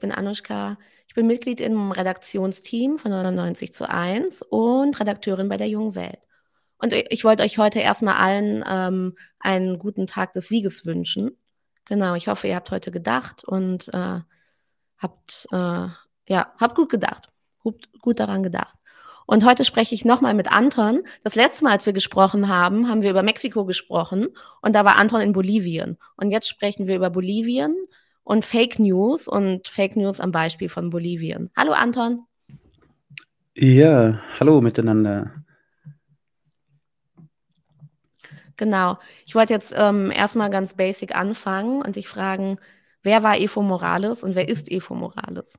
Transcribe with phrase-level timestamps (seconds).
[0.00, 0.78] ich bin Anushka.
[1.08, 6.20] Ich bin Mitglied im Redaktionsteam von 99 zu 1 und Redakteurin bei der Jungen Welt.
[6.78, 11.36] Und ich wollte euch heute erstmal allen ähm, einen guten Tag des Sieges wünschen.
[11.84, 14.20] Genau, ich hoffe, ihr habt heute gedacht und äh,
[14.96, 15.88] habt, äh,
[16.28, 17.28] ja, habt gut gedacht.
[17.62, 18.76] Gut, gut daran gedacht.
[19.26, 21.02] Und heute spreche ich nochmal mit Anton.
[21.24, 24.28] Das letzte Mal, als wir gesprochen haben, haben wir über Mexiko gesprochen
[24.62, 25.98] und da war Anton in Bolivien.
[26.16, 27.76] Und jetzt sprechen wir über Bolivien
[28.30, 31.50] und Fake News und Fake News am Beispiel von Bolivien.
[31.56, 32.26] Hallo Anton.
[33.56, 35.34] Ja, hallo miteinander.
[38.56, 39.00] Genau.
[39.26, 42.58] Ich wollte jetzt ähm, erstmal ganz basic anfangen und dich fragen,
[43.02, 45.58] wer war Evo Morales und wer ist Evo Morales?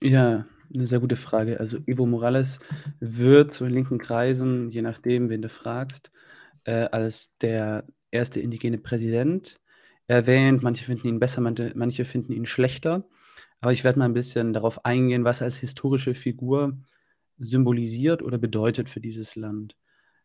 [0.00, 1.60] Ja, eine sehr gute Frage.
[1.60, 2.58] Also Evo Morales
[2.98, 6.10] wird zu den linken Kreisen, je nachdem, wen du fragst,
[6.64, 9.60] äh, als der erste indigene Präsident
[10.06, 10.62] erwähnt.
[10.62, 13.04] Manche finden ihn besser, manche, finden ihn schlechter.
[13.60, 16.76] Aber ich werde mal ein bisschen darauf eingehen, was er als historische Figur
[17.38, 19.76] symbolisiert oder bedeutet für dieses Land.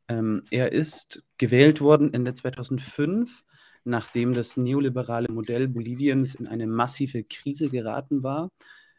[0.07, 3.43] Ähm, er ist gewählt worden Ende 2005,
[3.83, 8.49] nachdem das neoliberale Modell Boliviens in eine massive Krise geraten war.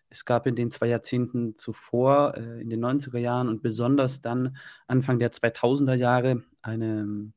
[0.09, 4.57] Es gab in den zwei Jahrzehnten zuvor, äh, in den 90er Jahren und besonders dann
[4.89, 7.35] Anfang der 2000er Jahre, einen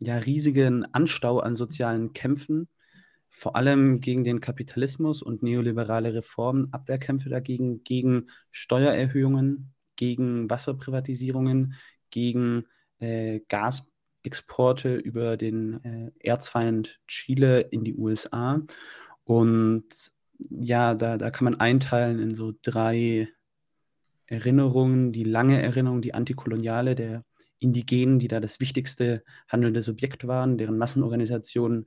[0.00, 2.68] ja, riesigen Anstau an sozialen Kämpfen
[3.34, 11.74] vor allem gegen den Kapitalismus und neoliberale Reformen, Abwehrkämpfe dagegen, gegen Steuererhöhungen, gegen Wasserprivatisierungen,
[12.10, 12.66] gegen
[13.00, 18.60] äh, Gasexporte über den äh, Erzfeind Chile in die USA.
[19.24, 19.86] Und
[20.38, 23.28] ja, da, da kann man einteilen in so drei
[24.26, 27.24] Erinnerungen, die lange Erinnerung, die antikoloniale der
[27.58, 31.86] Indigenen, die da das wichtigste handelnde Subjekt waren, deren Massenorganisationen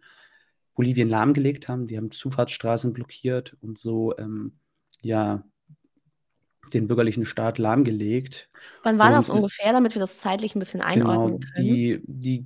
[0.76, 1.88] Bolivien lahmgelegt haben.
[1.88, 4.54] Die haben Zufahrtsstraßen blockiert und so ähm,
[5.02, 5.44] ja
[6.74, 8.50] den bürgerlichen Staat lahmgelegt.
[8.84, 11.68] Wann war und das ungefähr, damit wir das zeitlich ein bisschen genau, einordnen genau, können?
[11.68, 12.46] Die, die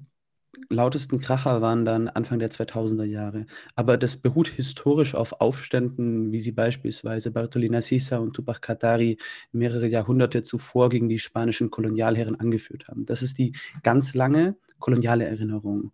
[0.69, 3.45] lautesten Kracher waren dann Anfang der 2000er Jahre.
[3.75, 9.17] Aber das beruht historisch auf Aufständen, wie sie beispielsweise Bartolina Sisa und Tupac Katari
[9.51, 13.05] mehrere Jahrhunderte zuvor gegen die spanischen Kolonialherren angeführt haben.
[13.05, 15.91] Das ist die ganz lange koloniale Erinnerung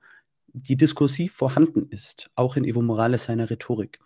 [0.55, 3.99] die diskursiv vorhanden ist, auch in Evo Morales seiner Rhetorik.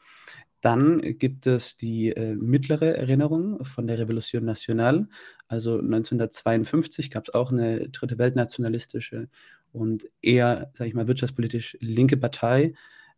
[0.62, 5.08] Dann gibt es die äh, mittlere Erinnerung von der Revolution Nacional.
[5.48, 9.30] Also 1952 gab es auch eine dritte Weltnationalistische
[9.72, 12.74] und eher, sage ich mal, wirtschaftspolitisch linke Partei.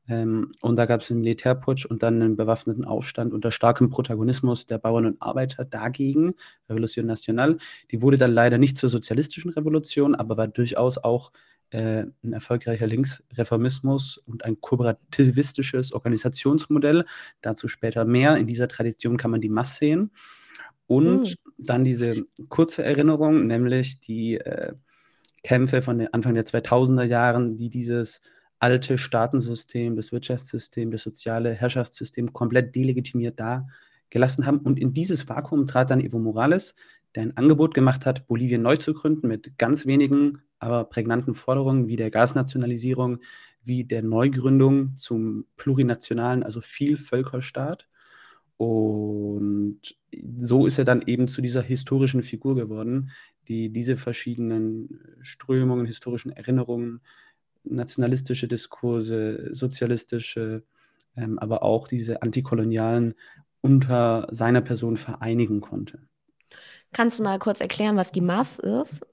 [0.08, 4.68] Ähm, und da gab es einen Militärputsch und dann einen bewaffneten Aufstand unter starkem Protagonismus
[4.68, 6.36] der Bauern und Arbeiter dagegen,
[6.69, 7.58] Revolution Nacional.
[7.92, 11.31] Die wurde dann leider nicht zur sozialistischen Revolution, aber war durchaus auch
[11.71, 17.05] äh, ein erfolgreicher Linksreformismus und ein kooperativistisches Organisationsmodell.
[17.41, 18.37] Dazu später mehr.
[18.37, 20.11] In dieser Tradition kann man die Mass sehen.
[20.87, 21.35] Und mhm.
[21.57, 24.73] dann diese kurze Erinnerung, nämlich die äh,
[25.43, 28.21] Kämpfe von den Anfang der 2000er Jahren, die dieses
[28.59, 33.65] alte Staatensystem, das Wirtschaftssystem, das soziale Herrschaftssystem komplett delegitimiert da
[34.09, 34.59] gelassen haben.
[34.59, 36.75] Und in dieses Vakuum trat dann Evo Morales,
[37.15, 41.88] der ein Angebot gemacht hat, Bolivien neu zu gründen mit ganz wenigen aber prägnanten Forderungen
[41.88, 43.19] wie der Gasnationalisierung,
[43.63, 47.88] wie der Neugründung zum plurinationalen, also Vielvölkerstaat.
[48.57, 49.81] Und
[50.38, 53.11] so ist er dann eben zu dieser historischen Figur geworden,
[53.47, 57.01] die diese verschiedenen Strömungen, historischen Erinnerungen,
[57.63, 60.63] nationalistische Diskurse, sozialistische,
[61.16, 63.16] ähm, aber auch diese antikolonialen
[63.61, 66.00] unter seiner Person vereinigen konnte.
[66.94, 69.05] Kannst du mal kurz erklären, was die Maß ist?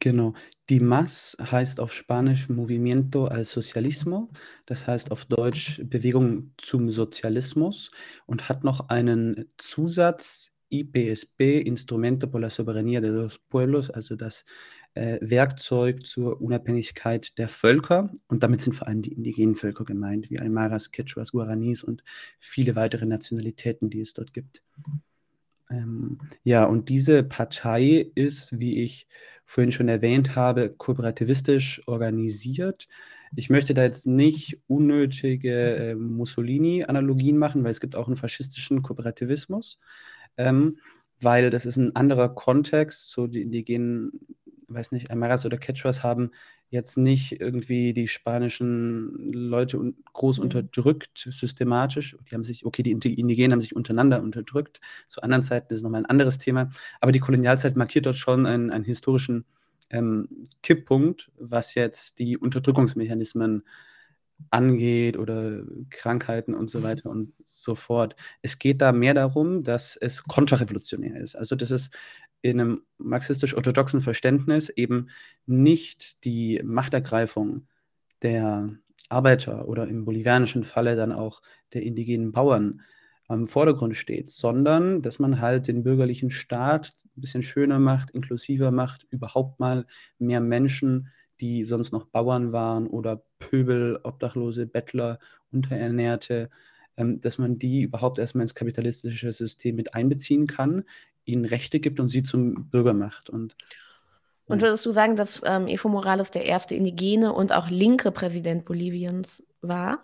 [0.00, 0.34] Genau.
[0.68, 4.28] Die MAS heißt auf Spanisch Movimiento al Socialismo,
[4.66, 7.90] das heißt auf Deutsch Bewegung zum Sozialismus
[8.26, 14.44] und hat noch einen Zusatz IPSP, Instrumento por la Soberanía de los Pueblos, also das
[14.94, 18.12] äh, Werkzeug zur Unabhängigkeit der Völker.
[18.28, 22.04] Und damit sind vor allem die indigenen Völker gemeint, wie Aymaras, Quechuas, Guaranis und
[22.38, 24.62] viele weitere Nationalitäten, die es dort gibt.
[25.70, 29.06] Ähm, ja, und diese Partei ist, wie ich
[29.44, 32.88] vorhin schon erwähnt habe, kooperativistisch organisiert.
[33.36, 38.82] Ich möchte da jetzt nicht unnötige äh, Mussolini-Analogien machen, weil es gibt auch einen faschistischen
[38.82, 39.78] Kooperativismus,
[40.36, 40.78] ähm,
[41.20, 43.10] weil das ist ein anderer Kontext.
[43.10, 44.12] So die indigenen,
[44.68, 46.30] weiß nicht, Aymaras oder Quechuas haben
[46.70, 50.44] jetzt nicht irgendwie die spanischen Leute un groß mhm.
[50.44, 52.16] unterdrückt, systematisch.
[52.30, 54.80] Die haben sich, okay, die Indigenen haben sich untereinander unterdrückt.
[55.06, 56.70] Zu anderen Zeiten ist nochmal ein anderes Thema.
[57.00, 59.44] Aber die Kolonialzeit markiert dort schon einen, einen historischen
[59.90, 63.62] ähm, Kipppunkt, was jetzt die Unterdrückungsmechanismen
[64.50, 68.16] angeht oder Krankheiten und so weiter und so fort.
[68.42, 71.34] Es geht da mehr darum, dass es kontrarevolutionär ist.
[71.36, 71.90] Also dass es
[72.42, 75.08] in einem marxistisch-orthodoxen Verständnis eben
[75.46, 77.66] nicht die Machtergreifung
[78.22, 78.70] der
[79.08, 81.42] Arbeiter oder im bolivianischen Falle dann auch
[81.72, 82.82] der indigenen Bauern
[83.26, 88.70] am Vordergrund steht, sondern dass man halt den bürgerlichen Staat ein bisschen schöner macht, inklusiver
[88.70, 89.86] macht, überhaupt mal
[90.18, 91.08] mehr Menschen,
[91.40, 95.18] die sonst noch Bauern waren oder Pöbel, Obdachlose, Bettler,
[95.52, 96.50] Unterernährte,
[96.96, 100.84] ähm, dass man die überhaupt erstmal ins kapitalistische System mit einbeziehen kann,
[101.24, 103.30] ihnen Rechte gibt und sie zum Bürger macht.
[103.30, 103.56] Und,
[104.46, 108.64] und würdest du sagen, dass ähm, Evo Morales der erste indigene und auch linke Präsident
[108.64, 110.02] Boliviens war?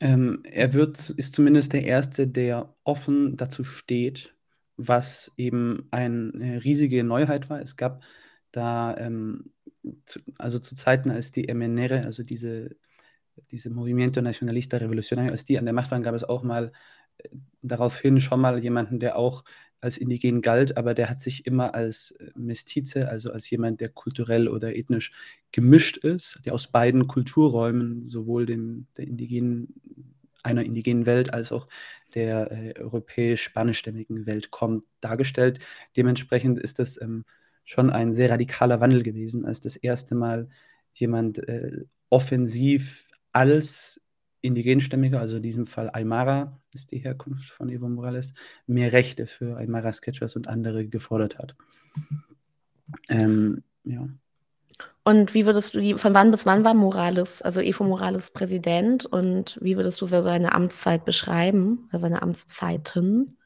[0.00, 4.34] Ähm, er wird, ist zumindest der Erste, der offen dazu steht,
[4.76, 7.60] was eben eine riesige Neuheit war.
[7.60, 8.02] Es gab
[8.50, 9.52] da, ähm,
[10.06, 12.76] zu, also zu Zeiten, als die MNR, also diese,
[13.50, 16.72] diese Movimiento Nacionalista Revolucionario, als die an der Macht waren, gab es auch mal
[17.18, 17.28] äh,
[17.62, 19.44] daraufhin schon mal jemanden, der auch
[19.80, 23.88] als indigen galt, aber der hat sich immer als äh, Mestize, also als jemand, der
[23.88, 25.12] kulturell oder ethnisch
[25.50, 29.74] gemischt ist, der aus beiden Kulturräumen, sowohl dem, der indigenen,
[30.44, 31.68] einer indigenen Welt als auch
[32.14, 35.58] der äh, europäisch-spanischstämmigen Welt kommt, dargestellt.
[35.96, 37.24] Dementsprechend ist das ähm,
[37.64, 40.48] schon ein sehr radikaler Wandel gewesen, als das erste Mal
[40.92, 44.00] jemand äh, offensiv als
[44.42, 48.34] Indigenstämmige, also in diesem Fall Aymara ist die Herkunft von Evo Morales,
[48.66, 51.54] mehr Rechte für Aymara Sketchers und andere gefordert hat.
[53.08, 54.08] Ähm, ja.
[55.04, 59.06] Und wie würdest du die, von wann bis wann war Morales, also Evo Morales Präsident
[59.06, 63.36] und wie würdest du seine Amtszeit beschreiben, oder seine Amtszeiten?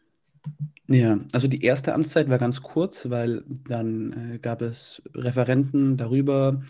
[0.88, 6.62] Ja, also die erste Amtszeit war ganz kurz, weil dann äh, gab es Referenten darüber,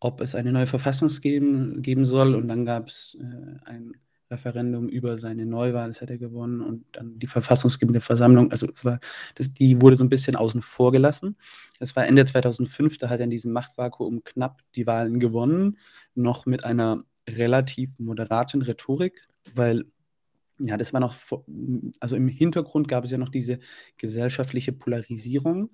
[0.00, 2.34] ob es eine neue Verfassung geben, geben soll.
[2.34, 3.92] Und dann gab es äh, ein
[4.30, 6.60] Referendum über seine Neuwahl, das hat er gewonnen.
[6.60, 9.00] Und dann die verfassungsgebende Versammlung, also es war,
[9.34, 11.36] das, die wurde so ein bisschen außen vor gelassen.
[11.78, 15.78] Das war Ende 2005, da hat er in diesem Machtvakuum knapp die Wahlen gewonnen,
[16.14, 19.84] noch mit einer relativ moderaten Rhetorik, weil
[20.58, 21.16] ja, das war noch,
[22.00, 23.60] also im Hintergrund gab es ja noch diese
[23.96, 25.70] gesellschaftliche Polarisierung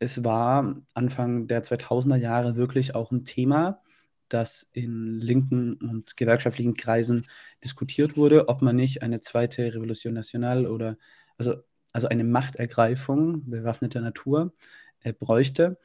[0.00, 3.82] es war Anfang der 2000er Jahre wirklich auch ein Thema,
[4.28, 7.26] das in linken und gewerkschaftlichen Kreisen
[7.62, 10.96] diskutiert wurde, ob man nicht eine zweite Revolution Nationale oder
[11.36, 11.56] also,
[11.92, 14.54] also eine Machtergreifung bewaffneter Natur
[15.02, 15.78] äh, bräuchte.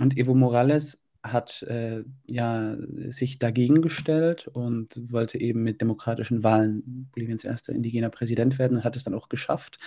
[0.00, 2.76] Und Evo Morales hat äh, ja,
[3.08, 8.84] sich dagegen gestellt und wollte eben mit demokratischen Wahlen Boliviens erster indigener Präsident werden und
[8.84, 9.78] hat es dann auch geschafft.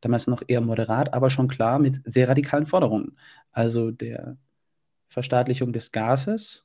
[0.00, 3.16] Damals noch eher moderat, aber schon klar mit sehr radikalen Forderungen.
[3.50, 4.36] Also der
[5.08, 6.64] Verstaatlichung des Gases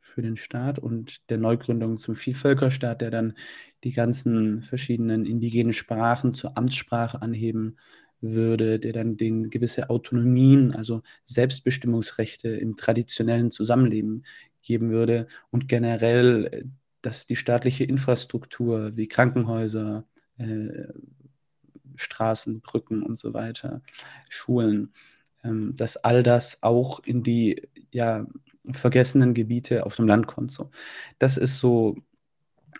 [0.00, 3.34] für den Staat und der Neugründung zum Vielvölkerstaat, der dann
[3.82, 7.78] die ganzen verschiedenen indigenen Sprachen zur Amtssprache anheben
[8.22, 14.24] würde, der dann den gewisse Autonomien, also Selbstbestimmungsrechte im traditionellen Zusammenleben
[14.62, 16.64] geben würde und generell, äh,
[17.02, 20.06] dass die staatliche Infrastruktur wie Krankenhäuser,
[20.38, 20.86] äh,
[21.96, 23.82] Straßen, Brücken und so weiter,
[24.30, 24.92] Schulen,
[25.44, 28.26] ähm, dass all das auch in die ja,
[28.70, 30.52] vergessenen Gebiete auf dem Land kommt.
[30.52, 30.70] So.
[31.18, 31.96] Das ist so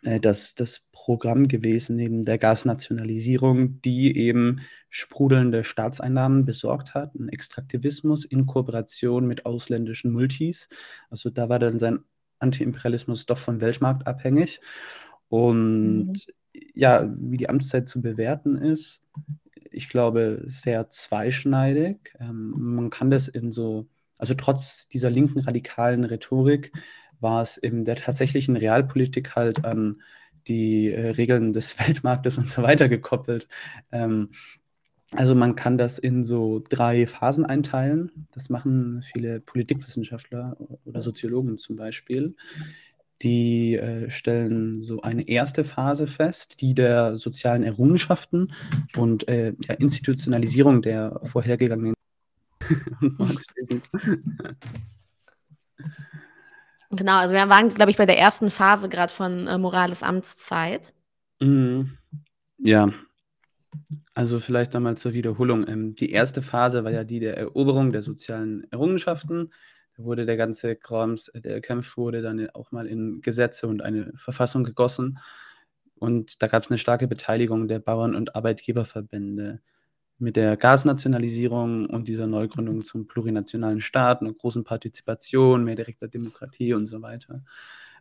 [0.03, 7.29] äh, das, das Programm gewesen, neben der Gasnationalisierung, die eben sprudelnde Staatseinnahmen besorgt hat, ein
[7.29, 10.69] Extraktivismus in Kooperation mit ausländischen Multis.
[11.11, 12.01] Also da war dann sein
[12.41, 14.61] Antiimperialismus doch vom Weltmarkt abhängig.
[15.29, 16.15] Und mhm.
[16.75, 19.01] ja, wie die Amtszeit zu bewerten ist,
[19.71, 22.15] ich glaube, sehr zweischneidig.
[22.19, 23.87] Ähm, man kann das in so,
[24.19, 26.73] also trotz dieser linken radikalen Rhetorik,
[27.23, 30.03] war es in der tatsächlichen Realpolitik halt an
[30.49, 33.49] die äh, Regeln des Weltmarktes und so weiter gekoppelt.
[33.91, 34.31] Ähm,
[35.15, 38.27] also man kann das in so drei Phasen einteilen.
[38.33, 42.35] Das machen viele Politikwissenschaftler oder Soziologen zum Beispiel.
[43.21, 48.53] Die äh, stellen so eine erste Phase fest, die der sozialen Errungenschaften
[48.97, 51.95] und äh, der Institutionalisierung der vorhergegangenen
[56.93, 60.93] Genau, also wir waren, glaube ich, bei der ersten Phase gerade von äh, Morales Amtszeit.
[61.41, 61.97] Mhm.
[62.59, 62.91] Ja,
[64.15, 65.67] also vielleicht einmal zur Wiederholung.
[65.67, 69.53] Ähm, die erste Phase war ja die der Eroberung der sozialen Errungenschaften.
[69.97, 74.13] Da wurde der ganze Krams, der erkämpft wurde, dann auch mal in Gesetze und eine
[74.17, 75.19] Verfassung gegossen.
[75.97, 79.61] Und da gab es eine starke Beteiligung der Bauern- und Arbeitgeberverbände
[80.23, 86.75] mit der Gasnationalisierung und dieser Neugründung zum plurinationalen Staat, einer großen Partizipation, mehr direkter Demokratie
[86.75, 87.43] und so weiter.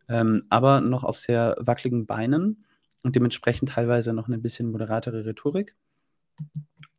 [0.10, 2.66] ähm, aber noch auf sehr wackeligen Beinen
[3.04, 5.76] und dementsprechend teilweise noch eine bisschen moderatere Rhetorik.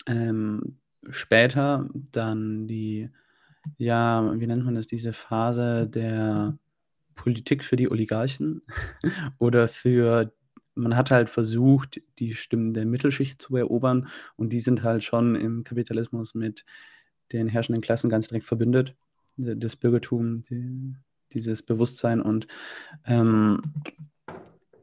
[0.07, 0.79] Ähm,
[1.11, 3.11] später dann die,
[3.79, 6.59] ja, wie nennt man das, diese Phase der
[7.15, 8.63] Politik für die Oligarchen
[9.39, 10.33] oder für
[10.75, 15.35] man hat halt versucht, die Stimmen der Mittelschicht zu erobern und die sind halt schon
[15.35, 16.65] im Kapitalismus mit
[17.33, 18.95] den herrschenden Klassen ganz direkt verbündet.
[19.37, 20.95] Das Bürgertum, die,
[21.33, 22.47] dieses Bewusstsein und
[23.07, 23.63] ähm,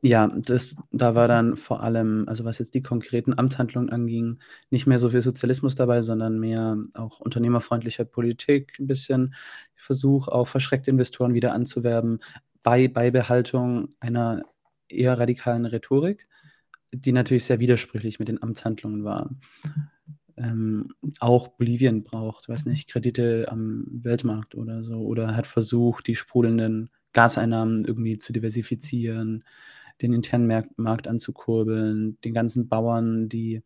[0.02, 4.88] ja, das, da war dann vor allem, also was jetzt die konkreten Amtshandlungen anging, nicht
[4.88, 9.36] mehr so viel Sozialismus dabei, sondern mehr auch unternehmerfreundlicher Politik, ein bisschen
[9.76, 12.20] Versuch, auch verschreckte Investoren wieder anzuwerben,
[12.64, 14.44] bei Beibehaltung einer
[14.90, 16.28] eher radikalen Rhetorik,
[16.92, 19.30] die natürlich sehr widersprüchlich mit den Amtshandlungen war.
[20.38, 26.16] Ähm, auch Bolivien braucht, weiß nicht, Kredite am Weltmarkt oder so, oder hat versucht, die
[26.16, 29.44] sprudelnden Gaseinnahmen irgendwie zu diversifizieren,
[30.02, 33.64] den internen Markt anzukurbeln, den ganzen Bauern, die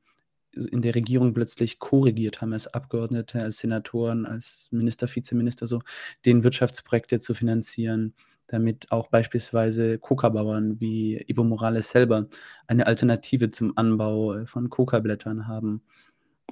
[0.56, 5.82] in der Regierung plötzlich korrigiert haben als Abgeordnete, als Senatoren, als Minister, Vizeminister, so,
[6.26, 8.14] den Wirtschaftsprojekte zu finanzieren
[8.54, 12.28] damit auch beispielsweise Coca-Bauern wie Evo Morales selber
[12.68, 15.82] eine Alternative zum Anbau äh, von Coca-Blättern haben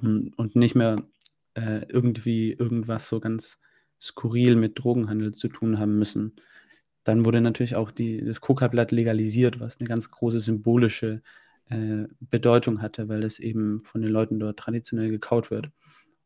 [0.00, 0.96] hm, und nicht mehr
[1.54, 3.60] äh, irgendwie irgendwas so ganz
[4.00, 6.34] skurril mit Drogenhandel zu tun haben müssen.
[7.04, 11.22] Dann wurde natürlich auch die, das Coca-Blatt legalisiert, was eine ganz große symbolische
[11.70, 15.70] äh, Bedeutung hatte, weil es eben von den Leuten dort traditionell gekaut wird.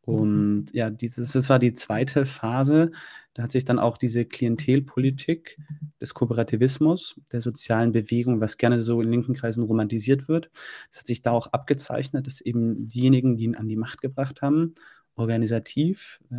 [0.06, 2.92] Und ja, dieses, das war die zweite Phase.
[3.34, 5.58] Da hat sich dann auch diese Klientelpolitik
[6.00, 10.48] des Kooperativismus, der sozialen Bewegung, was gerne so in linken Kreisen romantisiert wird,
[10.90, 14.42] das hat sich da auch abgezeichnet, dass eben diejenigen, die ihn an die Macht gebracht
[14.42, 14.74] haben,
[15.16, 16.34] organisativ, äh,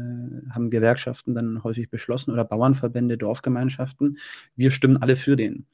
[0.50, 4.18] haben Gewerkschaften dann häufig beschlossen oder Bauernverbände, Dorfgemeinschaften,
[4.56, 5.66] wir stimmen alle für den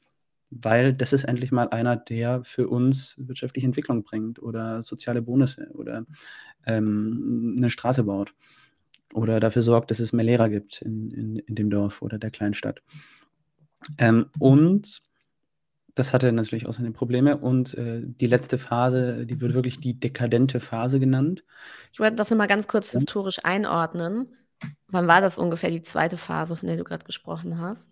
[0.62, 5.70] weil das ist endlich mal einer, der für uns wirtschaftliche Entwicklung bringt oder soziale Bonusse
[5.74, 6.06] oder
[6.66, 8.34] ähm, eine Straße baut
[9.12, 12.30] oder dafür sorgt, dass es mehr Lehrer gibt in, in, in dem Dorf oder der
[12.30, 12.82] Kleinstadt.
[13.98, 15.02] Ähm, und
[15.94, 17.36] das hatte natürlich auch seine Probleme.
[17.36, 21.44] Und äh, die letzte Phase, die wird wirklich die dekadente Phase genannt.
[21.92, 22.98] Ich wollte das nochmal ganz kurz ja.
[22.98, 24.34] historisch einordnen.
[24.88, 27.90] Wann war das ungefähr die zweite Phase, von der du gerade gesprochen hast?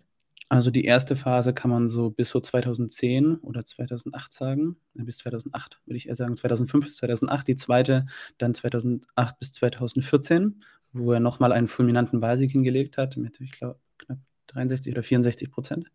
[0.49, 5.79] Also die erste Phase kann man so bis so 2010 oder 2008 sagen, bis 2008
[5.85, 8.05] würde ich eher sagen, 2005 bis 2008, die zweite
[8.37, 13.79] dann 2008 bis 2014, wo er nochmal einen fulminanten Wahlsieg hingelegt hat mit, ich glaube,
[13.97, 15.91] knapp 63 oder 64 Prozent.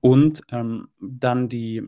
[0.00, 1.82] Und ähm, dann die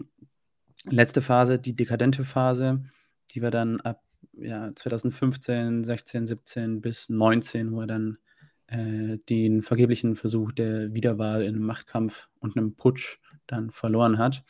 [0.85, 2.85] letzte Phase, die dekadente Phase,
[3.31, 4.03] die war dann ab
[4.37, 8.19] ja, 2015, 16, 17 bis 19, wo er dann
[8.69, 14.43] äh, den vergeblichen Versuch der Wiederwahl in einem Machtkampf und einem Putsch dann verloren hat.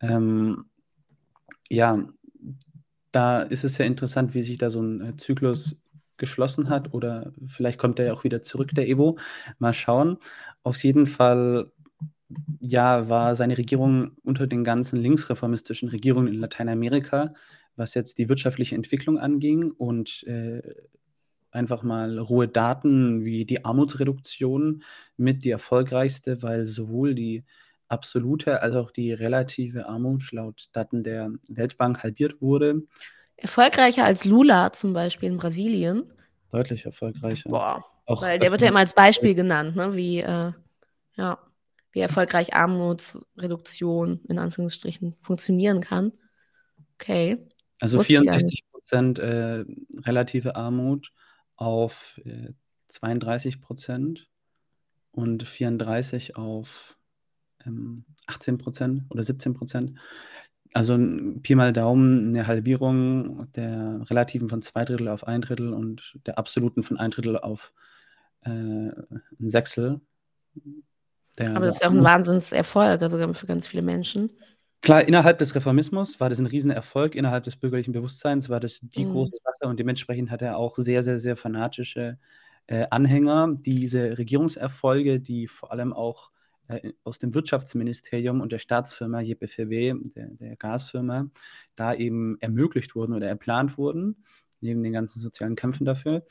[0.00, 0.66] Ähm,
[1.68, 2.08] ja,
[3.12, 5.76] da ist es sehr interessant, wie sich da so ein äh, Zyklus
[6.16, 9.18] geschlossen hat oder vielleicht kommt er ja auch wieder zurück, der Evo.
[9.58, 10.18] Mal schauen.
[10.62, 11.72] Auf jeden Fall,
[12.60, 17.34] ja, war seine Regierung unter den ganzen linksreformistischen Regierungen in Lateinamerika,
[17.76, 20.62] was jetzt die wirtschaftliche Entwicklung anging und äh,
[21.50, 24.82] einfach mal rohe Daten wie die Armutsreduktion
[25.16, 27.44] mit die erfolgreichste, weil sowohl die
[27.88, 32.82] absolute als auch die relative Armut laut Daten der Weltbank halbiert wurde.
[33.36, 36.12] Erfolgreicher als Lula zum Beispiel in Brasilien.
[36.52, 37.50] Deutlich erfolgreicher.
[37.50, 37.84] Boah.
[38.06, 39.94] Auch weil der wird ja immer als Beispiel genannt, ne?
[39.94, 40.52] wie, äh,
[41.16, 41.38] ja,
[41.92, 46.12] wie erfolgreich Armutsreduktion in Anführungsstrichen funktionieren kann.
[46.94, 47.38] Okay.
[47.80, 49.64] Also 64 Prozent äh,
[50.04, 51.12] relative Armut
[51.60, 52.52] auf äh,
[52.88, 54.28] 32 Prozent
[55.12, 56.96] und 34 auf
[57.64, 59.98] ähm, 18 Prozent oder 17 Prozent.
[60.72, 60.96] Also
[61.42, 66.38] Pi mal Daumen eine Halbierung der relativen von zwei Drittel auf ein Drittel und der
[66.38, 67.72] absoluten von ein Drittel auf
[68.42, 70.00] äh, ein Sechstel.
[71.38, 74.30] Der, Aber das ist ja auch ein Wahnsinnserfolg, also für ganz viele Menschen.
[74.82, 79.04] Klar, innerhalb des Reformismus war das ein Riesenerfolg, innerhalb des bürgerlichen Bewusstseins war das die
[79.04, 79.10] Mhm.
[79.12, 82.18] große Sache und dementsprechend hat er auch sehr, sehr, sehr fanatische
[82.66, 83.56] äh, Anhänger.
[83.60, 86.30] Diese Regierungserfolge, die vor allem auch
[86.68, 91.28] äh, aus dem Wirtschaftsministerium und der Staatsfirma JPFW, der, der Gasfirma,
[91.76, 94.24] da eben ermöglicht wurden oder erplant wurden,
[94.62, 96.24] neben den ganzen sozialen Kämpfen dafür.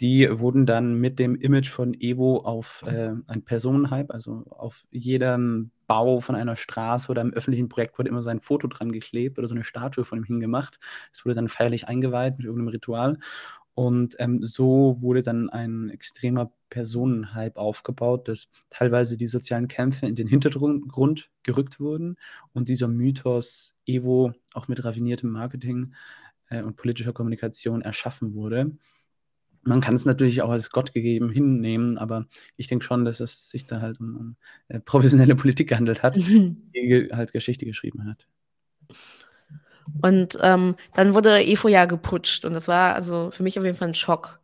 [0.00, 5.70] Die wurden dann mit dem Image von Evo auf äh, ein Personenhype, also auf jedem
[5.86, 9.48] Bau von einer Straße oder einem öffentlichen Projekt wurde immer sein Foto dran geklebt oder
[9.48, 10.78] so eine Statue von ihm hingemacht.
[11.12, 13.18] Es wurde dann feierlich eingeweiht mit irgendeinem Ritual.
[13.74, 20.16] Und ähm, so wurde dann ein extremer Personenhype aufgebaut, dass teilweise die sozialen Kämpfe in
[20.16, 22.16] den Hintergrund gerückt wurden
[22.54, 25.94] und dieser Mythos Evo auch mit raffiniertem Marketing
[26.48, 28.72] äh, und politischer Kommunikation erschaffen wurde.
[29.66, 33.50] Man kann es natürlich auch als Gott gegeben hinnehmen, aber ich denke schon, dass es
[33.50, 34.36] sich da halt um, um
[34.68, 38.26] äh, professionelle Politik gehandelt hat, die halt Geschichte geschrieben hat.
[40.02, 43.76] Und ähm, dann wurde EFO ja geputscht und das war also für mich auf jeden
[43.76, 44.40] Fall ein Schock.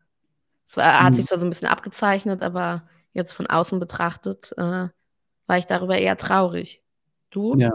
[0.67, 1.17] Es war, hat mhm.
[1.17, 4.88] sich zwar so ein bisschen abgezeichnet, aber jetzt von außen betrachtet äh,
[5.47, 6.83] war ich darüber eher traurig.
[7.31, 7.57] Du?
[7.59, 7.73] Ja,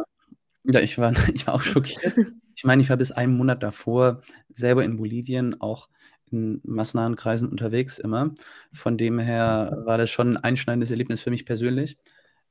[0.63, 2.17] ja ich, war, ich war auch schockiert.
[2.55, 5.89] ich meine, ich war bis einen Monat davor selber in Bolivien auch
[6.31, 8.31] in massenahen Kreisen unterwegs immer.
[8.73, 11.97] Von dem her war das schon ein einschneidendes Erlebnis für mich persönlich.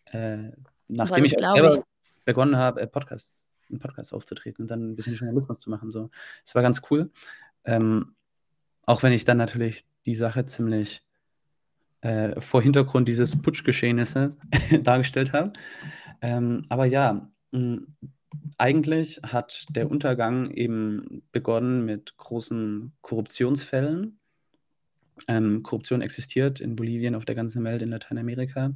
[0.07, 0.51] Äh,
[0.89, 1.81] nachdem ich, ich
[2.25, 5.91] begonnen habe, äh, Podcasts einen Podcast aufzutreten und dann ein bisschen Journalismus zu machen.
[5.91, 6.11] So.
[6.45, 7.11] Es war ganz cool.
[7.65, 8.15] Ähm,
[8.85, 11.03] auch wenn ich dann natürlich die Sache ziemlich
[12.01, 14.37] äh, vor Hintergrund dieses Putschgeschehnisse
[14.83, 15.53] dargestellt habe.
[16.21, 17.81] Ähm, aber ja, mh,
[18.59, 24.19] eigentlich hat der Untergang eben begonnen mit großen Korruptionsfällen.
[25.29, 28.75] Ähm, Korruption existiert in Bolivien, auf der ganzen Welt, in Lateinamerika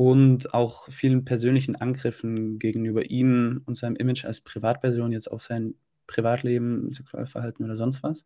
[0.00, 5.74] und auch vielen persönlichen Angriffen gegenüber ihm und seinem Image als Privatperson, jetzt auf sein
[6.06, 8.24] Privatleben, Sexualverhalten oder sonst was.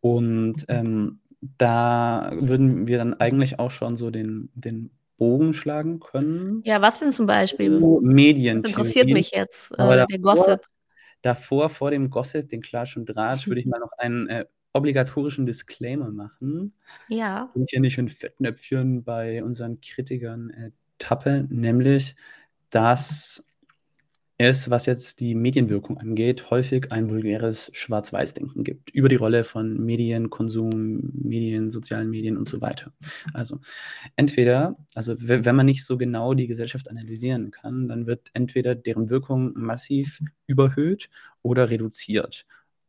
[0.00, 1.20] Und ähm,
[1.58, 6.62] da würden wir dann eigentlich auch schon so den, den Bogen schlagen können.
[6.64, 7.80] Ja, was denn zum Beispiel?
[8.00, 8.62] Medien.
[8.62, 10.60] Das interessiert mich jetzt, äh, davor, der Gossip.
[11.22, 14.44] Davor, vor dem Gossip, den Klatsch und Dratsch, würde ich mal noch einen äh,
[14.74, 16.74] obligatorischen Disclaimer machen.
[17.08, 17.50] Ja.
[17.54, 22.14] Und hier nicht in Fettnäpfchen bei unseren Kritikern äh, Tappe, nämlich,
[22.70, 23.45] dass
[24.38, 29.82] es, was jetzt die Medienwirkung angeht, häufig ein vulgäres Schwarz-Weiß-Denken gibt über die Rolle von
[29.84, 32.92] Medien, Konsum, Medien, sozialen Medien und so weiter.
[33.32, 33.60] Also
[34.16, 39.08] entweder, also wenn man nicht so genau die Gesellschaft analysieren kann, dann wird entweder deren
[39.10, 41.08] Wirkung massiv überhöht
[41.42, 42.46] oder reduziert.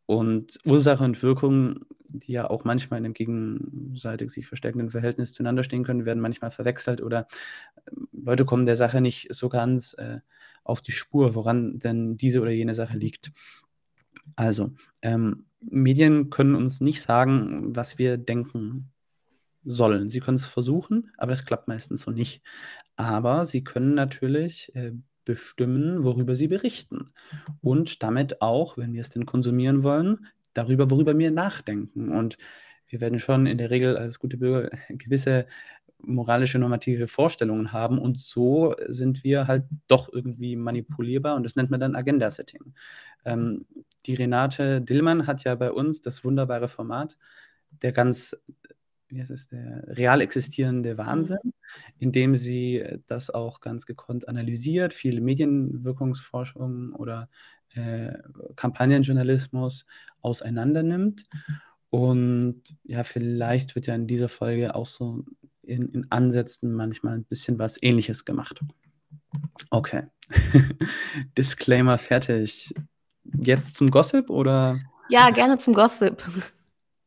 [0.07, 5.63] Und Ursache und Wirkung, die ja auch manchmal in einem gegenseitig sich verstärkenden Verhältnis zueinander
[5.63, 7.27] stehen können, werden manchmal verwechselt oder
[7.91, 10.19] ähm, Leute kommen der Sache nicht so ganz äh,
[10.63, 13.31] auf die Spur, woran denn diese oder jene Sache liegt.
[14.35, 18.91] Also, ähm, Medien können uns nicht sagen, was wir denken
[19.65, 20.09] sollen.
[20.09, 22.41] Sie können es versuchen, aber das klappt meistens so nicht.
[22.95, 24.93] Aber sie können natürlich äh,
[25.27, 27.11] bestimmen, worüber sie berichten.
[27.61, 32.09] Und damit auch, wenn wir es denn konsumieren wollen, darüber, worüber wir nachdenken.
[32.09, 32.37] Und
[32.87, 35.45] wir werden schon in der Regel als gute Bürger gewisse
[35.99, 41.71] moralische, normative Vorstellungen haben und so sind wir halt doch irgendwie manipulierbar und das nennt
[41.71, 42.75] man dann Agenda-Setting.
[43.25, 43.65] Ähm,
[44.05, 47.17] die Renate Dillmann hat ja bei uns das wunderbare Format,
[47.81, 48.37] der ganz
[49.09, 50.97] wie heißt es, der real existierende mhm.
[50.97, 51.53] Wahnsinn,
[51.99, 57.29] indem sie äh, das auch ganz gekonnt analysiert, viele Medienwirkungsforschung oder
[57.75, 58.13] äh,
[58.55, 59.85] Kampagnenjournalismus
[60.21, 61.23] auseinander nimmt.
[61.89, 65.23] Und ja, vielleicht wird ja in dieser Folge auch so
[65.63, 68.61] in, in Ansätzen manchmal ein bisschen was Ähnliches gemacht.
[69.69, 70.03] Okay.
[71.37, 72.73] Disclaimer fertig.
[73.23, 74.79] Jetzt zum Gossip oder?
[75.09, 76.21] Ja, gerne zum Gossip.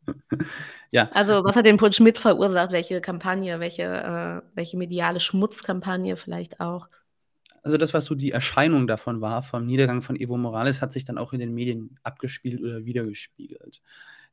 [0.92, 1.08] Ja.
[1.12, 2.72] Also, was hat den Putsch mit verursacht?
[2.72, 6.88] Welche Kampagne, welche, äh, welche mediale Schmutzkampagne vielleicht auch?
[7.62, 11.04] Also das, was so die Erscheinung davon war, vom Niedergang von Evo Morales, hat sich
[11.04, 13.82] dann auch in den Medien abgespielt oder wiedergespiegelt.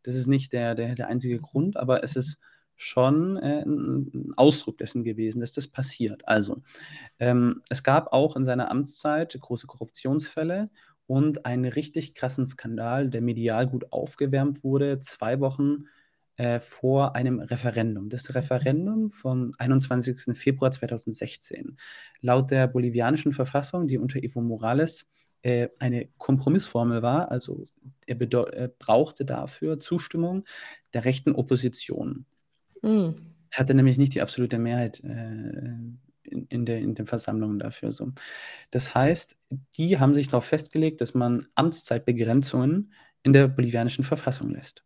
[0.03, 2.37] Das ist nicht der, der, der einzige Grund, aber es ist
[2.77, 6.27] schon äh, ein Ausdruck dessen gewesen, dass das passiert.
[6.27, 6.61] Also,
[7.19, 10.69] ähm, es gab auch in seiner Amtszeit große Korruptionsfälle
[11.07, 15.85] und einen richtig krassen Skandal, der medial gut aufgewärmt wurde, zwei Wochen
[16.37, 18.09] äh, vor einem Referendum.
[18.09, 20.37] Das Referendum vom 21.
[20.37, 21.77] Februar 2016.
[22.21, 25.07] Laut der bolivianischen Verfassung, die unter Evo Morales
[25.41, 27.65] äh, eine Kompromissformel war, also
[28.05, 30.45] er, er, brauchte dafür Zustimmung
[30.93, 32.25] der rechten Opposition.
[32.81, 33.15] Mhm.
[33.51, 35.73] Hatte nämlich nicht die absolute Mehrheit äh,
[36.23, 37.91] in, in, der, in den Versammlungen dafür.
[37.91, 38.11] So.
[38.71, 39.37] Das heißt,
[39.77, 44.83] die haben sich darauf festgelegt, dass man Amtszeitbegrenzungen in der bolivianischen Verfassung lässt.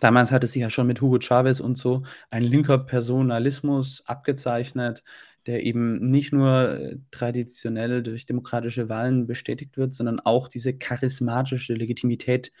[0.00, 5.02] Damals hatte sich ja schon mit Hugo Chavez und so ein linker Personalismus abgezeichnet,
[5.46, 11.74] der eben nicht nur äh, traditionell durch demokratische Wahlen bestätigt wird, sondern auch diese charismatische
[11.74, 12.52] Legitimität,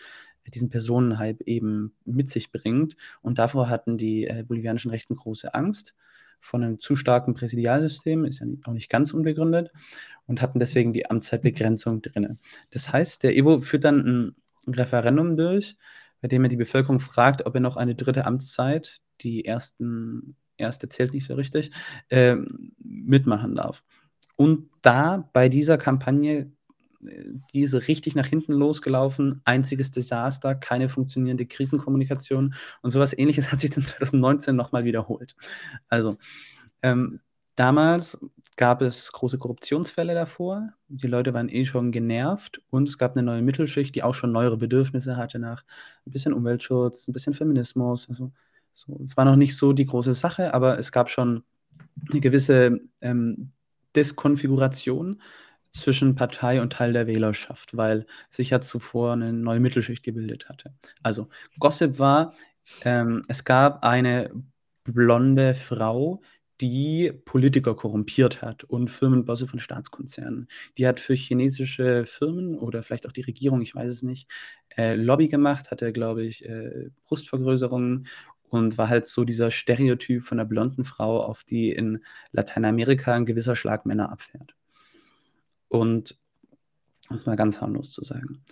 [0.44, 2.96] äh, diesen Personenhype eben mit sich bringt.
[3.22, 5.94] Und davor hatten die äh, bolivianischen Rechten große Angst
[6.40, 9.70] von einem zu starken Präsidialsystem, ist ja auch nicht ganz unbegründet,
[10.26, 12.38] und hatten deswegen die Amtszeitbegrenzung drin.
[12.70, 14.34] Das heißt, der Evo führt dann
[14.66, 15.76] ein Referendum durch,
[16.22, 20.88] bei dem er die Bevölkerung fragt, ob er noch eine dritte Amtszeit, die ersten, erste
[20.88, 21.70] zählt nicht so richtig,
[22.08, 22.36] äh,
[22.78, 23.84] mitmachen darf.
[24.38, 26.50] Und da bei dieser Kampagne
[27.52, 33.60] die ist richtig nach hinten losgelaufen, einziges Desaster, keine funktionierende Krisenkommunikation und sowas ähnliches hat
[33.60, 35.34] sich dann 2019 nochmal wiederholt.
[35.88, 36.16] Also
[36.82, 37.20] ähm,
[37.56, 38.18] damals
[38.56, 43.22] gab es große Korruptionsfälle davor, die Leute waren eh schon genervt und es gab eine
[43.22, 45.64] neue Mittelschicht, die auch schon neuere Bedürfnisse hatte nach
[46.06, 48.08] ein bisschen Umweltschutz, ein bisschen Feminismus.
[48.08, 48.32] Also
[48.72, 51.44] so, es war noch nicht so die große Sache, aber es gab schon
[52.10, 53.52] eine gewisse ähm,
[53.94, 55.20] Deskonfiguration
[55.70, 60.74] zwischen Partei und Teil der Wählerschaft, weil sich ja zuvor eine neue Mittelschicht gebildet hatte.
[61.02, 62.32] Also Gossip war,
[62.84, 64.30] ähm, es gab eine
[64.84, 66.20] blonde Frau,
[66.60, 70.48] die Politiker korrumpiert hat und Firmenbosse von Staatskonzernen.
[70.78, 74.30] Die hat für chinesische Firmen oder vielleicht auch die Regierung, ich weiß es nicht,
[74.76, 78.06] äh, Lobby gemacht, hatte, glaube ich, äh, Brustvergrößerungen
[78.42, 83.26] und war halt so dieser Stereotyp von der blonden Frau, auf die in Lateinamerika ein
[83.26, 84.54] gewisser Schlag Männer abfährt.
[85.68, 86.18] Und
[87.08, 88.44] um es mal ganz harmlos zu sagen.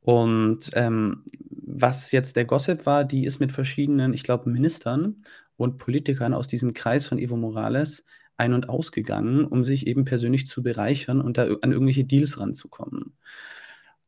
[0.00, 5.16] Und ähm, was jetzt der Gossip war, die ist mit verschiedenen, ich glaube, Ministern
[5.56, 8.04] und Politikern aus diesem Kreis von Evo Morales
[8.36, 13.16] ein- und ausgegangen, um sich eben persönlich zu bereichern und da an irgendwelche Deals ranzukommen.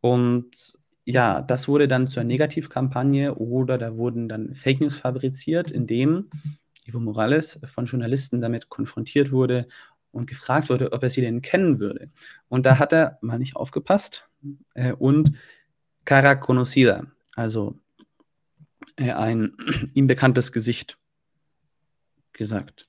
[0.01, 6.31] Und ja, das wurde dann zur Negativkampagne oder da wurden dann Fake News fabriziert, indem
[6.85, 9.69] Evo Morales von Journalisten damit konfrontiert wurde
[10.11, 12.11] und gefragt wurde, ob er sie denn kennen würde.
[12.49, 14.29] Und da hat er mal nicht aufgepasst
[14.75, 15.33] äh, und
[16.05, 17.79] Cara conocida, also
[18.97, 19.57] äh, ein
[19.95, 20.99] ihm bekanntes Gesicht
[22.37, 22.89] gesagt.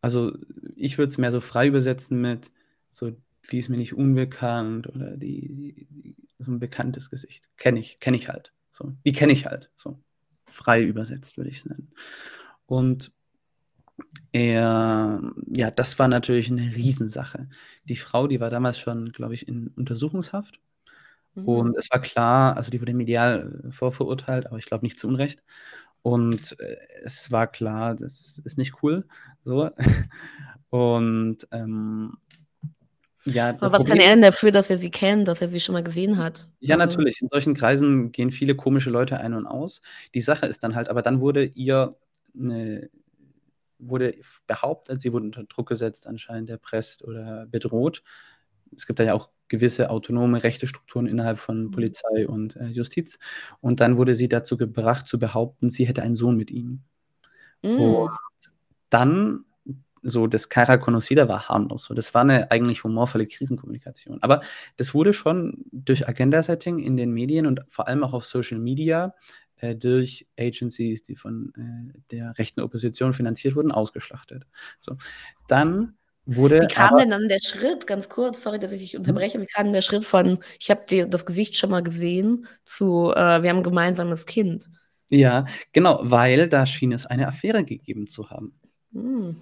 [0.00, 0.36] Also
[0.76, 2.50] ich würde es mehr so frei übersetzen mit
[2.90, 3.12] so,
[3.50, 7.44] die ist mir nicht unbekannt oder die, die so ein bekanntes Gesicht.
[7.56, 8.52] Kenne ich, kenne ich halt.
[8.70, 9.70] So, die kenne ich halt.
[9.76, 9.98] So
[10.46, 11.92] frei übersetzt würde ich es nennen.
[12.66, 13.12] Und
[14.32, 17.48] er, ja, das war natürlich eine Riesensache.
[17.84, 20.60] Die Frau, die war damals schon, glaube ich, in Untersuchungshaft.
[21.34, 21.44] Mhm.
[21.44, 25.08] Und es war klar, also die wurde medial äh, vorverurteilt, aber ich glaube nicht zu
[25.08, 25.42] Unrecht.
[26.02, 29.06] Und äh, es war klar, das ist nicht cool.
[29.44, 29.70] So.
[30.70, 32.16] Und ähm,
[33.24, 35.60] ja, aber was Problem, kann er denn dafür, dass er sie kennt, dass er sie
[35.60, 36.48] schon mal gesehen hat?
[36.60, 37.20] Ja, also, natürlich.
[37.20, 39.80] In solchen Kreisen gehen viele komische Leute ein und aus.
[40.14, 41.96] Die Sache ist dann halt, aber dann wurde ihr
[42.38, 42.90] eine
[43.78, 44.14] wurde
[44.46, 48.02] behauptet, sie wurde unter Druck gesetzt, anscheinend erpresst oder bedroht.
[48.74, 51.70] Es gibt da ja auch gewisse autonome rechte Strukturen innerhalb von mhm.
[51.70, 53.18] Polizei und äh, Justiz.
[53.60, 56.82] Und dann wurde sie dazu gebracht, zu behaupten, sie hätte einen Sohn mit ihm.
[57.62, 57.80] Mm.
[57.80, 58.10] Und
[58.90, 59.44] dann,
[60.02, 61.84] so das Cara Conocida war harmlos.
[61.84, 64.22] So, das war eine eigentlich humorvolle Krisenkommunikation.
[64.22, 64.40] Aber
[64.76, 69.14] das wurde schon durch Agenda-Setting in den Medien und vor allem auch auf Social Media
[69.56, 74.46] äh, durch Agencies, die von äh, der rechten Opposition finanziert wurden, ausgeschlachtet.
[74.80, 74.96] So.
[75.48, 75.94] Dann
[76.28, 76.60] wurde.
[76.60, 79.64] Wie kam denn dann der Schritt, ganz kurz, sorry, dass ich dich unterbreche, wie kam
[79.64, 83.58] denn der Schritt von, ich habe das Gesicht schon mal gesehen, zu, äh, wir haben
[83.58, 84.68] ein gemeinsames Kind?
[85.08, 88.58] Ja, genau, weil da schien es eine Affäre gegeben zu haben.
[88.92, 89.36] Hm.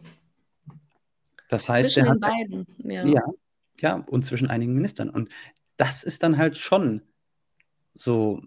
[1.48, 3.04] Das heißt, zwischen den beiden, ja.
[3.04, 3.22] ja.
[3.80, 5.10] Ja, und zwischen einigen Ministern.
[5.10, 5.28] Und
[5.76, 7.02] das ist dann halt schon
[7.94, 8.42] so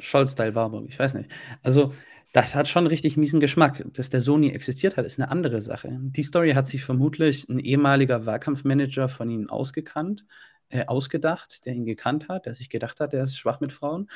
[0.00, 1.30] Scholz-Style Warburg, ich weiß nicht.
[1.62, 1.94] Also,
[2.32, 3.84] das hat schon richtig miesen Geschmack.
[3.92, 5.96] Dass der Sony existiert hat, ist eine andere Sache.
[6.00, 10.24] Die Story hat sich vermutlich ein ehemaliger Wahlkampfmanager von ihnen ausgekannt,
[10.68, 14.08] äh, ausgedacht, der ihn gekannt hat, der sich gedacht hat, der ist schwach mit Frauen.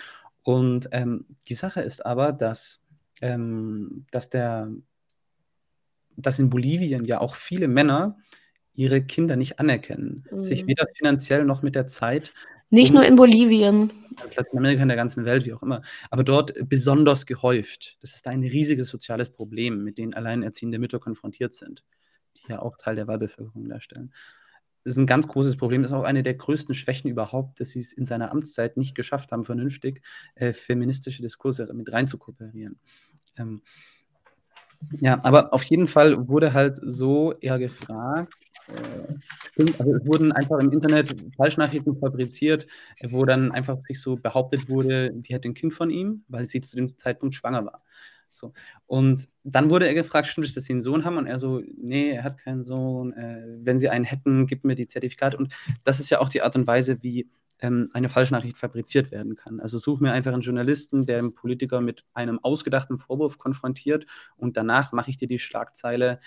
[0.43, 2.83] Und ähm, die Sache ist aber, dass,
[3.23, 4.71] ähm, dass, der,
[6.17, 8.19] dass in Bolivien ja auch viele Männer
[8.75, 10.45] ihre Kinder nicht anerkennen, mhm.
[10.45, 12.33] sich weder finanziell noch mit der Zeit
[12.73, 13.93] nicht nur in Bolivien.
[14.37, 15.83] Lateinamerika, in der ganzen Welt, wie auch immer.
[16.11, 17.99] Aber dort besonders gehäuft.
[18.01, 21.85] Das ist ein riesiges soziales Problem, mit dem alleinerziehende Mütter konfrontiert sind,
[22.37, 24.13] die ja auch Teil der Wahlbevölkerung darstellen.
[24.85, 25.83] Das ist ein ganz großes Problem.
[25.83, 28.95] Das ist auch eine der größten Schwächen überhaupt, dass sie es in seiner Amtszeit nicht
[28.95, 30.03] geschafft haben, vernünftig
[30.35, 32.81] äh, feministische Diskurse mit rein zu kooperieren.
[33.37, 33.63] Ähm,
[34.99, 38.35] ja, aber auf jeden Fall wurde halt so eher gefragt,
[39.79, 42.67] also es wurden einfach im Internet Falschnachrichten fabriziert,
[43.03, 46.61] wo dann einfach sich so behauptet wurde, die hätte ein Kind von ihm, weil sie
[46.61, 47.83] zu dem Zeitpunkt schwanger war.
[48.33, 48.53] So.
[48.87, 51.19] Und dann wurde er gefragt, stimmt dass sie einen Sohn haben?
[51.19, 53.13] Und er so, nee, er hat keinen Sohn.
[53.13, 55.37] Äh, wenn sie einen hätten, gib mir die Zertifikate.
[55.37, 55.55] Und
[55.85, 57.29] das ist ja auch die Art und Weise, wie
[57.63, 59.61] ähm, eine Falschnachricht fabriziert werden kann.
[59.61, 64.07] Also such mir einfach einen Journalisten, der einen Politiker mit einem ausgedachten Vorwurf konfrontiert
[64.37, 66.21] und danach mache ich dir die Schlagzeile,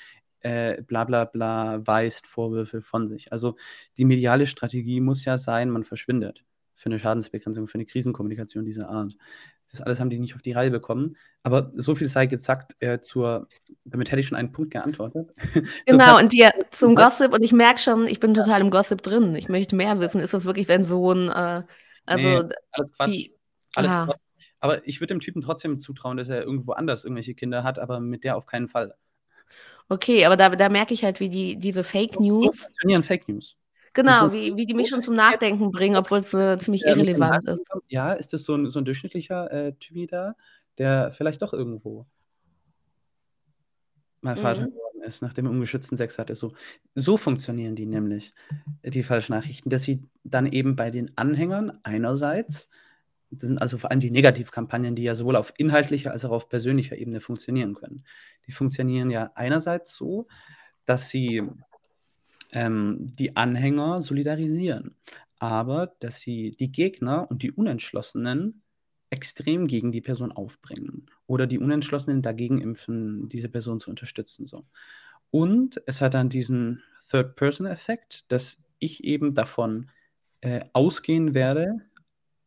[0.46, 3.32] äh, bla bla bla weist Vorwürfe von sich.
[3.32, 3.56] Also
[3.98, 6.44] die mediale Strategie muss ja sein, man verschwindet.
[6.78, 9.16] für eine Schadensbegrenzung, für eine Krisenkommunikation dieser Art.
[9.72, 11.16] Das alles haben die nicht auf die Reihe bekommen.
[11.42, 13.48] Aber so viel sei gesagt äh, zur,
[13.86, 15.34] damit hätte ich schon einen Punkt geantwortet.
[15.88, 19.36] genau, und dir zum Gossip, und ich merke schon, ich bin total im Gossip drin.
[19.36, 20.22] Ich möchte mehr wissen.
[20.22, 21.30] Ist das wirklich sein Sohn?
[21.30, 21.64] Äh,
[22.06, 23.10] also, nee, alles Quatsch.
[23.10, 23.34] Die,
[23.76, 24.20] alles Quatsch.
[24.60, 28.00] Aber ich würde dem Typen trotzdem zutrauen, dass er irgendwo anders irgendwelche Kinder hat, aber
[28.00, 28.96] mit der auf keinen Fall.
[29.88, 32.46] Okay, aber da, da merke ich halt, wie die, diese Fake News.
[32.46, 33.56] So funktionieren Fake News.
[33.94, 37.66] Genau, wie, wie die mich schon zum Nachdenken bringen, obwohl es äh, ziemlich irrelevant ist.
[37.88, 40.36] Ja, ist das so ein, so ein durchschnittlicher äh, Typ da,
[40.78, 42.06] der vielleicht doch irgendwo
[44.20, 44.42] mal mhm.
[44.42, 46.36] Vater geworden ist, nachdem er ungeschützten Sex hatte.
[46.36, 46.54] So,
[46.94, 48.34] so funktionieren die nämlich,
[48.84, 52.70] die Falschnachrichten, dass sie dann eben bei den Anhängern einerseits,
[53.32, 56.50] das sind also vor allem die Negativkampagnen, die ja sowohl auf inhaltlicher als auch auf
[56.50, 58.04] persönlicher Ebene funktionieren können.
[58.48, 60.28] Die funktionieren ja einerseits so,
[60.86, 61.44] dass sie
[62.52, 64.96] ähm, die Anhänger solidarisieren,
[65.40, 68.62] aber dass sie die Gegner und die Unentschlossenen
[69.10, 74.46] extrem gegen die Person aufbringen oder die Unentschlossenen dagegen impfen, diese Person zu unterstützen.
[74.46, 74.66] So.
[75.32, 79.90] Und es hat dann diesen Third-Person-Effekt, dass ich eben davon
[80.42, 81.82] äh, ausgehen werde,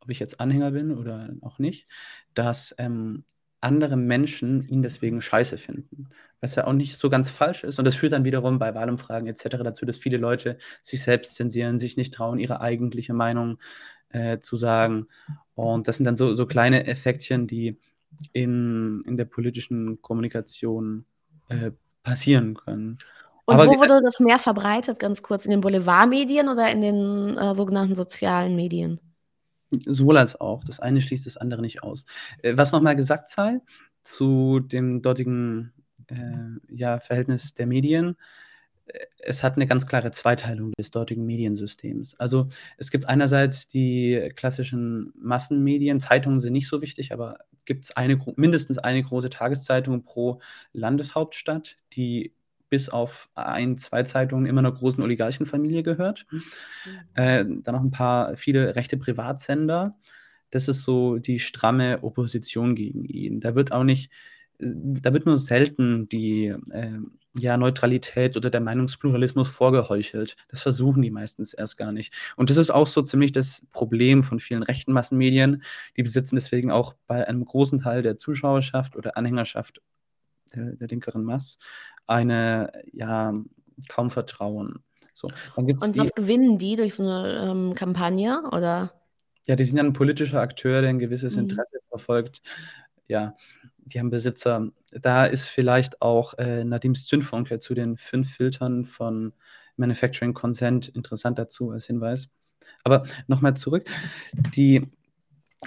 [0.08, 1.86] ob ich jetzt Anhänger bin oder auch nicht,
[2.32, 3.24] dass ähm,
[3.60, 6.08] andere Menschen ihn deswegen scheiße finden.
[6.40, 7.78] Was ja auch nicht so ganz falsch ist.
[7.78, 9.58] Und das führt dann wiederum bei Wahlumfragen etc.
[9.62, 13.58] dazu, dass viele Leute sich selbst zensieren, sich nicht trauen, ihre eigentliche Meinung
[14.08, 15.08] äh, zu sagen.
[15.54, 17.78] Und das sind dann so, so kleine Effektchen, die
[18.32, 21.04] in, in der politischen Kommunikation
[21.48, 22.96] äh, passieren können.
[23.44, 25.44] Und Aber wo wurde das mehr verbreitet, ganz kurz?
[25.44, 29.00] In den Boulevardmedien oder in den äh, sogenannten sozialen Medien?
[29.86, 30.64] Sowohl als auch.
[30.64, 32.04] Das eine schließt das andere nicht aus.
[32.42, 33.60] Äh, was nochmal gesagt sei
[34.02, 35.72] zu dem dortigen
[36.08, 38.16] äh, ja, Verhältnis der Medien,
[38.86, 42.18] äh, es hat eine ganz klare Zweiteilung des dortigen Mediensystems.
[42.18, 47.96] Also es gibt einerseits die klassischen Massenmedien, Zeitungen sind nicht so wichtig, aber gibt es
[47.96, 50.40] eine, mindestens eine große Tageszeitung pro
[50.72, 52.32] Landeshauptstadt, die
[52.68, 56.26] bis auf ein, zwei Zeitungen immer einer großen Oligarchenfamilie gehört.
[56.30, 56.42] Mhm.
[57.14, 59.94] Äh, dann noch ein paar, viele rechte Privatsender.
[60.50, 63.40] Das ist so die stramme Opposition gegen ihn.
[63.40, 64.10] Da wird auch nicht,
[64.58, 66.98] da wird nur selten die äh,
[67.38, 70.36] ja, Neutralität oder der Meinungspluralismus vorgeheuchelt.
[70.48, 72.12] Das versuchen die meistens erst gar nicht.
[72.36, 75.62] Und das ist auch so ziemlich das Problem von vielen rechten Massenmedien.
[75.96, 79.80] Die besitzen deswegen auch bei einem großen Teil der Zuschauerschaft oder Anhängerschaft
[80.54, 81.58] der, der linkeren Mass
[82.08, 83.32] eine, ja,
[83.88, 84.82] kaum Vertrauen.
[85.14, 88.42] So, dann gibt's Und die, was gewinnen die durch so eine ähm, Kampagne?
[88.52, 88.92] Oder?
[89.46, 91.42] Ja, die sind ja ein politischer Akteur, der ein gewisses mhm.
[91.42, 92.42] Interesse verfolgt.
[93.08, 93.36] Ja,
[93.78, 94.68] die haben Besitzer.
[94.92, 99.32] Da ist vielleicht auch äh, Nadims Zündfunke zu den fünf Filtern von
[99.76, 102.30] Manufacturing Consent interessant dazu als Hinweis.
[102.84, 103.88] Aber nochmal zurück.
[104.54, 104.86] Die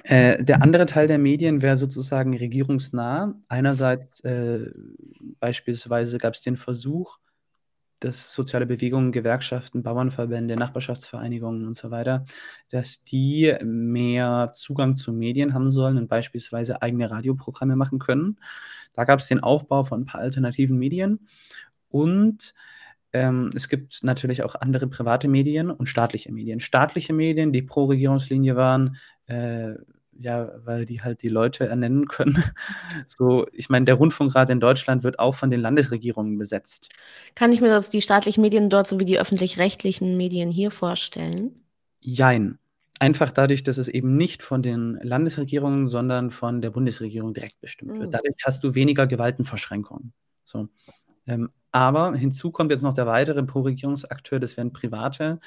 [0.03, 3.35] äh, der andere Teil der Medien wäre sozusagen regierungsnah.
[3.49, 4.71] Einerseits äh,
[5.39, 7.19] beispielsweise gab es den Versuch,
[7.99, 12.25] dass soziale Bewegungen, Gewerkschaften, Bauernverbände, Nachbarschaftsvereinigungen und so weiter,
[12.69, 18.39] dass die mehr Zugang zu Medien haben sollen und beispielsweise eigene Radioprogramme machen können.
[18.93, 21.27] Da gab es den Aufbau von ein paar alternativen Medien
[21.89, 22.53] und
[23.13, 26.59] ähm, es gibt natürlich auch andere private Medien und staatliche Medien.
[26.59, 28.97] Staatliche Medien, die pro Regierungslinie waren,
[29.27, 29.73] äh,
[30.17, 32.43] ja, weil die halt die Leute ernennen können.
[33.07, 36.89] So, ich meine, der Rundfunkrat in Deutschland wird auch von den Landesregierungen besetzt.
[37.35, 41.63] Kann ich mir das die staatlichen Medien dort sowie die öffentlich-rechtlichen Medien hier vorstellen?
[42.01, 42.57] Jein.
[42.99, 47.93] Einfach dadurch, dass es eben nicht von den Landesregierungen, sondern von der Bundesregierung direkt bestimmt
[47.93, 48.05] wird.
[48.05, 48.11] Hm.
[48.11, 50.13] Dadurch hast du weniger Gewaltenverschränkungen.
[50.43, 50.67] So.
[51.27, 55.39] Ähm, aber hinzu kommt jetzt noch der weitere Pro-Regierungsakteur, das wären Private,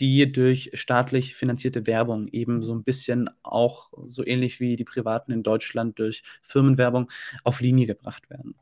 [0.00, 5.32] die durch staatlich finanzierte Werbung eben so ein bisschen auch so ähnlich wie die Privaten
[5.32, 7.10] in Deutschland durch Firmenwerbung
[7.44, 8.54] auf Linie gebracht werden.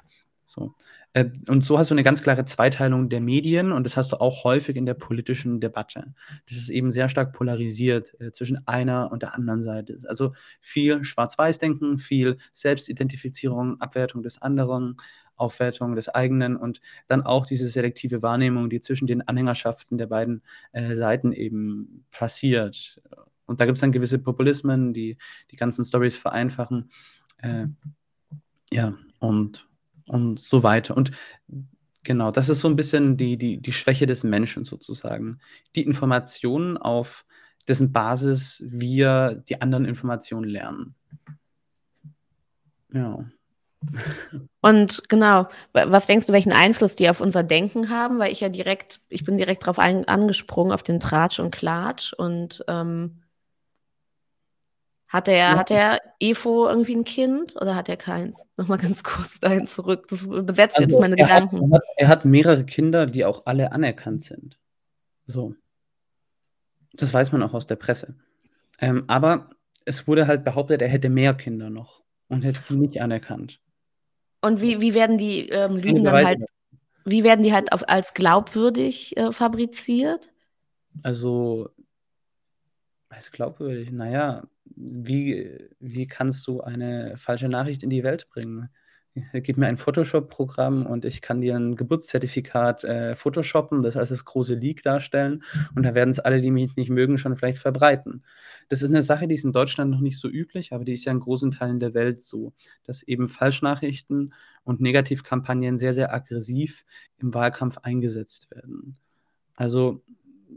[0.44, 0.74] So.
[1.14, 4.20] Äh, und so hast du eine ganz klare Zweiteilung der Medien und das hast du
[4.20, 6.14] auch häufig in der politischen Debatte.
[6.48, 9.98] Das ist eben sehr stark polarisiert äh, zwischen einer und der anderen Seite.
[10.08, 14.96] Also viel Schwarz-Weiß-Denken, viel Selbstidentifizierung, Abwertung des anderen,
[15.36, 20.42] Aufwertung des eigenen und dann auch diese selektive Wahrnehmung, die zwischen den Anhängerschaften der beiden
[20.72, 23.00] äh, Seiten eben passiert.
[23.46, 25.18] Und da gibt es dann gewisse Populismen, die
[25.50, 26.90] die ganzen Stories vereinfachen.
[27.38, 27.66] Äh,
[28.70, 29.68] ja, und,
[30.06, 30.96] und so weiter.
[30.96, 31.10] Und
[32.02, 35.40] genau, das ist so ein bisschen die, die, die Schwäche des Menschen sozusagen.
[35.74, 37.26] Die Informationen, auf
[37.68, 40.94] dessen Basis wir die anderen Informationen lernen.
[42.92, 43.24] Ja.
[44.60, 48.18] Und genau, was denkst du, welchen Einfluss die auf unser Denken haben?
[48.18, 52.12] Weil ich ja direkt, ich bin direkt darauf angesprungen, auf den Tratsch und Klatsch.
[52.12, 53.22] Und ähm,
[55.08, 55.56] Hat er, ja.
[55.56, 58.36] hat er Efo irgendwie ein Kind oder hat er keins?
[58.56, 60.06] Nochmal ganz kurz dahin zurück.
[60.08, 61.56] Das besetzt also jetzt meine er Gedanken.
[61.56, 64.58] Hat, er, hat, er hat mehrere Kinder, die auch alle anerkannt sind.
[65.26, 65.54] So.
[66.94, 68.14] Das weiß man auch aus der Presse.
[68.80, 69.50] Ähm, aber
[69.84, 73.60] es wurde halt behauptet, er hätte mehr Kinder noch und hätte die nicht anerkannt.
[74.44, 76.40] Und wie, wie werden die ähm, Lügen dann halt,
[77.06, 80.30] wie werden die halt auf, als glaubwürdig äh, fabriziert?
[81.02, 81.70] Also,
[83.08, 88.68] als glaubwürdig, naja, wie, wie kannst du eine falsche Nachricht in die Welt bringen?
[89.32, 94.24] Gib mir ein Photoshop-Programm und ich kann dir ein Geburtszertifikat äh, photoshoppen, das als das
[94.24, 95.44] große Leak darstellen
[95.76, 98.24] und da werden es alle, die mich nicht mögen, schon vielleicht verbreiten.
[98.68, 101.04] Das ist eine Sache, die ist in Deutschland noch nicht so üblich, aber die ist
[101.04, 106.84] ja in großen Teilen der Welt so, dass eben Falschnachrichten und Negativkampagnen sehr, sehr aggressiv
[107.18, 108.96] im Wahlkampf eingesetzt werden.
[109.54, 110.02] Also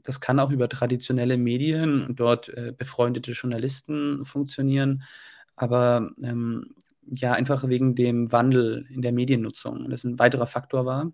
[0.02, 5.04] das kann auch über traditionelle Medien und dort äh, befreundete Journalisten funktionieren,
[5.56, 6.74] aber ähm,
[7.10, 9.90] ja, einfach wegen dem Wandel in der Mediennutzung.
[9.90, 11.12] Das ein weiterer Faktor war,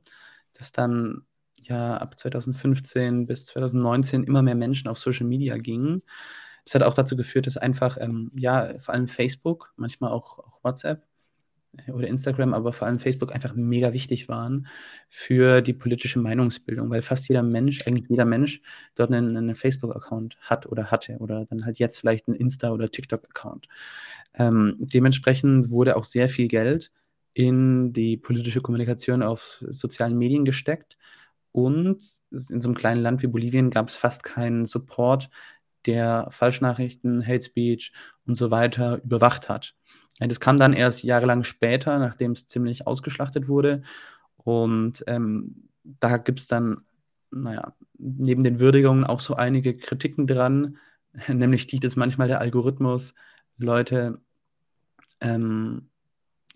[0.54, 1.26] dass dann
[1.64, 6.04] ja ab 2015 bis 2019 immer mehr Menschen auf Social Media gingen.
[6.66, 10.64] Das hat auch dazu geführt, dass einfach, ähm, ja, vor allem Facebook, manchmal auch, auch
[10.64, 11.06] WhatsApp,
[11.92, 14.68] oder Instagram, aber vor allem Facebook einfach mega wichtig waren
[15.10, 18.62] für die politische Meinungsbildung, weil fast jeder Mensch, eigentlich jeder Mensch,
[18.96, 22.90] dort einen, einen Facebook-Account hat oder hatte oder dann halt jetzt vielleicht einen Insta- oder
[22.92, 23.68] TikTok-Account.
[24.36, 26.92] Ähm, dementsprechend wurde auch sehr viel Geld
[27.34, 30.98] in die politische Kommunikation auf sozialen Medien gesteckt
[31.52, 35.30] und in so einem kleinen Land wie Bolivien gab es fast keinen Support,
[35.86, 37.92] der Falschnachrichten, Hate Speech
[38.26, 39.76] und so weiter überwacht hat.
[40.20, 43.82] Das kam dann erst jahrelang später, nachdem es ziemlich ausgeschlachtet wurde.
[44.38, 46.82] Und ähm, da gibt es dann,
[47.32, 50.78] naja, neben den Würdigungen auch so einige Kritiken dran,
[51.28, 53.14] nämlich die, dass manchmal der Algorithmus
[53.58, 54.20] Leute,
[55.20, 55.90] ähm,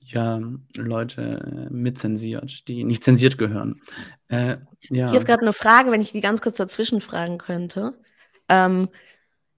[0.03, 0.39] ja,
[0.75, 3.81] Leute mitzensiert, die nicht zensiert gehören.
[4.29, 4.57] Äh,
[4.89, 5.09] ja.
[5.09, 7.99] Hier ist gerade eine Frage, wenn ich die ganz kurz dazwischen fragen könnte.
[8.47, 8.87] Ähm,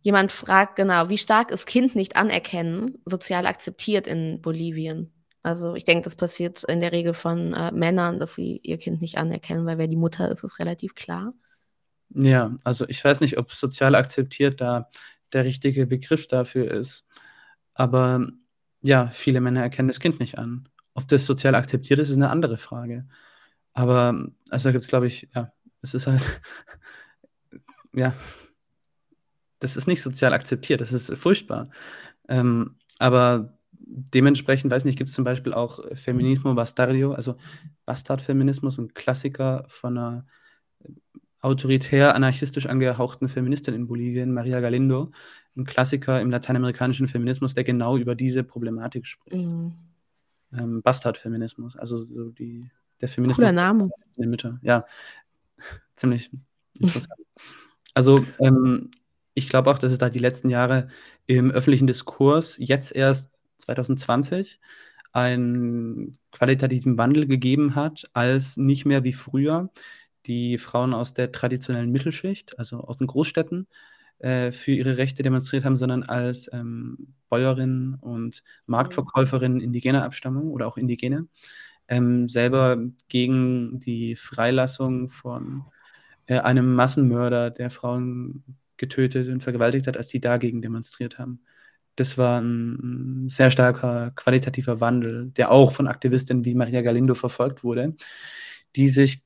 [0.02, 5.12] Jemand fragt genau, wie stark ist Kind nicht anerkennen sozial akzeptiert in Bolivien?
[5.42, 9.02] Also ich denke, das passiert in der Regel von äh, Männern, dass sie ihr Kind
[9.02, 11.34] nicht anerkennen, weil wer die Mutter ist, ist relativ klar.
[12.10, 14.90] Ja, also ich weiß nicht, ob sozial akzeptiert da
[15.34, 17.06] der richtige Begriff dafür ist.
[17.74, 18.28] Aber
[18.82, 20.68] ja, viele Männer erkennen das Kind nicht an.
[20.94, 23.08] Ob das sozial akzeptiert ist, ist eine andere Frage.
[23.74, 26.22] Aber also da gibt es, glaube ich, ja, es ist halt,
[27.94, 28.14] ja,
[29.60, 31.70] das ist nicht sozial akzeptiert, das ist furchtbar.
[32.28, 37.36] Ähm, aber dementsprechend, weiß nicht, gibt es zum Beispiel auch Feminismo Bastardo, also
[37.86, 40.26] Bastardfeminismus, ein Klassiker von einer
[41.42, 45.12] autoritär anarchistisch angehauchten Feministin in Bolivien, Maria Galindo,
[45.56, 49.38] ein Klassiker im lateinamerikanischen Feminismus, der genau über diese Problematik spricht.
[49.38, 49.74] Mhm.
[50.52, 52.70] Ähm, Bastardfeminismus, also so die,
[53.02, 53.38] der Feminismus.
[53.38, 53.90] Cooler Name.
[54.18, 54.86] Der Mitte, ja.
[55.96, 56.30] Ziemlich
[56.74, 57.20] interessant.
[57.94, 58.90] also ähm,
[59.40, 60.90] ich glaube auch, dass es da die letzten Jahre
[61.28, 64.60] im öffentlichen Diskurs jetzt erst 2020
[65.12, 69.70] einen qualitativen Wandel gegeben hat, als nicht mehr wie früher
[70.28, 73.68] die Frauen aus der traditionellen Mittelschicht, also aus den Großstädten,
[74.20, 80.68] äh, für ihre Rechte demonstriert haben, sondern als ähm, Bäuerinnen und Marktverkäuferinnen indigener Abstammung oder
[80.68, 81.28] auch Indigene
[81.88, 85.64] ähm, selber gegen die Freilassung von
[86.28, 88.44] äh, einem Massenmörder, der Frauen
[88.80, 91.42] getötet und vergewaltigt hat, als die dagegen demonstriert haben.
[91.96, 97.64] Das war ein sehr starker qualitativer Wandel, der auch von Aktivistinnen wie Maria Galindo verfolgt
[97.64, 97.96] wurde,
[98.76, 99.22] die sich,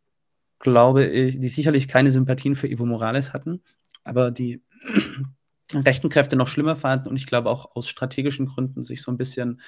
[0.60, 3.62] glaube ich, die sicherlich keine Sympathien für Evo Morales hatten,
[4.04, 4.64] aber die
[5.74, 9.18] rechten Kräfte noch schlimmer fanden und ich glaube auch aus strategischen Gründen sich so ein
[9.18, 9.62] bisschen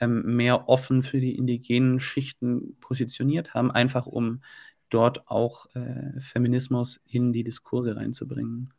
[0.00, 4.42] ähm, mehr offen für die indigenen Schichten positioniert haben, einfach um
[4.90, 8.72] dort auch äh, Feminismus in die Diskurse reinzubringen.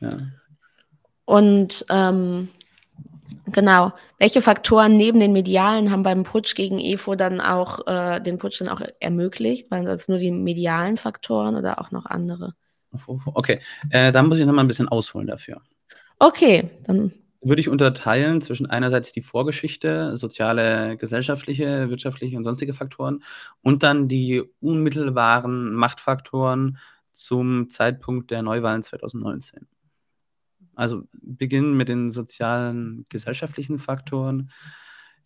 [0.00, 0.18] Ja.
[1.24, 2.48] Und ähm,
[3.46, 8.38] genau, welche Faktoren neben den medialen haben beim Putsch gegen EFO dann auch äh, den
[8.38, 9.70] Putsch dann auch ermöglicht?
[9.70, 12.54] Waren das nur die medialen Faktoren oder auch noch andere?
[13.26, 13.60] Okay,
[13.90, 15.60] äh, da muss ich noch mal ein bisschen ausholen dafür.
[16.18, 23.22] Okay, dann würde ich unterteilen zwischen einerseits die Vorgeschichte, soziale, gesellschaftliche, wirtschaftliche und sonstige Faktoren
[23.62, 26.78] und dann die unmittelbaren Machtfaktoren
[27.12, 29.66] zum Zeitpunkt der Neuwahlen 2019.
[30.80, 34.50] Also beginnen mit den sozialen, gesellschaftlichen Faktoren.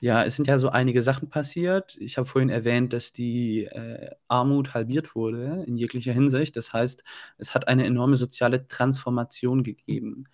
[0.00, 1.96] Ja, es sind ja so einige Sachen passiert.
[1.98, 6.56] Ich habe vorhin erwähnt, dass die äh, Armut halbiert wurde in jeglicher Hinsicht.
[6.56, 7.04] Das heißt,
[7.38, 10.24] es hat eine enorme soziale Transformation gegeben.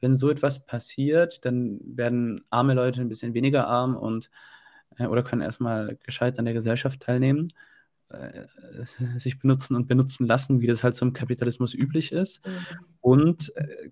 [0.00, 4.30] wenn so etwas passiert, dann werden arme Leute ein bisschen weniger arm und
[4.98, 7.48] äh, oder können erstmal gescheit an der Gesellschaft teilnehmen,
[8.10, 8.44] äh,
[9.18, 12.46] sich benutzen und benutzen lassen, wie das halt im Kapitalismus üblich ist.
[12.46, 12.66] Mhm.
[13.00, 13.90] Und äh,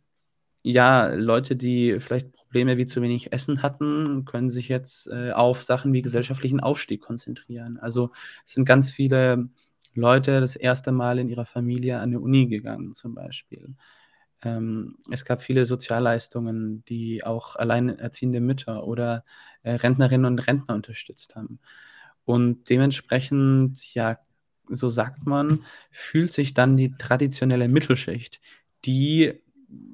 [0.65, 5.63] ja, Leute, die vielleicht Probleme wie zu wenig Essen hatten, können sich jetzt äh, auf
[5.63, 7.79] Sachen wie gesellschaftlichen Aufstieg konzentrieren.
[7.79, 8.13] Also
[8.47, 9.51] es sind ganz viele
[9.95, 13.77] Leute das erste Mal in ihrer Familie an die Uni gegangen, zum Beispiel.
[14.43, 19.25] Ähm, es gab viele Sozialleistungen, die auch alleinerziehende Mütter oder
[19.63, 21.61] äh, Rentnerinnen und Rentner unterstützt haben.
[22.25, 24.19] Und dementsprechend, ja,
[24.69, 28.41] so sagt man, fühlt sich dann die traditionelle Mittelschicht,
[28.85, 29.41] die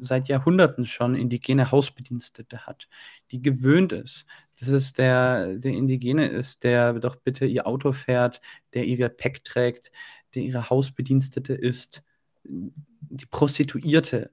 [0.00, 2.88] seit Jahrhunderten schon indigene Hausbedienstete hat,
[3.30, 4.26] die gewöhnt ist.
[4.58, 8.40] Das ist der, der Indigene ist, der doch bitte ihr Auto fährt,
[8.74, 9.92] der ihr Gepäck trägt,
[10.34, 12.02] der ihre Hausbedienstete ist,
[12.44, 14.30] die Prostituierte,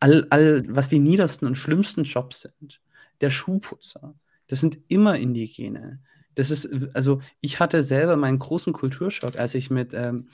[0.00, 2.80] all, all, was die niedersten und schlimmsten Jobs sind,
[3.20, 4.14] der Schuhputzer,
[4.48, 6.00] das sind immer Indigene.
[6.34, 10.28] Das ist, also ich hatte selber meinen großen Kulturschock, als ich mit ähm,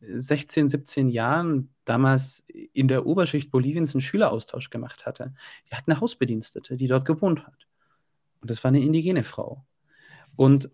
[0.00, 5.34] 16, 17 Jahren damals in der Oberschicht Boliviens einen Schüleraustausch gemacht hatte.
[5.70, 7.66] Die hat eine Hausbedienstete, die dort gewohnt hat.
[8.40, 9.64] Und das war eine indigene Frau.
[10.36, 10.70] Und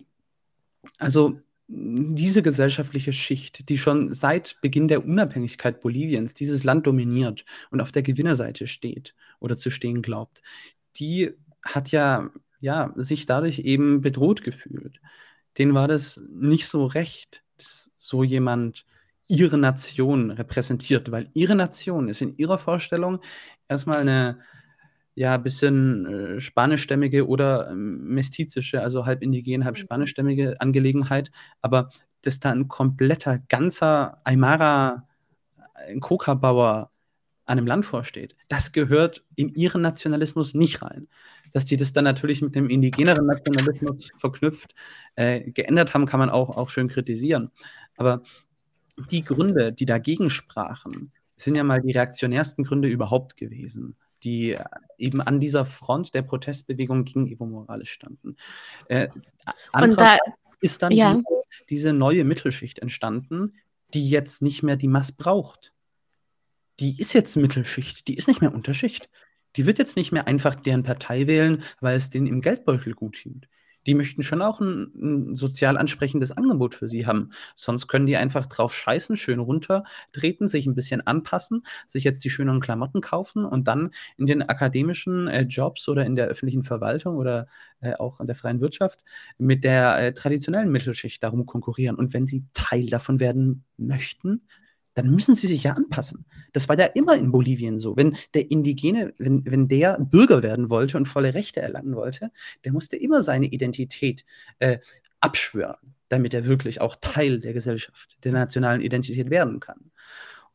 [0.99, 7.81] also diese gesellschaftliche Schicht, die schon seit Beginn der Unabhängigkeit Boliviens dieses Land dominiert und
[7.81, 10.43] auf der Gewinnerseite steht oder zu stehen glaubt,
[10.97, 15.01] die hat ja, ja sich dadurch eben bedroht gefühlt.
[15.59, 18.87] Denen war das nicht so recht, dass so jemand
[19.29, 23.21] ihre Nation repräsentiert, weil ihre Nation ist in ihrer Vorstellung
[23.69, 24.39] erstmal eine
[25.17, 29.81] ja, bisschen äh, spanischstämmige oder ähm, mestizische, also halb indigen, halb mhm.
[29.81, 31.31] spanischstämmige Angelegenheit,
[31.63, 35.07] aber dass da ein kompletter, ganzer Aymara,
[35.75, 36.91] ein Coca-Bauer
[37.47, 41.09] an einem Land vorsteht, das gehört in ihren Nationalismus nicht rein.
[41.53, 44.75] Dass die das dann natürlich mit dem indigeneren Nationalismus verknüpft
[45.15, 47.53] äh, geändert haben, kann man auch, auch schön kritisieren.
[47.97, 48.23] Aber
[49.11, 54.65] die Gründe, die dagegen sprachen, sind ja mal die reaktionärsten Gründe überhaupt gewesen die äh,
[54.99, 58.37] eben an dieser Front der Protestbewegung gegen Evo Morales standen.
[58.89, 59.09] Äh,
[59.73, 60.17] und da
[60.61, 61.15] ist dann ja.
[61.15, 63.55] diese, diese, neue Mittelschicht entstanden,
[63.95, 65.73] die jetzt nicht mehr die Mass braucht.
[66.81, 69.09] Die ist jetzt Mittelschicht, die ist nicht mehr Unterschicht.
[69.57, 73.17] Die wird jetzt nicht mehr einfach deren Partei wählen, weil es denen im Geldbeutel gut
[73.17, 73.49] hielt
[73.87, 77.31] die möchten schon auch ein, ein, sozial ansprechendes Angebot für sie haben.
[77.55, 82.31] Sonst können die einfach drauf scheißen, schön runtertreten, sich ein bisschen anpassen, sich jetzt die
[82.31, 87.17] schöneren Klamotten kaufen und dann in den akademischen äh, Jobs oder in der öffentlichen Verwaltung
[87.17, 87.47] oder
[87.81, 89.05] äh, auch in der freien Wirtschaft
[89.39, 91.97] mit der äh, traditionellen Mittelschicht darum konkurrieren.
[91.97, 94.43] Und wenn sie Teil davon werden möchten,
[94.97, 96.25] dann müssen sie sich ja anpassen.
[96.55, 97.99] Das war ja immer in Bolivien so.
[97.99, 102.33] Wenn der Indigene, wenn, wenn der Bürger werden wollte und volle Rechte erlangen wollte,
[102.65, 104.25] der musste immer seine Identität
[104.59, 104.79] äh,
[105.21, 109.93] abschwören, damit er wirklich auch Teil der Gesellschaft, der nationalen Identität werden kann.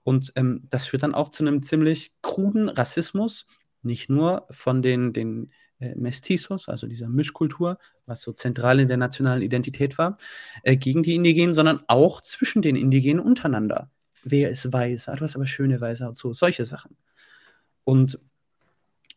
[0.01, 3.45] Und ähm, das führt dann auch zu einem ziemlich kruden Rassismus,
[3.83, 7.77] nicht nur von den, den äh, Mestizos, also dieser Mischkultur,
[8.07, 10.17] was so zentral in der nationalen Identität war,
[10.63, 13.91] äh, gegen die Indigenen, sondern auch zwischen den Indigenen untereinander
[14.23, 16.95] wer ist weiß, ah, du hast aber schöne Weiße und so, solche Sachen.
[17.83, 18.19] Und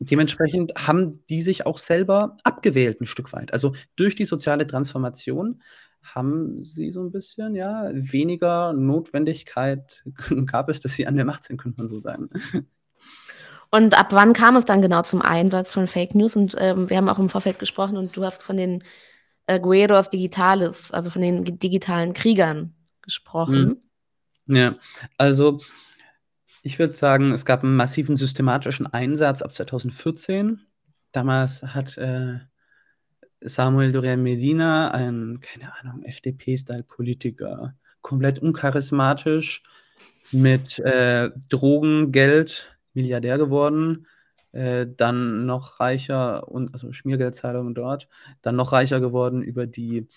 [0.00, 3.52] dementsprechend haben die sich auch selber abgewählt ein Stück weit.
[3.52, 5.62] Also durch die soziale Transformation
[6.02, 10.04] haben sie so ein bisschen, ja, weniger Notwendigkeit
[10.46, 12.28] gab es, dass sie an der Macht sind, könnte man so sagen.
[13.70, 16.36] Und ab wann kam es dann genau zum Einsatz von Fake News?
[16.36, 18.84] Und ähm, wir haben auch im Vorfeld gesprochen und du hast von den
[19.46, 23.64] äh, Gueros Digitales, also von den digitalen Kriegern gesprochen.
[23.64, 23.76] Mhm.
[24.46, 24.76] Ja,
[25.18, 25.60] also
[26.62, 30.60] ich würde sagen, es gab einen massiven systematischen Einsatz ab 2014.
[31.12, 32.40] Damals hat äh,
[33.40, 39.62] Samuel Doria Medina, ein, keine Ahnung, FDP-Style-Politiker, komplett uncharismatisch,
[40.32, 44.06] mit äh, Drogen, Geld, Milliardär geworden,
[44.52, 48.08] äh, dann noch reicher und also Schmiergeldzahlungen dort,
[48.40, 50.08] dann noch reicher geworden über die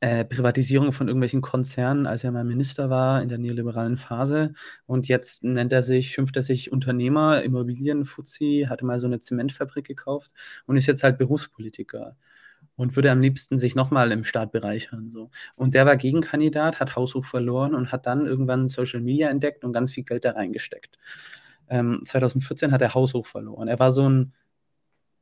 [0.00, 4.54] äh, Privatisierung von irgendwelchen Konzernen, als er mal Minister war in der neoliberalen Phase.
[4.86, 9.86] Und jetzt nennt er sich, schimpft er sich Unternehmer, Immobilienfuzzi, hatte mal so eine Zementfabrik
[9.86, 10.30] gekauft
[10.66, 12.16] und ist jetzt halt Berufspolitiker
[12.76, 15.10] und würde am liebsten sich nochmal im Staat bereichern.
[15.10, 15.30] So.
[15.54, 19.72] Und der war Gegenkandidat, hat Haushoch verloren und hat dann irgendwann Social Media entdeckt und
[19.74, 20.98] ganz viel Geld da reingesteckt.
[21.68, 23.68] Ähm, 2014 hat er Haushoch verloren.
[23.68, 24.32] Er war so ein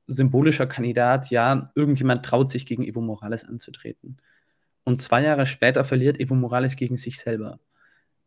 [0.07, 4.19] symbolischer Kandidat, ja, irgendjemand traut sich gegen Evo Morales anzutreten.
[4.89, 7.61] Und zwei Jahre später verliert Evo Morales gegen sich selber.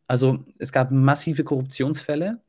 [0.05, 2.39] Also es gab massive Korruptionsfälle,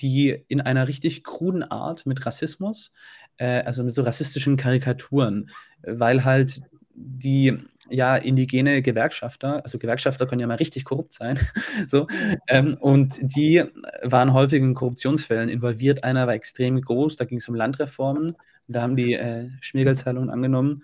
[0.00, 2.90] die in einer richtig kruden Art mit Rassismus,
[3.36, 5.50] äh, also mit so rassistischen Karikaturen,
[5.82, 6.62] weil halt
[6.94, 7.58] die
[7.90, 11.38] ja indigene Gewerkschafter, also Gewerkschafter können ja mal richtig korrupt sein,
[11.86, 12.06] so,
[12.48, 13.62] ähm, und die
[14.02, 16.02] waren häufig in Korruptionsfällen involviert.
[16.02, 18.38] Einer war extrem groß, da ging es um Landreformen,
[18.68, 20.82] da haben die äh, Schmiergeldzahlungen angenommen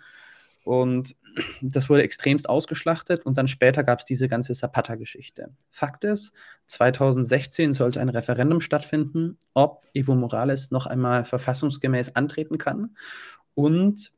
[0.66, 1.16] und
[1.62, 5.50] das wurde extremst ausgeschlachtet und dann später gab es diese ganze Zapata-Geschichte.
[5.70, 6.32] Fakt ist,
[6.66, 12.96] 2016 sollte ein Referendum stattfinden, ob Evo Morales noch einmal verfassungsgemäß antreten kann.
[13.54, 14.12] Und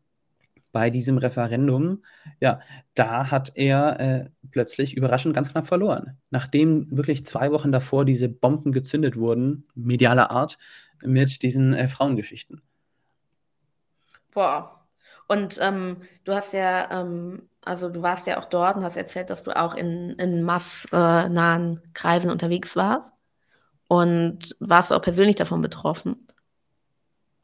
[0.73, 2.03] bei diesem Referendum,
[2.41, 2.61] ja,
[2.95, 6.19] da hat er äh, plötzlich überraschend ganz knapp verloren.
[6.31, 10.59] Nachdem wirklich zwei Wochen davor diese Bomben gezündet wurden, medialer Art,
[11.03, 12.61] mit diesen äh, Frauengeschichten.
[14.33, 14.78] Boah,
[15.29, 19.31] und ähm, du hast ja, ähm, also du warst ja auch dort und hast erzählt,
[19.31, 23.13] dass du auch in, in massnahen Kreisen unterwegs warst.
[23.89, 26.27] Und warst du auch persönlich davon betroffen?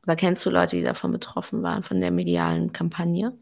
[0.05, 3.33] Oder kennst du Leute, die davon betroffen waren, von der medialen Kampagne?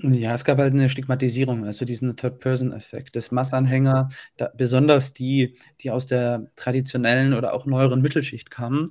[0.00, 5.90] Ja, es gab halt eine Stigmatisierung, also diesen Third-Person-Effekt, dass Massanhänger, da, besonders die, die
[5.90, 8.90] aus der traditionellen oder auch neueren Mittelschicht kamen,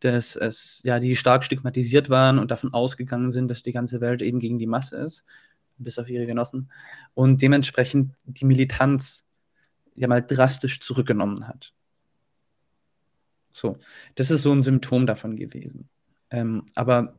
[0.00, 4.22] dass es, ja, die stark stigmatisiert waren und davon ausgegangen sind, dass die ganze Welt
[4.22, 5.24] eben gegen die Masse ist,
[5.76, 6.70] bis auf ihre Genossen,
[7.14, 9.24] und dementsprechend die Militanz
[9.94, 11.72] ja mal drastisch zurückgenommen hat.
[13.52, 13.78] So,
[14.14, 15.88] das ist so ein Symptom davon gewesen.
[16.30, 17.16] Ähm, aber,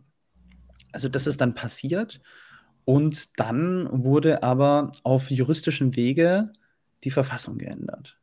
[0.92, 2.22] also das ist dann passiert
[2.86, 6.54] und dann wurde aber auf juristischem Wege
[7.04, 8.18] die Verfassung geändert.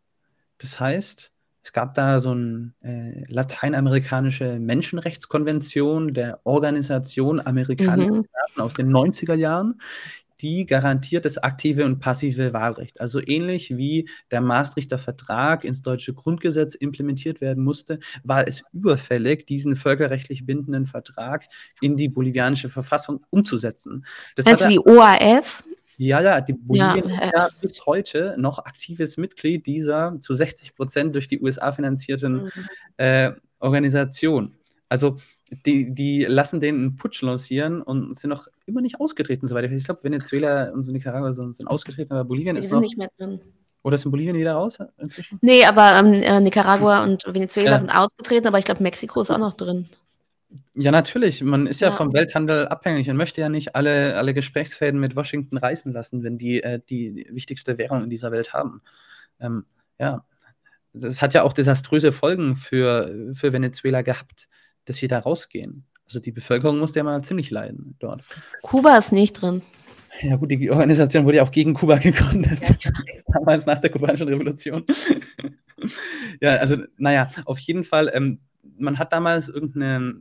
[0.58, 1.32] Das heißt,
[1.66, 8.24] es gab da so eine äh, lateinamerikanische Menschenrechtskonvention der Organisation Amerikanischer mhm.
[8.24, 9.80] Staaten aus den 90er Jahren,
[10.40, 13.00] die garantiert das aktive und passive Wahlrecht.
[13.00, 19.44] Also ähnlich wie der Maastrichter Vertrag ins deutsche Grundgesetz implementiert werden musste, war es überfällig,
[19.46, 21.48] diesen völkerrechtlich bindenden Vertrag
[21.80, 24.06] in die bolivianische Verfassung umzusetzen.
[24.36, 25.64] Das also die OAS?
[25.98, 30.74] Ja, ja, die Bolivien ja, ist ja bis heute noch aktives Mitglied dieser zu 60
[30.74, 32.50] Prozent durch die USA finanzierten mhm.
[32.98, 34.54] äh, Organisation.
[34.88, 35.18] Also
[35.64, 39.84] die, die lassen den einen Putsch lancieren und sind noch immer nicht ausgetreten, soweit ich
[39.84, 42.80] glaube, Venezuela und Nicaragua sind, sind ausgetreten, aber Bolivien die ist noch...
[42.80, 43.40] nicht mehr drin.
[43.82, 45.38] Oder ist in Bolivien wieder raus inzwischen?
[45.42, 47.78] Nee, aber ähm, äh, Nicaragua und Venezuela ja.
[47.78, 49.88] sind ausgetreten, aber ich glaube, Mexiko ist auch noch drin.
[50.74, 51.42] Ja, natürlich.
[51.42, 55.16] Man ist ja, ja, vom Welthandel abhängig und möchte ja nicht alle, alle Gesprächsfäden mit
[55.16, 58.82] Washington reißen lassen, wenn die äh, die wichtigste Währung in dieser Welt haben.
[59.40, 59.64] Ähm,
[59.98, 60.24] ja,
[60.92, 64.48] das hat ja auch desaströse Folgen für, für Venezuela gehabt
[64.86, 65.84] dass sie da rausgehen.
[66.06, 68.22] Also die Bevölkerung musste ja mal ziemlich leiden dort.
[68.62, 69.60] Kuba ist nicht drin.
[70.22, 72.76] Ja gut, die Organisation wurde ja auch gegen Kuba gegründet.
[72.82, 72.90] Ja.
[73.34, 74.84] Damals nach der kubanischen Revolution.
[76.40, 78.38] ja, also naja, auf jeden Fall, ähm,
[78.78, 80.20] man hat damals irgendeine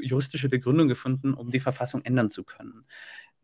[0.00, 2.84] juristische Begründung gefunden, um die Verfassung ändern zu können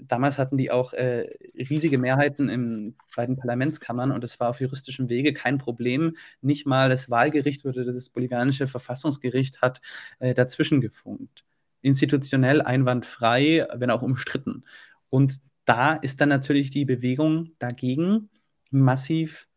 [0.07, 5.09] damals hatten die auch äh, riesige Mehrheiten in beiden Parlamentskammern und es war auf juristischem
[5.09, 6.16] Wege kein Problem.
[6.40, 9.80] Nicht mal das Wahlgericht oder das bolivianische Verfassungsgericht hat
[10.18, 11.44] äh, dazwischen gefunkt.
[11.82, 14.64] Institutionell einwandfrei, wenn auch umstritten.
[15.09, 18.28] Und da ist dann natürlich die Bewegung dagegen
[18.70, 19.48] massiv,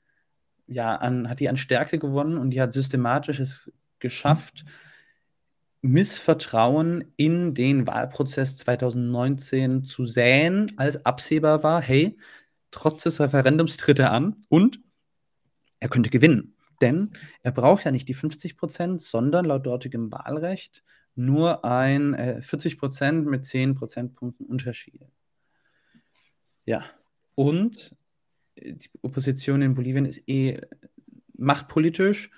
[0.67, 3.71] ja, an, hat die an Stärke gewonnen und die hat systematisch es
[4.03, 4.63] geschafft,
[5.81, 12.17] Missvertrauen in den Wahlprozess 2019 zu säen, als absehbar war, hey,
[12.69, 14.79] trotz des Referendums tritt er an und
[15.79, 16.55] er könnte gewinnen.
[16.81, 20.83] Denn er braucht ja nicht die 50 Prozent, sondern laut dortigem Wahlrecht
[21.15, 25.07] nur ein äh, 40 Prozent mit 10 Prozentpunkten Unterschiede.
[26.65, 26.85] Ja,
[27.35, 27.95] und
[28.55, 30.61] die Opposition in Bolivien ist eh
[31.35, 32.31] machtpolitisch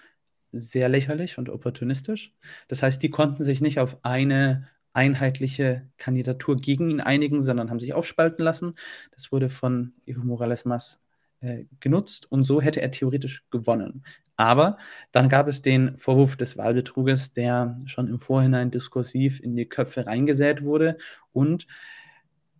[0.59, 2.33] sehr lächerlich und opportunistisch.
[2.67, 7.79] Das heißt, die konnten sich nicht auf eine einheitliche Kandidatur gegen ihn einigen, sondern haben
[7.79, 8.75] sich aufspalten lassen.
[9.11, 11.01] Das wurde von Evo Morales Mas
[11.41, 14.05] äh, genutzt und so hätte er theoretisch gewonnen.
[14.37, 14.77] Aber
[15.11, 20.07] dann gab es den Vorwurf des Wahlbetruges, der schon im Vorhinein diskursiv in die Köpfe
[20.07, 20.97] reingesät wurde
[21.31, 21.67] und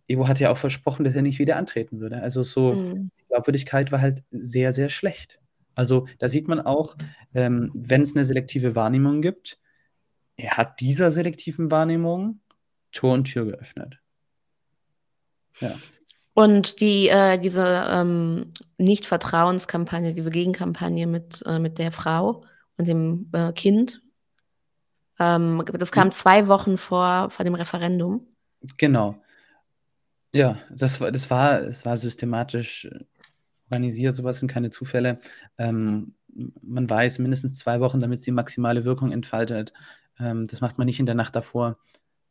[0.08, 2.22] Evo hat ja auch versprochen, dass er nicht wieder antreten würde.
[2.22, 3.10] Also so, mhm.
[3.18, 5.40] die Glaubwürdigkeit war halt sehr, sehr schlecht.
[5.76, 6.96] Also da sieht man auch,
[7.34, 9.58] ähm, wenn es eine selektive Wahrnehmung gibt,
[10.36, 12.40] er hat dieser selektiven Wahrnehmung
[12.92, 13.98] Tor und Tür geöffnet.
[15.60, 15.76] Ja.
[16.34, 22.44] Und die, äh, diese ähm, Nicht-Vertrauenskampagne, diese Gegenkampagne mit, äh, mit der Frau
[22.76, 24.02] und dem äh, Kind,
[25.18, 28.26] ähm, das kam zwei Wochen vor, vor dem Referendum.
[28.76, 29.16] Genau.
[30.34, 32.88] Ja, das war, das war, das war systematisch
[33.70, 35.20] organisiert, sowas sind keine Zufälle.
[35.58, 36.14] Ähm,
[36.62, 39.72] man weiß, mindestens zwei Wochen, damit sie maximale Wirkung entfaltet.
[40.18, 41.78] Ähm, das macht man nicht in der Nacht davor.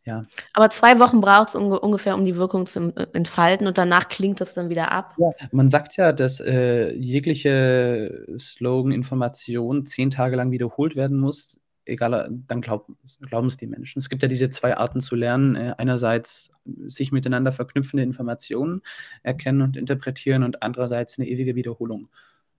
[0.05, 0.25] Ja.
[0.53, 4.07] Aber zwei Wochen braucht es unge ungefähr, um die Wirkung zu äh, entfalten und danach
[4.07, 5.15] klingt das dann wieder ab.
[5.17, 11.59] Ja, man sagt ja, dass äh, jegliche Slogan-Information zehn Tage lang wiederholt werden muss.
[11.85, 12.87] Egal, dann glaub,
[13.21, 13.99] glauben es die Menschen.
[13.99, 15.55] Es gibt ja diese zwei Arten zu lernen.
[15.55, 16.49] Äh, einerseits
[16.87, 18.81] sich miteinander verknüpfende Informationen
[19.21, 22.09] erkennen und interpretieren und andererseits eine ewige Wiederholung.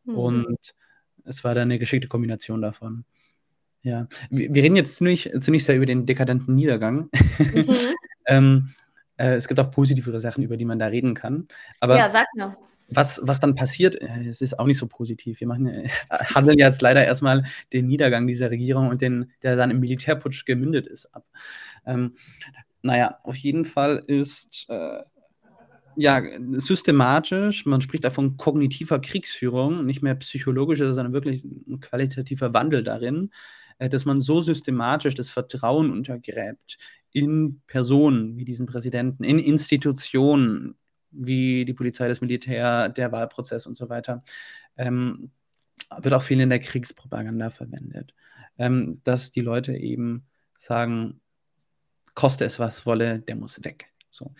[0.04, 0.16] Mhm.
[0.16, 0.74] Und
[1.24, 3.04] es war dann eine geschickte Kombination davon.
[3.82, 7.08] Ja, wir, wir reden jetzt ziemlich, ziemlich sehr über den dekadenten Niedergang.
[7.38, 7.68] Mhm.
[8.26, 8.72] ähm,
[9.16, 11.48] äh, es gibt auch positivere Sachen, über die man da reden kann.
[11.80, 12.56] Aber ja, sag mal.
[12.88, 15.40] Was, was dann passiert, äh, es ist auch nicht so positiv.
[15.40, 19.70] Wir machen, äh, handeln jetzt leider erstmal den Niedergang dieser Regierung und den, der dann
[19.70, 21.26] im Militärputsch gemündet ist, ab.
[21.84, 22.14] Ähm,
[22.82, 25.00] naja, auf jeden Fall ist äh,
[25.96, 26.22] ja
[26.58, 33.30] systematisch, man spricht davon kognitiver Kriegsführung, nicht mehr psychologischer, sondern wirklich ein qualitativer Wandel darin,
[33.78, 36.78] äh, dass man so systematisch das Vertrauen untergräbt
[37.12, 40.76] in Personen wie diesen Präsidenten, in Institutionen
[41.18, 44.22] wie die Polizei, das Militär, der Wahlprozess und so weiter,
[44.76, 45.30] ähm,
[45.98, 48.14] wird auch viel in der Kriegspropaganda verwendet.
[48.58, 50.26] Ähm, dass die Leute eben
[50.58, 51.20] sagen,
[52.14, 53.86] koste es was wolle, der muss weg.
[54.10, 54.34] So.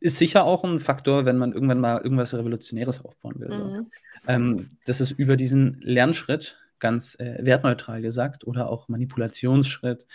[0.00, 3.50] Ist sicher auch ein Faktor, wenn man irgendwann mal irgendwas Revolutionäres aufbauen will.
[3.50, 3.64] So.
[3.64, 3.90] Mhm.
[4.26, 10.06] Ähm, das ist über diesen Lernschritt, ganz äh, wertneutral gesagt, oder auch Manipulationsschritt.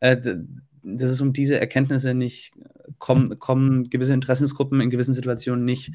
[0.00, 0.36] Äh,
[0.82, 2.52] das ist um diese Erkenntnisse nicht,
[2.98, 5.92] kommen, kommen gewisse Interessensgruppen in gewissen Situationen nicht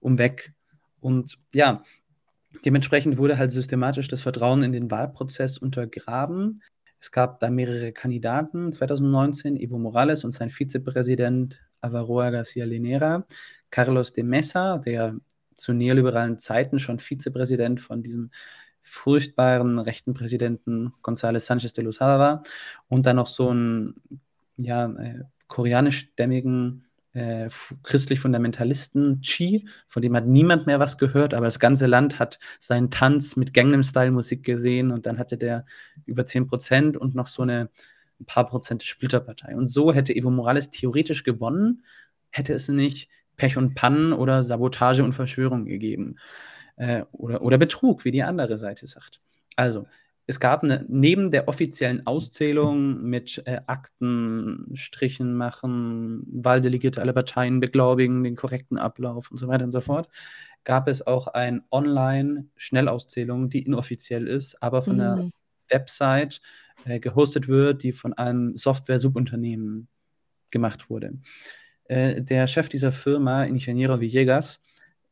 [0.00, 0.52] umweg.
[1.00, 1.82] Und ja,
[2.64, 6.62] dementsprechend wurde halt systematisch das Vertrauen in den Wahlprozess untergraben.
[7.00, 13.24] Es gab da mehrere Kandidaten 2019, Evo Morales und sein Vizepräsident Avaroa Garcia Linera,
[13.70, 15.16] Carlos de Mesa, der
[15.54, 18.30] zu neoliberalen Zeiten schon Vizepräsident von diesem
[18.80, 22.42] furchtbaren rechten Präsidenten González Sánchez de Lozada
[22.88, 23.94] und dann noch so einen
[24.56, 27.48] ja, äh, koreanischstämmigen äh,
[27.82, 32.90] christlich-Fundamentalisten Chi, von dem hat niemand mehr was gehört, aber das ganze Land hat seinen
[32.90, 35.64] Tanz mit Gangnam-Style-Musik gesehen und dann hatte der
[36.06, 37.70] über 10 Prozent und noch so eine
[38.20, 39.56] ein paar Prozent Splitterpartei.
[39.56, 41.84] Und so hätte Evo Morales theoretisch gewonnen,
[42.30, 46.16] hätte es nicht Pech und Pannen oder Sabotage und Verschwörung gegeben
[46.78, 49.20] äh, oder, oder Betrug, wie die andere Seite sagt.
[49.56, 49.86] Also,
[50.26, 57.60] es gab eine, neben der offiziellen Auszählung mit äh, Akten, Strichen machen, Wahldelegierte aller Parteien
[57.60, 60.08] beglaubigen, den korrekten Ablauf und so weiter und so fort,
[60.64, 65.00] gab es auch eine Online-Schnellauszählung, die inoffiziell ist, aber von mhm.
[65.00, 65.30] einer
[65.70, 66.42] Website
[66.84, 69.88] äh, gehostet wird, die von einem Software-Subunternehmen
[70.50, 71.14] gemacht wurde.
[71.84, 74.60] Äh, der Chef dieser Firma, Ingeniero Villegas,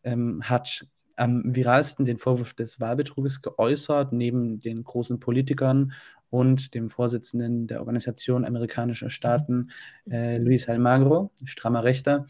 [0.04, 0.86] ähm, hat
[1.16, 5.92] am viralsten den Vorwurf des Wahlbetruges geäußert, neben den großen Politikern
[6.30, 9.70] und dem Vorsitzenden der Organisation amerikanischer Staaten,
[10.10, 12.26] äh, Luis Almagro, strammer Rechter.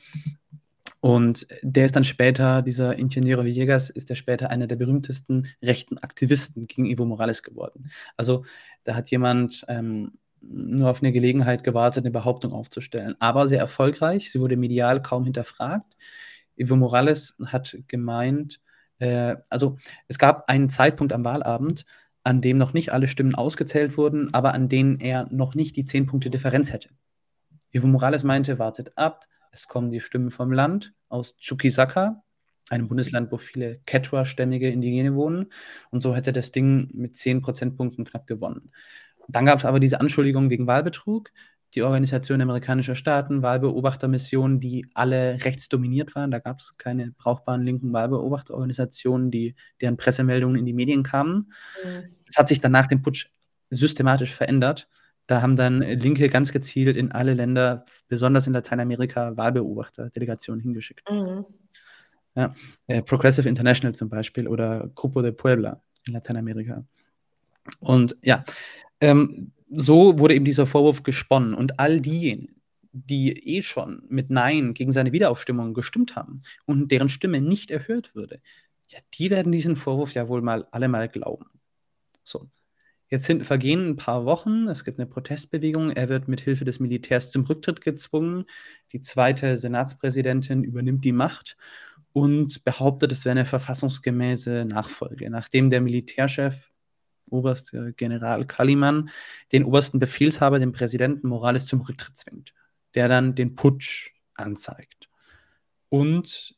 [1.00, 5.98] Und der ist dann später, dieser Ingeniero Villegas, ist der später einer der berühmtesten rechten
[5.98, 7.90] Aktivisten gegen Evo Morales geworden.
[8.16, 8.44] Also
[8.82, 14.30] da hat jemand ähm, nur auf eine Gelegenheit gewartet, eine Behauptung aufzustellen, aber sehr erfolgreich.
[14.30, 15.96] Sie wurde medial kaum hinterfragt.
[16.56, 18.60] Evo Morales hat gemeint,
[18.98, 19.76] äh, also
[20.08, 21.84] es gab einen Zeitpunkt am Wahlabend,
[22.22, 25.84] an dem noch nicht alle Stimmen ausgezählt wurden, aber an denen er noch nicht die
[25.84, 26.90] 10 Punkte Differenz hätte.
[27.72, 32.22] Evo Morales meinte, wartet ab, es kommen die Stimmen vom Land aus Chuquisaca,
[32.68, 35.52] einem Bundesland, wo viele Quechua-stämmige Indigene wohnen.
[35.90, 38.72] Und so hätte das Ding mit 10 Prozentpunkten knapp gewonnen.
[39.28, 41.30] Dann gab es aber diese Anschuldigung wegen Wahlbetrug
[41.76, 46.30] die Organisation amerikanischer Staaten, Wahlbeobachtermissionen, die alle rechtsdominiert waren.
[46.30, 51.52] Da gab es keine brauchbaren linken Wahlbeobachterorganisationen, die, deren Pressemeldungen in die Medien kamen.
[51.84, 52.16] Mhm.
[52.26, 53.28] Das hat sich dann nach dem Putsch
[53.70, 54.88] systematisch verändert.
[55.26, 61.08] Da haben dann Linke ganz gezielt in alle Länder, besonders in Lateinamerika, Wahlbeobachter-Delegationen hingeschickt.
[61.10, 61.44] Mhm.
[62.34, 62.54] Ja,
[62.86, 66.84] äh, Progressive International zum Beispiel oder Grupo de Puebla in Lateinamerika.
[67.80, 68.44] Und ja,
[69.00, 71.54] ähm, so wurde eben dieser Vorwurf gesponnen.
[71.54, 72.60] Und all diejenigen,
[72.92, 78.14] die eh schon mit Nein gegen seine Wiederaufstimmung gestimmt haben und deren Stimme nicht erhört
[78.14, 78.40] würde,
[78.88, 81.46] ja, die werden diesen Vorwurf ja wohl mal alle mal glauben.
[82.22, 82.48] So.
[83.08, 86.80] Jetzt sind, vergehen ein paar Wochen, es gibt eine Protestbewegung, er wird mit Hilfe des
[86.80, 88.46] Militärs zum Rücktritt gezwungen.
[88.92, 91.56] Die zweite Senatspräsidentin übernimmt die Macht
[92.12, 95.30] und behauptet, es wäre eine verfassungsgemäße Nachfolge.
[95.30, 96.72] Nachdem der Militärchef
[97.28, 99.10] Oberst General Kaliman
[99.52, 102.54] den obersten Befehlshaber, den Präsidenten Morales, zum Rücktritt zwingt,
[102.94, 105.08] der dann den Putsch anzeigt.
[105.88, 106.56] Und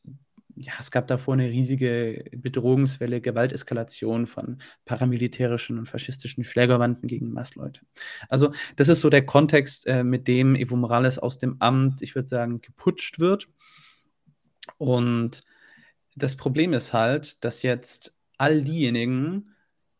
[0.61, 7.81] ja, es gab davor eine riesige Bedrohungswelle, Gewalteskalation von paramilitärischen und faschistischen Schlägerbanden gegen Massleute.
[8.27, 12.13] Also das ist so der Kontext, äh, mit dem Evo Morales aus dem Amt, ich
[12.13, 13.47] würde sagen, geputscht wird.
[14.77, 15.43] Und
[16.15, 19.55] das Problem ist halt, dass jetzt all diejenigen,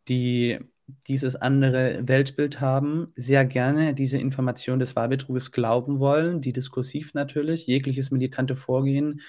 [0.10, 0.60] die
[1.08, 7.68] dieses andere Weltbild haben, sehr gerne diese Information des Wahlbetruges glauben wollen, die diskursiv natürlich,
[7.68, 9.22] jegliches militante Vorgehen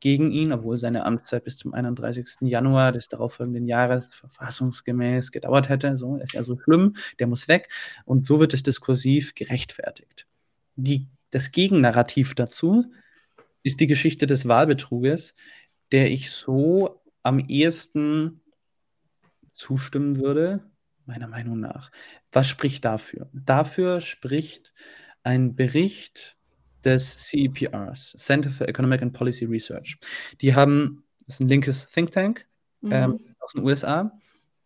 [0.00, 2.42] gegen ihn, obwohl seine Amtszeit bis zum 31.
[2.42, 5.96] Januar des darauffolgenden Jahres verfassungsgemäß gedauert hätte.
[5.96, 7.68] So ist ja so schlimm, der muss weg.
[8.04, 10.26] Und so wird es diskursiv gerechtfertigt.
[10.76, 12.84] Die, das Gegennarrativ dazu
[13.62, 15.34] ist die Geschichte des Wahlbetruges,
[15.90, 18.42] der ich so am ehesten
[19.54, 20.70] zustimmen würde,
[21.06, 21.90] meiner Meinung nach.
[22.32, 23.28] Was spricht dafür?
[23.32, 24.72] Dafür spricht
[25.22, 26.36] ein Bericht
[26.84, 29.98] des CEPRs, Center for Economic and Policy Research.
[30.40, 32.46] Die haben, das ist ein linkes Think Tank
[32.82, 32.92] mhm.
[32.92, 34.12] ähm, aus den USA,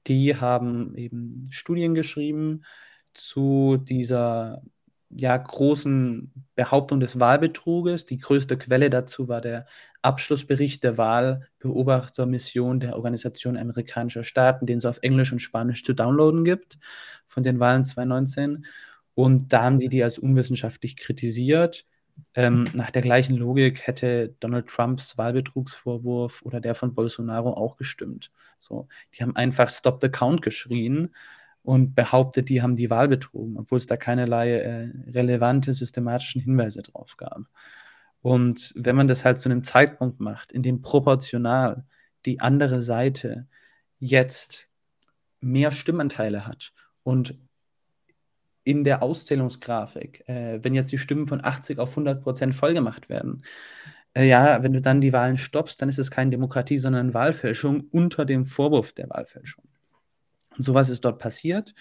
[0.07, 2.65] die haben eben Studien geschrieben
[3.15, 4.63] zu dieser
[5.11, 8.05] ja, großen Behauptung des Wahlbetruges.
[8.07, 9.67] Die größte Quelle dazu war der
[10.03, 16.45] Abschlussbericht der Wahlbeobachtermission der Organisation amerikanischer Staaten, den es auf Englisch und Spanisch zu downloaden
[16.45, 16.79] gibt,
[17.27, 18.67] von den Wahlen 2019.
[19.15, 21.87] Und da haben sie die als unwissenschaftlich kritisiert.
[22.35, 28.31] Ähm, nach der gleichen Logik hätte Donald Trumps Wahlbetrugsvorwurf oder der von Bolsonaro auch gestimmt.
[28.59, 31.11] So, die haben einfach Stop the Count geschrien
[31.69, 36.81] und behauptet, die haben die Wahl betrogen, obwohl es da keinerlei äh, relevante systematischen Hinweise
[36.81, 37.43] drauf gab.
[38.23, 41.85] Und wenn man das halt zu einem Zeitpunkt macht, in dem proportional
[42.25, 43.49] die andere Seite
[43.99, 44.67] jetzt
[45.41, 47.35] mehr Stimmanteile hat und
[48.65, 53.45] in der Auszählungsgrafik, äh, wenn jetzt die Stimmen von 80 auf 100 Prozent vollgemacht werden,
[54.15, 57.89] äh, ja, wenn du dann die Wahlen stoppst, dann ist es keine Demokratie, sondern Wahlfälschung
[57.91, 59.69] unter dem Vorwurf der Wahlfälschung.
[60.59, 61.75] Und sowas ist dort passiert.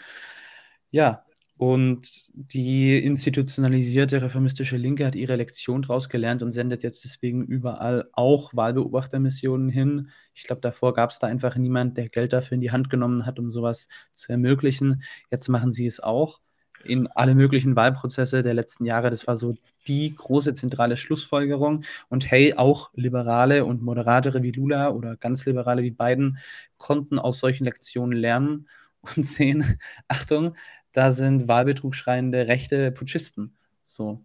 [0.91, 1.23] Ja,
[1.57, 8.09] und die institutionalisierte reformistische Linke hat ihre Lektion daraus gelernt und sendet jetzt deswegen überall
[8.13, 10.11] auch Wahlbeobachtermissionen hin.
[10.35, 13.25] Ich glaube, davor gab es da einfach niemand, der Geld dafür in die Hand genommen
[13.25, 15.03] hat, um sowas zu ermöglichen.
[15.31, 16.39] Jetzt machen sie es auch
[16.87, 19.09] in alle möglichen Wahlprozesse der letzten Jahre.
[19.09, 19.55] Das war so
[19.87, 21.83] die große zentrale Schlussfolgerung.
[22.09, 26.37] Und hey, auch Liberale und Moderatere wie Lula oder ganz Liberale wie Biden
[26.77, 28.67] konnten aus solchen Lektionen lernen
[29.01, 30.55] und sehen, Achtung,
[30.91, 33.55] da sind wahlbetrugschreiende rechte Putschisten.
[33.85, 34.23] So.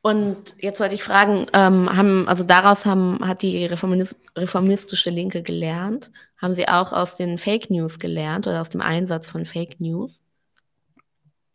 [0.00, 6.10] Und jetzt wollte ich fragen, ähm, haben, also daraus haben, hat die reformistische Linke gelernt?
[6.38, 10.12] Haben sie auch aus den Fake News gelernt oder aus dem Einsatz von Fake News?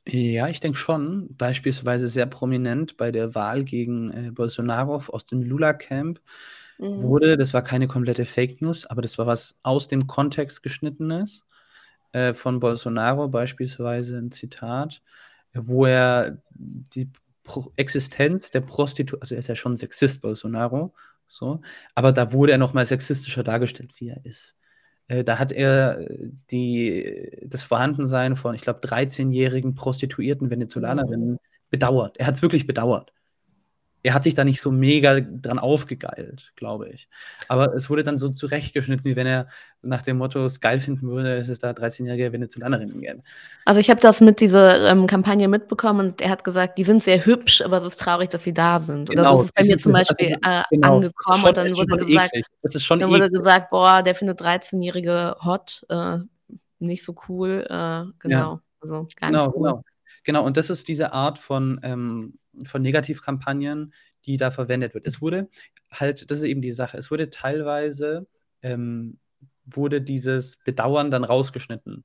[0.05, 1.35] Ja, ich denke schon.
[1.37, 6.19] Beispielsweise sehr prominent bei der Wahl gegen äh, Bolsonaro aus dem Lula-Camp
[6.77, 7.01] mhm.
[7.03, 11.45] wurde, das war keine komplette Fake News, aber das war was aus dem Kontext geschnittenes
[12.11, 15.01] äh, von Bolsonaro beispielsweise ein Zitat,
[15.53, 17.09] wo er die
[17.43, 20.93] Pro Existenz der Prostitution, also er ist ja schon Sexist, Bolsonaro,
[21.27, 21.61] so,
[21.95, 24.55] aber da wurde er noch mal sexistischer dargestellt, wie er ist.
[25.07, 26.07] Äh, da hat er
[26.51, 31.39] die, das Vorhandensein von, ich glaube, 13-jährigen Prostituierten Venezolanerinnen mhm.
[31.69, 32.17] bedauert.
[32.17, 33.11] Er hat es wirklich bedauert
[34.03, 37.07] er hat sich da nicht so mega dran aufgegeilt, glaube ich.
[37.47, 39.47] Aber es wurde dann so zurechtgeschnitten, wie wenn er
[39.81, 43.23] nach dem Motto es geil finden würde, dass es da 13-jährige Venezolanerinnen gäbe.
[43.63, 47.01] Also ich habe das mit dieser ähm, Kampagne mitbekommen und er hat gesagt, die sind
[47.01, 49.09] sehr hübsch, aber es ist traurig, dass sie da sind.
[49.09, 51.57] Oder genau, so ist es bei mir zum Beispiel also, äh, genau, angekommen schon, und
[51.57, 52.31] dann wurde gesagt,
[52.89, 56.17] dann wurde gesagt, boah, der findet 13-jährige hot, äh,
[56.79, 58.53] nicht so cool, äh, genau.
[58.53, 58.59] Ja.
[58.81, 59.61] Also gar genau, nicht cool.
[59.63, 59.83] Genau.
[60.23, 63.93] Genau, und das ist diese Art von, ähm, von Negativkampagnen,
[64.25, 65.05] die da verwendet wird.
[65.07, 65.49] Es wurde
[65.91, 68.27] halt, das ist eben die Sache, es wurde teilweise,
[68.61, 69.19] ähm,
[69.65, 72.03] wurde dieses Bedauern dann rausgeschnitten.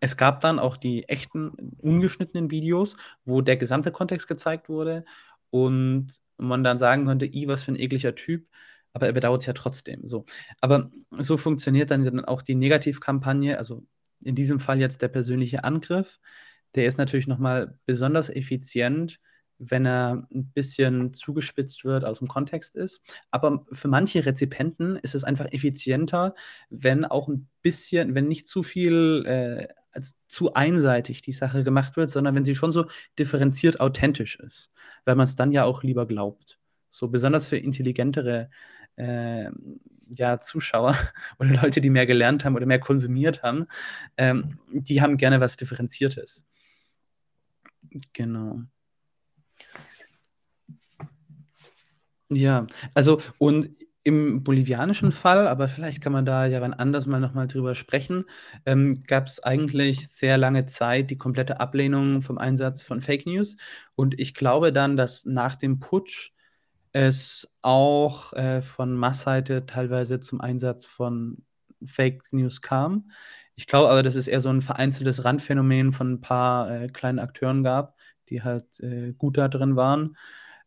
[0.00, 5.04] Es gab dann auch die echten, ungeschnittenen Videos, wo der gesamte Kontext gezeigt wurde
[5.50, 8.48] und man dann sagen konnte, i, was für ein ekliger Typ,
[8.92, 10.08] aber er bedauert es ja trotzdem.
[10.08, 10.24] So.
[10.60, 13.84] Aber so funktioniert dann auch die Negativkampagne, also
[14.22, 16.18] in diesem Fall jetzt der persönliche Angriff,
[16.74, 19.20] der ist natürlich nochmal besonders effizient,
[19.58, 23.02] wenn er ein bisschen zugespitzt wird, aus dem Kontext ist.
[23.30, 26.34] Aber für manche Rezipienten ist es einfach effizienter,
[26.70, 29.68] wenn auch ein bisschen, wenn nicht zu viel, äh,
[30.28, 32.86] zu einseitig die Sache gemacht wird, sondern wenn sie schon so
[33.18, 34.70] differenziert authentisch ist,
[35.04, 36.58] weil man es dann ja auch lieber glaubt.
[36.88, 38.50] So besonders für intelligentere
[38.96, 39.50] äh,
[40.16, 40.96] ja, Zuschauer
[41.38, 43.66] oder Leute, die mehr gelernt haben oder mehr konsumiert haben,
[44.16, 46.44] ähm, die haben gerne was Differenziertes.
[48.12, 48.66] Genau.
[52.30, 53.70] Ja, also und
[54.02, 57.74] Im bolivianischen Fall, aber vielleicht kann man da ja wann anders mal noch mal drüber
[57.74, 58.24] sprechen,
[58.64, 63.56] ähm, gab's eigentlich sehr lange Zeit die komplette Ablehnung vom Einsatz von Fake News.
[63.96, 66.30] Und ich glaube dann, dass nach dem Putsch
[66.92, 71.44] es auch, äh, von Mass-Seite teilweise zum Einsatz von
[71.84, 73.10] Fake News kam.
[73.56, 77.18] Ich glaube aber, dass es eher so ein vereinzeltes Randphänomen von ein paar, äh, kleinen
[77.18, 77.94] Akteuren gab,
[78.28, 80.16] die halt, äh, gut da drin waren.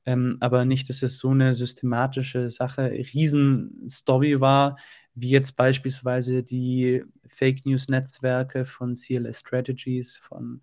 [0.06, 4.78] Ähm, aber nicht, dass es so eine systematische Sache, Riesenstory war,
[5.16, 10.62] wie jetzt beispielsweise die Fake-News-Netzwerke von CLS Strategies, von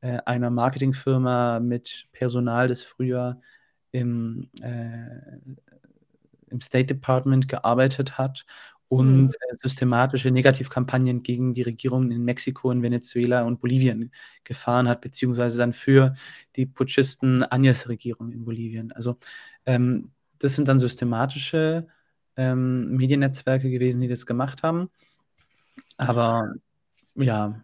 [0.00, 3.40] äh, einer Marketingfirma mit Personal, das früher
[3.92, 5.38] im, äh,
[6.50, 8.44] im State Department gearbeitet hat
[8.90, 9.30] und mhm.
[9.62, 14.10] systematische Negativkampagnen gegen die Regierungen in Mexiko, in Venezuela und Bolivien
[14.42, 16.16] gefahren hat, beziehungsweise dann für
[16.56, 18.90] die Putschisten Agnes Regierung in Bolivien.
[18.90, 19.16] Also
[19.64, 20.10] ähm,
[20.40, 21.86] das sind dann systematische
[22.36, 24.90] ähm, Mediennetzwerke gewesen, die das gemacht haben.
[25.96, 26.52] Aber
[27.14, 27.62] ja.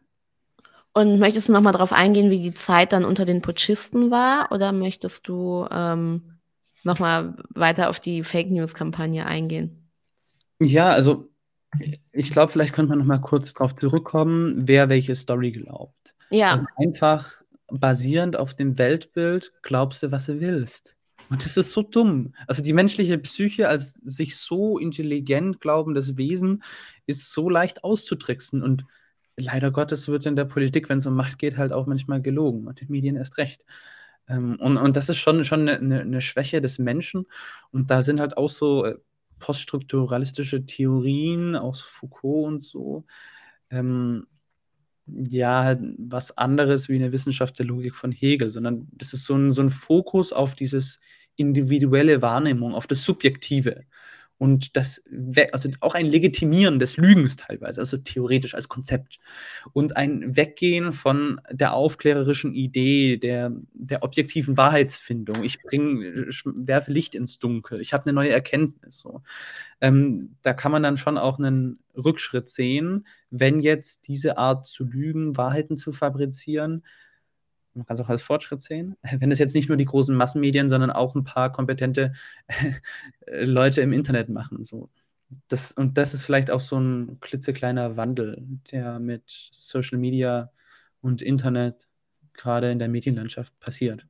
[0.92, 4.52] Und möchtest du nochmal darauf eingehen, wie die Zeit dann unter den Putschisten war?
[4.52, 6.38] Oder möchtest du ähm,
[6.84, 9.85] nochmal weiter auf die Fake News-Kampagne eingehen?
[10.60, 11.28] Ja, also
[12.12, 16.14] ich glaube, vielleicht könnte man noch mal kurz darauf zurückkommen, wer welche Story glaubt.
[16.30, 16.52] Ja.
[16.52, 17.30] Also einfach
[17.68, 20.96] basierend auf dem Weltbild glaubst du, was du willst.
[21.28, 22.34] Und das ist so dumm.
[22.46, 26.62] Also die menschliche Psyche als sich so intelligent glaubendes Wesen
[27.06, 28.62] ist so leicht auszutricksen.
[28.62, 28.84] Und
[29.36, 32.68] leider Gottes wird in der Politik, wenn es um Macht geht, halt auch manchmal gelogen
[32.68, 33.64] und in den Medien erst recht.
[34.28, 37.26] Ähm, und, und das ist schon, schon eine, eine Schwäche des Menschen.
[37.72, 38.96] Und da sind halt auch so äh,
[39.38, 43.04] poststrukturalistische Theorien aus Foucault und so,
[43.70, 44.26] ähm,
[45.06, 49.34] ja, halt was anderes wie eine Wissenschaft der Logik von Hegel, sondern das ist so
[49.36, 51.00] ein, so ein Fokus auf dieses
[51.36, 53.84] individuelle Wahrnehmung, auf das Subjektive.
[54.38, 55.02] Und das,
[55.52, 59.18] also auch ein Legitimieren des Lügens teilweise, also theoretisch als Konzept.
[59.72, 65.42] Und ein Weggehen von der aufklärerischen Idee, der, der objektiven Wahrheitsfindung.
[65.42, 67.80] Ich bringe, werfe Licht ins Dunkel.
[67.80, 68.98] Ich habe eine neue Erkenntnis.
[68.98, 69.22] So.
[69.80, 74.84] Ähm, da kann man dann schon auch einen Rückschritt sehen, wenn jetzt diese Art zu
[74.84, 76.84] lügen, Wahrheiten zu fabrizieren,
[77.76, 80.68] man kann es auch als Fortschritt sehen, wenn es jetzt nicht nur die großen Massenmedien,
[80.68, 82.12] sondern auch ein paar kompetente
[83.26, 84.64] Leute im Internet machen.
[84.64, 84.90] So.
[85.48, 90.50] Das, und das ist vielleicht auch so ein klitzekleiner Wandel, der mit Social Media
[91.00, 91.86] und Internet
[92.32, 94.06] gerade in der Medienlandschaft passiert.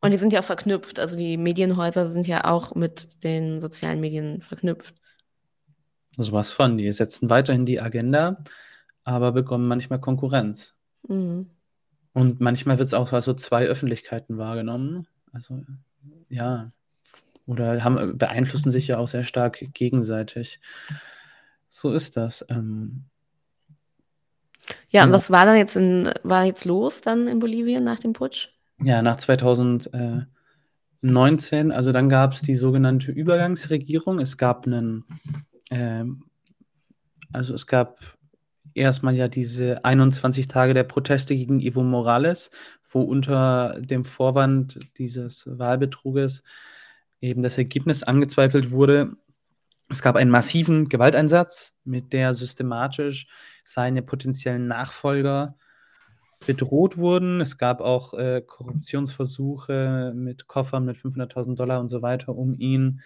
[0.00, 0.98] Und die sind ja auch verknüpft.
[0.98, 4.94] Also die Medienhäuser sind ja auch mit den sozialen Medien verknüpft.
[6.16, 6.76] So was von.
[6.76, 8.42] Die setzen weiterhin die Agenda,
[9.04, 10.74] aber bekommen manchmal Konkurrenz.
[11.08, 11.50] Mhm.
[12.12, 15.06] Und manchmal wird es auch als so zwei Öffentlichkeiten wahrgenommen.
[15.32, 15.64] Also,
[16.28, 16.72] ja.
[17.46, 20.60] Oder haben, beeinflussen sich ja auch sehr stark gegenseitig.
[21.68, 22.44] So ist das.
[22.48, 23.04] Ähm,
[24.90, 28.12] ja, und was war dann jetzt in, war jetzt los dann in Bolivien nach dem
[28.12, 28.50] Putsch?
[28.80, 34.18] Ja, nach 2019, also dann gab es die sogenannte Übergangsregierung.
[34.18, 35.04] Es gab einen,
[35.70, 36.24] ähm,
[37.32, 37.98] also es gab
[38.74, 42.50] erstmal ja diese 21 Tage der Proteste gegen Evo Morales,
[42.90, 46.42] wo unter dem Vorwand dieses Wahlbetruges
[47.20, 49.16] eben das Ergebnis angezweifelt wurde.
[49.88, 53.26] Es gab einen massiven Gewalteinsatz, mit der systematisch
[53.64, 55.56] seine potenziellen Nachfolger
[56.46, 57.40] bedroht wurden.
[57.40, 63.02] Es gab auch äh, Korruptionsversuche mit Koffern mit 500.000 Dollar und so weiter, um ihn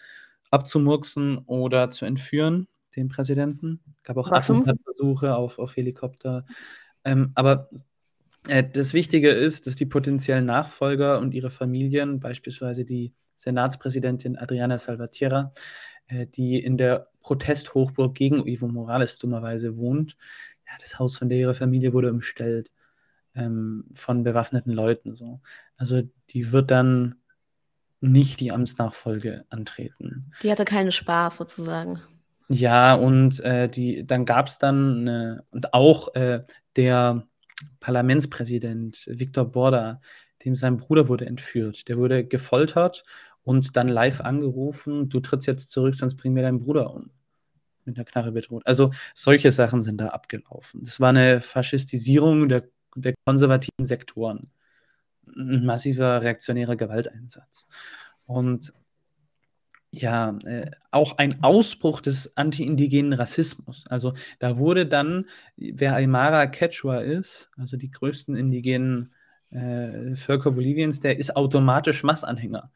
[0.51, 3.81] abzumurksen oder zu entführen den Präsidenten.
[3.97, 6.45] Es gab auch Attentatversuche auf, auf Helikopter.
[7.05, 7.69] Ähm, aber
[8.49, 14.79] äh, das Wichtige ist, dass die potenziellen Nachfolger und ihre Familien, beispielsweise die Senatspräsidentin Adriana
[14.79, 15.53] Salvatierra,
[16.09, 20.17] äh, die in der Protesthochburg gegen Evo Morales dummerweise wohnt,
[20.67, 22.73] ja, das Haus von der ihre Familie wurde umstellt
[23.35, 25.15] ähm, von bewaffneten Leuten.
[25.15, 25.41] So.
[25.77, 27.17] Also die wird dann
[28.01, 30.33] nicht die Amtsnachfolge antreten.
[30.43, 32.01] Die hatte keinen Spaß sozusagen.
[32.49, 36.45] Ja, und äh, die, dann gab es dann eine, und auch äh,
[36.77, 37.27] der
[37.81, 40.01] Parlamentspräsident Viktor Borda,
[40.45, 41.89] dem sein Bruder wurde entführt.
[41.89, 43.05] Der wurde gefoltert
[43.43, 47.11] und dann live angerufen, du trittst jetzt zurück, sonst bringen wir deinen Bruder um.
[47.85, 48.63] Mit einer Knarre bedroht.
[48.67, 50.83] Also solche Sachen sind da abgelaufen.
[50.85, 54.49] Das war eine Faschistisierung der, der konservativen Sektoren.
[55.37, 57.67] Ein massiver reaktionärer Gewalteinsatz.
[58.27, 58.73] Und
[59.91, 63.85] ja, äh, auch ein Ausbruch des anti-indigenen Rassismus.
[63.89, 65.27] Also da wurde dann,
[65.57, 69.13] wer Aymara Quechua ist, also die größten indigenen
[69.51, 72.71] äh, Völker Boliviens, der ist automatisch Massanhänger.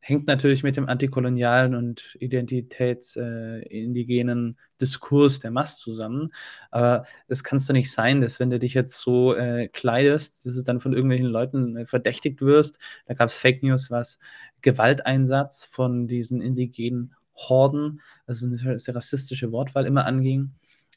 [0.00, 6.32] Hängt natürlich mit dem antikolonialen und identitätsindigenen äh, Diskurs der Mass zusammen.
[6.70, 10.54] Aber es kann doch nicht sein, dass wenn du dich jetzt so äh, kleidest, dass
[10.54, 12.78] du dann von irgendwelchen Leuten äh, verdächtigt wirst.
[13.06, 14.18] Da gab es Fake News, was
[14.62, 20.52] Gewalteinsatz von diesen indigenen Horden, also eine sehr rassistische Wortwahl immer anging.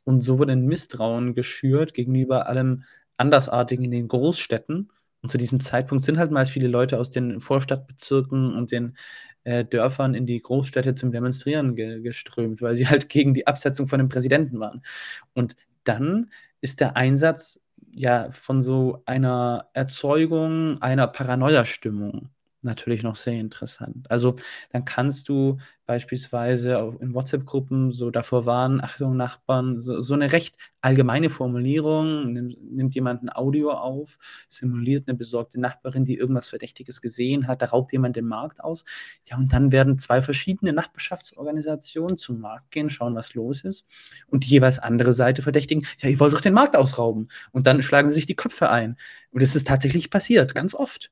[0.06, 2.84] Und so wurde ein Misstrauen geschürt gegenüber allem
[3.18, 4.90] Andersartigen in den Großstädten.
[5.22, 8.98] Und zu diesem Zeitpunkt sind halt meist viele Leute aus den Vorstadtbezirken und den
[9.44, 13.88] äh, Dörfern in die Großstädte zum Demonstrieren ge geströmt, weil sie halt gegen die Absetzung
[13.88, 14.84] von dem Präsidenten waren.
[15.34, 16.30] Und dann
[16.62, 17.60] ist der Einsatz
[17.94, 22.30] ja von so einer Erzeugung einer Paranoia-Stimmung
[22.62, 24.10] natürlich noch sehr interessant.
[24.12, 24.36] Also
[24.72, 30.56] dann kannst du beispielsweise in WhatsApp-Gruppen so davor warnen, Achtung Nachbarn, so, so eine recht
[30.82, 37.02] allgemeine Formulierung, nimm, nimmt jemand ein Audio auf, simuliert eine besorgte Nachbarin, die irgendwas Verdächtiges
[37.02, 38.86] gesehen hat, da raubt jemand den Markt aus.
[39.26, 43.86] Ja, und dann werden zwei verschiedene Nachbarschaftsorganisationen zum Markt gehen, schauen, was los ist
[44.28, 47.30] und die jeweils andere Seite verdächtigen, ja, ihr wollt doch den Markt ausrauben.
[47.52, 48.98] Und dann schlagen sie sich die Köpfe ein.
[49.32, 51.12] Und das ist tatsächlich passiert, ganz oft.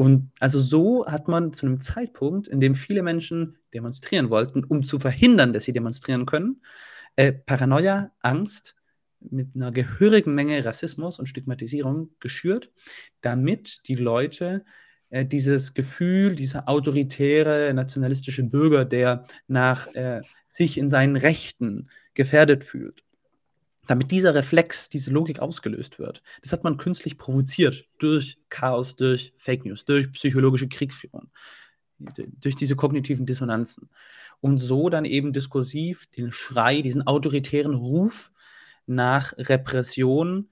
[0.00, 4.82] Und also so hat man zu einem Zeitpunkt, in dem viele Menschen demonstrieren wollten, um
[4.82, 6.62] zu verhindern, dass sie demonstrieren können,
[7.16, 8.76] äh, Paranoia, Angst
[9.20, 12.72] mit einer gehörigen Menge Rassismus und Stigmatisierung geschürt,
[13.20, 14.64] damit die Leute
[15.10, 22.64] äh, dieses Gefühl, dieser autoritäre, nationalistische Bürger, der nach äh, sich in seinen Rechten gefährdet
[22.64, 23.04] fühlt,
[23.86, 26.22] damit dieser Reflex, diese Logik ausgelöst wird.
[26.42, 31.30] Das hat man künstlich provoziert durch Chaos, durch Fake News, durch psychologische Kriegsführung,
[31.98, 33.90] durch diese kognitiven Dissonanzen.
[34.40, 38.32] Und so dann eben diskursiv den Schrei, diesen autoritären Ruf
[38.86, 40.48] nach Repression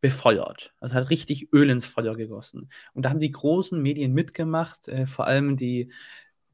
[0.00, 0.72] befeuert.
[0.80, 2.70] Also hat richtig Öl ins Feuer gegossen.
[2.94, 5.92] Und da haben die großen Medien mitgemacht, äh, vor allem die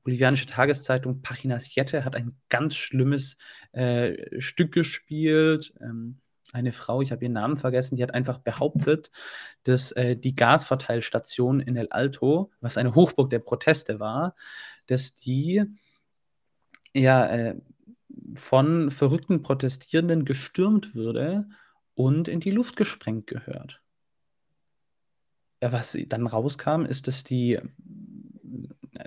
[0.06, 3.36] bolivianische Tageszeitung Páginas Siete hat ein ganz schlimmes
[3.72, 5.74] äh, Stück gespielt.
[5.80, 6.20] Ähm,
[6.52, 9.10] eine Frau, ich habe ihren Namen vergessen, die hat einfach behauptet,
[9.64, 14.36] dass äh, die Gasverteilstation in El Alto, was eine Hochburg der Proteste war,
[14.86, 15.64] dass die
[16.94, 17.56] ja äh,
[18.36, 21.48] von verrückten Protestierenden gestürmt würde
[21.96, 23.82] und in die Luft gesprengt gehört.
[25.60, 27.58] Ja, was dann rauskam, ist, dass die,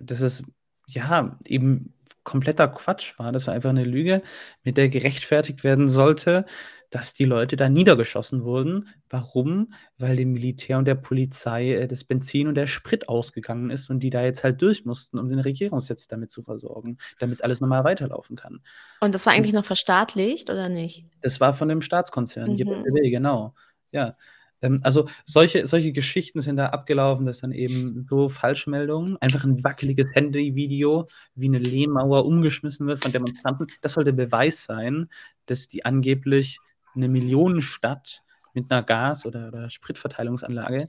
[0.02, 0.44] dass es
[0.90, 3.32] ja eben kompletter Quatsch war.
[3.32, 4.22] Das war einfach eine Lüge,
[4.64, 6.46] mit der gerechtfertigt werden sollte,
[6.90, 8.90] dass die Leute da niedergeschossen wurden.
[9.10, 9.74] Warum?
[9.98, 14.00] Weil dem Militär und der Polizei äh, das Benzin und der Sprit ausgegangen ist und
[14.00, 17.84] die da jetzt halt durch mussten, um den Regierungssitz damit zu versorgen, damit alles normal
[17.84, 18.62] weiterlaufen kann.
[19.00, 21.06] Und das war eigentlich und, noch verstaatlicht oder nicht?
[21.22, 22.84] Das war von dem Staatskonzern, mhm.
[23.04, 23.54] Genau.
[23.92, 24.16] Ja.
[24.62, 29.64] Ähm, also solche, solche Geschichten sind da abgelaufen, dass dann eben so Falschmeldungen, einfach ein
[29.64, 33.68] wackeliges Handyvideo wie eine Lehmauer umgeschmissen wird von Demonstranten.
[33.82, 35.10] Das sollte Beweis sein,
[35.46, 36.60] dass die angeblich
[36.96, 40.88] eine Millionenstadt mit einer Gas- oder, oder Spritverteilungsanlage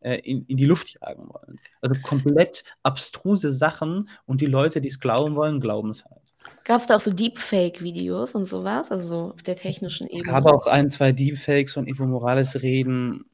[0.00, 1.60] äh, in, in die Luft jagen wollen.
[1.80, 6.29] Also komplett abstruse Sachen und die Leute, die es glauben wollen, glauben es halt.
[6.64, 10.20] Gab es da auch so Deepfake-Videos und sowas, also so auf der technischen Ebene?
[10.20, 13.24] Es gab auch ein, zwei Deepfakes von Evo Morales reden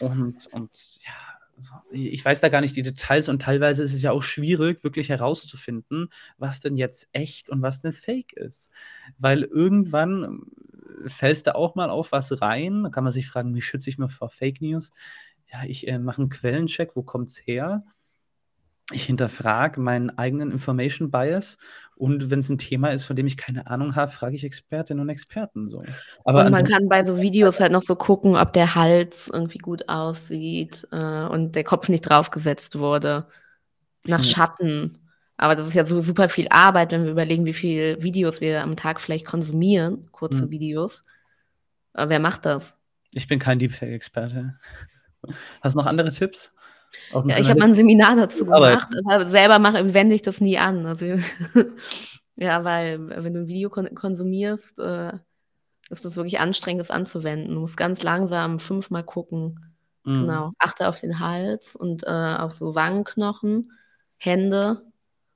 [0.00, 0.70] und, und
[1.04, 1.12] ja,
[1.56, 4.82] also ich weiß da gar nicht die Details und teilweise ist es ja auch schwierig,
[4.82, 6.08] wirklich herauszufinden,
[6.38, 8.70] was denn jetzt echt und was denn fake ist.
[9.18, 10.40] Weil irgendwann
[11.06, 12.84] fällst du auch mal auf was rein.
[12.84, 14.90] Da kann man sich fragen, wie schütze ich mich vor Fake News?
[15.52, 17.84] Ja, ich äh, mache einen Quellencheck, wo kommt es her?
[18.92, 21.58] Ich hinterfrage meinen eigenen Information Bias
[22.00, 25.02] und wenn es ein Thema ist, von dem ich keine Ahnung habe, frage ich Expertinnen
[25.02, 25.84] und Experten so.
[26.24, 29.58] Aber und man kann bei so Videos halt noch so gucken, ob der Hals irgendwie
[29.58, 33.26] gut aussieht äh, und der Kopf nicht draufgesetzt wurde.
[34.06, 34.98] Nach Schatten.
[35.36, 38.62] Aber das ist ja so super viel Arbeit, wenn wir überlegen, wie viele Videos wir
[38.62, 40.50] am Tag vielleicht konsumieren, kurze hm.
[40.50, 41.04] Videos.
[41.92, 42.74] Aber wer macht das?
[43.12, 44.58] Ich bin kein Deepfake-Experte.
[45.60, 46.52] Hast du noch andere Tipps?
[47.12, 50.58] Ja, ich habe mal ein Seminar dazu gemacht, aber selber mache, wende ich das nie
[50.58, 50.86] an.
[50.86, 51.06] Also,
[52.36, 55.12] ja, weil wenn du ein Video kon konsumierst, äh,
[55.90, 57.54] ist das wirklich anstrengend, das anzuwenden.
[57.54, 59.74] Du musst ganz langsam fünfmal gucken.
[60.04, 60.22] Mhm.
[60.22, 60.52] Genau.
[60.58, 63.72] Achte auf den Hals und äh, auf so Wangenknochen,
[64.16, 64.82] Hände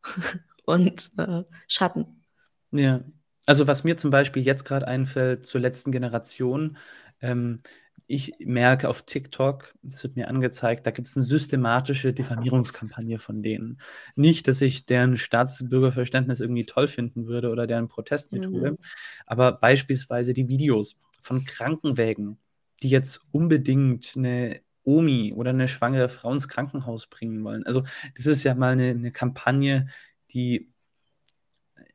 [0.64, 2.24] und äh, Schatten.
[2.70, 3.00] Ja.
[3.46, 6.78] Also was mir zum Beispiel jetzt gerade einfällt zur letzten Generation,
[7.20, 7.60] ähm,
[8.06, 13.42] ich merke auf TikTok, das wird mir angezeigt, da gibt es eine systematische Diffamierungskampagne von
[13.42, 13.80] denen.
[14.14, 18.78] Nicht, dass ich deren Staatsbürgerverständnis irgendwie toll finden würde oder deren Protestmethode, mhm.
[19.26, 22.38] aber beispielsweise die Videos von Krankenwägen,
[22.82, 27.64] die jetzt unbedingt eine Omi oder eine schwangere Frau ins Krankenhaus bringen wollen.
[27.64, 27.84] Also
[28.16, 29.88] das ist ja mal eine, eine Kampagne,
[30.30, 30.70] die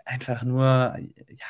[0.05, 1.45] einfach nur, ja,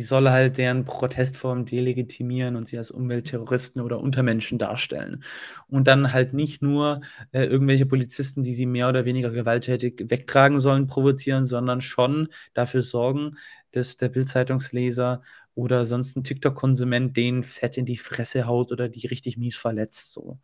[0.00, 5.22] die soll halt deren Protestform delegitimieren und sie als Umweltterroristen oder Untermenschen darstellen.
[5.68, 10.58] Und dann halt nicht nur äh, irgendwelche Polizisten, die sie mehr oder weniger gewalttätig wegtragen
[10.58, 13.36] sollen, provozieren, sondern schon dafür sorgen,
[13.72, 15.20] dass der Bildzeitungsleser
[15.54, 20.12] oder sonst ein TikTok-Konsument den fett in die Fresse haut oder die richtig mies verletzt.
[20.14, 20.38] So.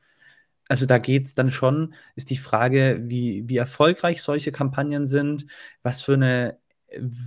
[0.68, 5.46] Also da geht es dann schon, ist die Frage, wie, wie erfolgreich solche Kampagnen sind,
[5.82, 6.58] was für eine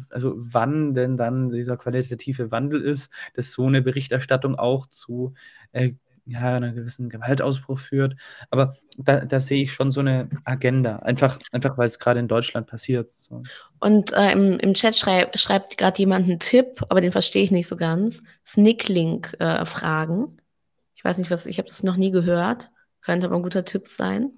[0.09, 5.33] also wann denn dann dieser qualitative Wandel ist, dass so eine Berichterstattung auch zu
[5.71, 5.93] äh,
[6.29, 8.15] ja, einer gewissen Gewaltausbruch führt.
[8.51, 12.27] Aber da, da sehe ich schon so eine Agenda, einfach, einfach weil es gerade in
[12.27, 13.11] Deutschland passiert.
[13.11, 13.43] So.
[13.79, 17.51] Und äh, im, im Chat schrei schreibt gerade jemand einen Tipp, aber den verstehe ich
[17.51, 18.21] nicht so ganz.
[18.45, 20.27] Snicklink-Fragen.
[20.27, 20.41] Äh,
[20.95, 22.69] ich weiß nicht, was, ich habe das noch nie gehört.
[23.01, 24.31] Könnte aber ein guter Tipp sein.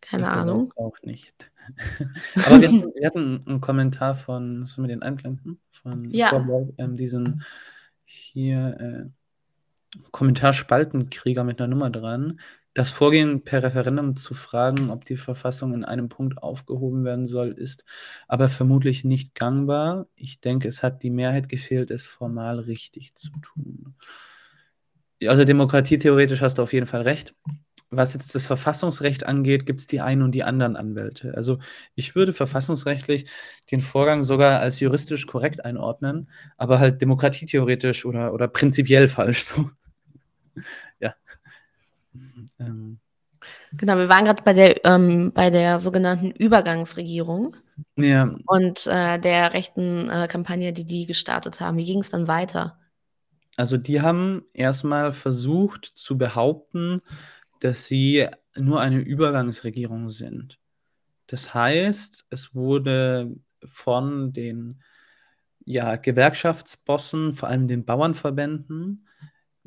[0.00, 0.72] Keine ich Ahnung.
[0.76, 1.34] Auch nicht.
[2.46, 5.60] Aber wir hatten, wir hatten einen Kommentar von, was mit den Einblenden?
[5.70, 6.28] Von Ja.
[6.28, 7.42] Vorblog, ähm, diesen
[8.04, 12.40] hier äh, Kommentarspaltenkrieger mit einer Nummer dran.
[12.74, 17.50] Das Vorgehen per Referendum zu fragen, ob die Verfassung in einem Punkt aufgehoben werden soll,
[17.50, 17.84] ist
[18.28, 20.06] aber vermutlich nicht gangbar.
[20.14, 23.94] Ich denke, es hat die Mehrheit gefehlt, es formal richtig zu tun.
[25.26, 27.34] Also demokratietheoretisch hast du auf jeden Fall recht
[27.90, 31.34] was jetzt das Verfassungsrecht angeht, gibt es die einen und die anderen Anwälte.
[31.34, 31.58] Also
[31.94, 33.28] ich würde verfassungsrechtlich
[33.70, 39.44] den Vorgang sogar als juristisch korrekt einordnen, aber halt demokratietheoretisch oder, oder prinzipiell falsch.
[39.44, 39.70] So.
[41.00, 41.14] ja.
[42.58, 42.98] Ähm.
[43.72, 47.56] Genau, wir waren gerade bei der ähm, bei der sogenannten Übergangsregierung
[47.96, 48.34] ja.
[48.46, 51.76] und äh, der rechten äh, Kampagne, die die gestartet haben.
[51.76, 52.78] Wie ging es dann weiter?
[53.56, 57.00] Also die haben erstmal versucht zu behaupten,
[57.60, 60.58] dass sie nur eine Übergangsregierung sind.
[61.26, 64.82] Das heißt, es wurde von den
[65.64, 69.06] ja, Gewerkschaftsbossen, vor allem den Bauernverbänden,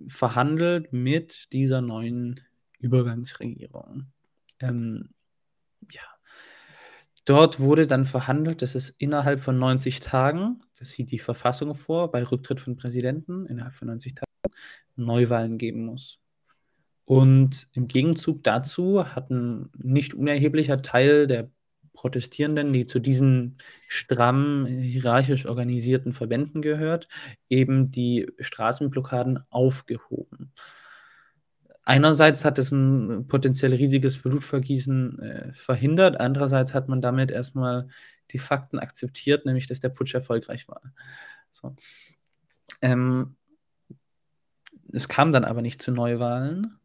[0.07, 2.41] verhandelt mit dieser neuen
[2.79, 4.07] Übergangsregierung.
[4.59, 5.09] Ähm,
[5.91, 6.01] ja.
[7.25, 12.11] Dort wurde dann verhandelt, dass es innerhalb von 90 Tagen, das sieht die Verfassung vor,
[12.11, 14.31] bei Rücktritt von Präsidenten innerhalb von 90 Tagen
[14.95, 16.19] Neuwahlen geben muss.
[17.11, 21.51] Und im Gegenzug dazu hat ein nicht unerheblicher Teil der
[21.91, 23.57] Protestierenden, die zu diesen
[23.89, 27.09] stramm hierarchisch organisierten Verbänden gehört,
[27.49, 30.53] eben die Straßenblockaden aufgehoben.
[31.83, 37.89] Einerseits hat es ein potenziell riesiges Blutvergießen äh, verhindert, andererseits hat man damit erstmal
[38.31, 40.81] die Fakten akzeptiert, nämlich dass der Putsch erfolgreich war.
[41.51, 41.75] So.
[42.81, 43.35] Ähm,
[44.93, 46.77] es kam dann aber nicht zu Neuwahlen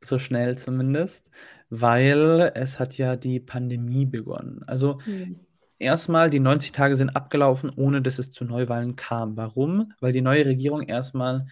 [0.00, 1.30] so schnell zumindest,
[1.70, 4.62] weil es hat ja die Pandemie begonnen.
[4.66, 5.40] Also mhm.
[5.78, 9.36] erstmal, die 90 Tage sind abgelaufen, ohne dass es zu Neuwahlen kam.
[9.36, 9.92] Warum?
[10.00, 11.46] Weil die neue Regierung erstmal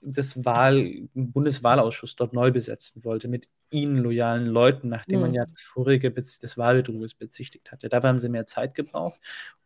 [0.00, 5.22] das Wahl, Bundeswahlausschuss dort neu besetzen wollte mit ihnen loyalen Leuten, nachdem mhm.
[5.22, 7.88] man ja das vorige des Wahlbetruges bezichtigt hatte.
[7.88, 9.20] Da haben sie mehr Zeit gebraucht.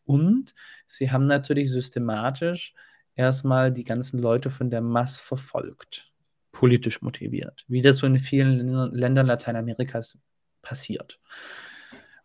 [0.05, 0.55] Und
[0.87, 2.75] sie haben natürlich systematisch
[3.15, 6.10] erstmal die ganzen Leute von der Masse verfolgt
[6.61, 10.19] politisch motiviert, wie das so in vielen Ländern Lateinamerikas
[10.61, 11.19] passiert.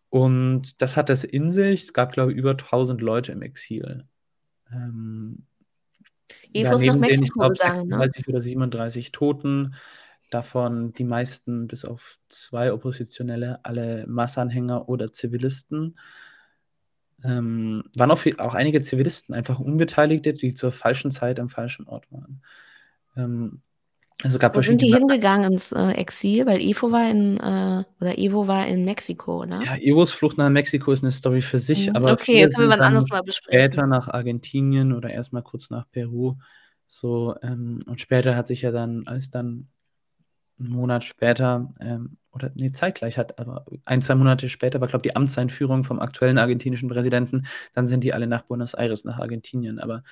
[0.10, 1.84] Und das hat es in sich.
[1.84, 4.04] Es gab, glaube ich, über 1000 Leute im Exil.
[4.74, 5.46] Ähm,
[6.52, 8.34] Evo ist nach Mexiko denen, ich glaube, 36 ne?
[8.34, 9.76] oder 37 Toten.
[10.32, 15.98] Davon die meisten, bis auf zwei Oppositionelle, alle Massanhänger oder Zivilisten.
[17.24, 21.88] Ähm, waren auch, viel, auch einige Zivilisten, einfach Unbeteiligte, die zur falschen Zeit am falschen
[21.88, 22.42] Ort waren.
[23.16, 23.62] Ähm,
[24.24, 26.46] also gab Wo sind die hingegangen ins äh, Exil?
[26.46, 29.62] Weil Evo war in, äh, oder Evo war in Mexiko, oder?
[29.62, 31.96] Ja, Evos Flucht nach Mexiko ist eine Story für sich, mhm.
[31.98, 33.72] aber okay, können wir wann anders mal besprechen.
[33.72, 36.36] Später nach Argentinien oder erstmal kurz nach Peru.
[36.88, 39.68] So, ähm, und später hat sich ja dann, als dann
[40.60, 45.06] einen Monat später, ähm, oder nee, zeitgleich hat, aber ein, zwei Monate später war, glaube
[45.06, 47.44] ich, die Amtseinführung vom aktuellen argentinischen Präsidenten,
[47.74, 49.80] dann sind die alle nach Buenos Aires, nach Argentinien.
[49.80, 50.04] Aber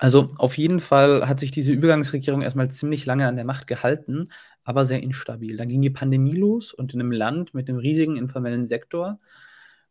[0.00, 4.30] also auf jeden Fall hat sich diese Übergangsregierung erstmal ziemlich lange an der Macht gehalten,
[4.64, 5.58] aber sehr instabil.
[5.58, 9.20] Dann ging die Pandemie los und in einem Land mit einem riesigen informellen Sektor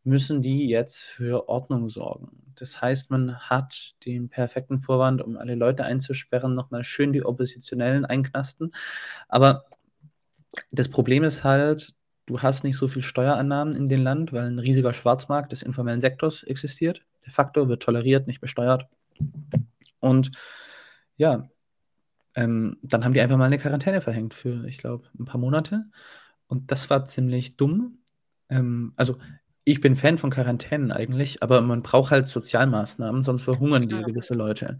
[0.03, 2.41] müssen die jetzt für Ordnung sorgen.
[2.55, 8.03] Das heißt, man hat den perfekten Vorwand, um alle Leute einzusperren, nochmal schön die Oppositionellen
[8.03, 8.71] einknasten.
[9.27, 9.65] Aber
[10.71, 11.93] das Problem ist halt,
[12.25, 15.99] du hast nicht so viel Steuerannahmen in dem Land, weil ein riesiger Schwarzmarkt des informellen
[15.99, 17.03] Sektors existiert.
[17.23, 18.87] De facto wird toleriert, nicht besteuert.
[19.99, 20.31] Und
[21.17, 21.49] ja,
[22.35, 25.85] ähm, dann haben die einfach mal eine Quarantäne verhängt für, ich glaube, ein paar Monate.
[26.47, 27.99] Und das war ziemlich dumm.
[28.49, 29.17] Ähm, also
[29.63, 34.33] ich bin Fan von Quarantänen eigentlich, aber man braucht halt Sozialmaßnahmen, sonst verhungern die gewisse
[34.33, 34.79] Leute.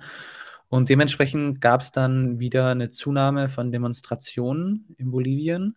[0.70, 5.76] Und dementsprechend gab es dann wieder eine Zunahme von Demonstrationen in Bolivien,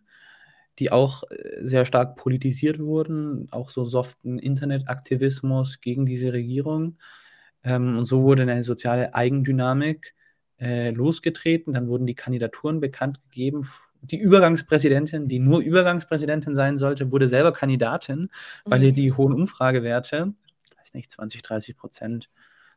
[0.79, 6.97] die auch äh, sehr stark politisiert wurden, auch so soften Internetaktivismus gegen diese Regierung.
[7.63, 10.13] Ähm, und so wurde eine soziale Eigendynamik
[10.59, 11.73] äh, losgetreten.
[11.73, 13.67] Dann wurden die Kandidaturen bekannt gegeben
[14.03, 18.29] die Übergangspräsidentin, die nur Übergangspräsidentin sein sollte, wurde selber Kandidatin,
[18.65, 18.85] weil mhm.
[18.85, 20.33] ihr die hohen Umfragewerte,
[20.77, 22.29] weiß nicht, 20, 30 Prozent,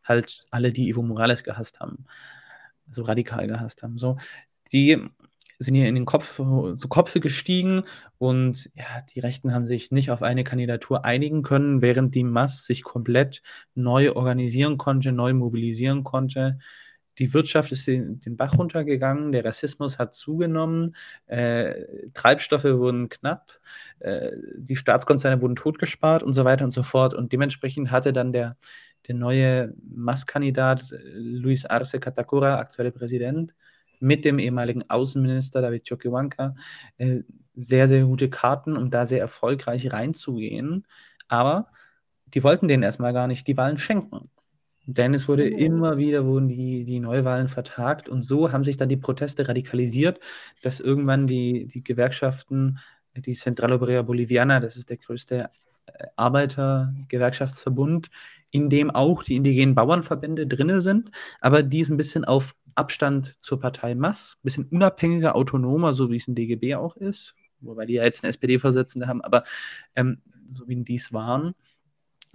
[0.05, 2.05] halt alle, die Evo Morales gehasst haben,
[2.91, 4.17] so radikal gehasst haben, so,
[4.73, 5.05] die
[5.59, 7.85] sind hier in den Kopf, zu Kopfe gestiegen
[8.19, 12.67] und ja, die Rechten haben sich nicht auf eine Kandidatur einigen können, während die Mass
[12.67, 13.43] sich komplett
[13.75, 16.59] neu organisieren konnte, neu mobilisieren konnte
[17.19, 20.95] die Wirtschaft ist den, den Bach runtergegangen, der Rassismus hat zugenommen,
[21.27, 21.75] äh,
[22.13, 23.59] Treibstoffe wurden knapp,
[24.01, 27.15] äh, die Staatskonzerne wurden totgespart und so weiter und so fort.
[27.15, 28.57] Und dementsprechend hatte dann der,
[29.09, 33.55] der neue Masskandidat äh, Luis Arce Catacora, aktuelle Präsident,
[34.01, 36.55] mit dem ehemaligen Außenminister David Choquehuanca
[36.99, 37.23] äh,
[37.55, 40.87] sehr, sehr gute Karten, um da sehr erfolgreich reinzugehen.
[41.29, 41.69] Aber
[42.27, 44.31] die wollten denen erstmal gar nicht die Wahlen schenken.
[44.87, 45.59] Denn es wurde mhm.
[45.59, 50.21] immer wieder wurden die, die Neuwahlen vertagt und so haben sich dann die Proteste radikalisiert,
[50.63, 52.79] dass irgendwann die, die Gewerkschaften,
[53.17, 55.51] die Central Obrera Boliviana, das ist der größte
[55.87, 58.11] äh, Arbeitergewerkschaftsverbund,
[58.51, 61.11] in dem auch die indigenen Bauernverbände drin sind,
[61.41, 66.11] aber die ist ein bisschen auf Abstand zur Partei Mass, ein bisschen unabhängiger, autonomer, so
[66.11, 69.45] wie es ein DGB auch ist, wobei die ja jetzt eine SPD-Vorsitzende haben, aber
[69.95, 70.23] ähm,
[70.53, 71.55] so wie die es waren.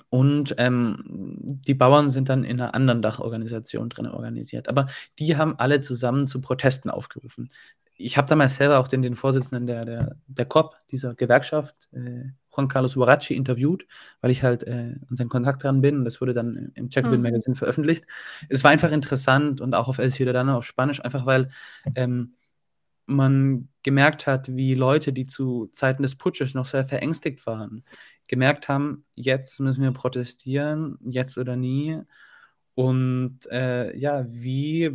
[0.09, 4.67] Und ähm, die Bauern sind dann in einer anderen Dachorganisation drin organisiert.
[4.67, 4.87] Aber
[5.19, 7.49] die haben alle zusammen zu Protesten aufgerufen.
[7.95, 12.31] Ich habe damals selber auch den, den Vorsitzenden der, der, der COP, dieser Gewerkschaft, äh,
[12.53, 13.85] Juan Carlos Huarachi, interviewt,
[14.21, 16.03] weil ich halt äh, an seinen Kontakt dran bin.
[16.05, 17.23] Das wurde dann im Checkbill mhm.
[17.23, 18.05] Magazine veröffentlicht.
[18.49, 21.49] Es war einfach interessant und auch auf El Ciudadano auf Spanisch, einfach weil
[21.95, 22.33] ähm,
[23.05, 27.83] man gemerkt hat, wie Leute, die zu Zeiten des Putsches noch sehr verängstigt waren,
[28.27, 32.01] gemerkt haben, jetzt müssen wir protestieren, jetzt oder nie.
[32.75, 34.91] Und äh, ja, wie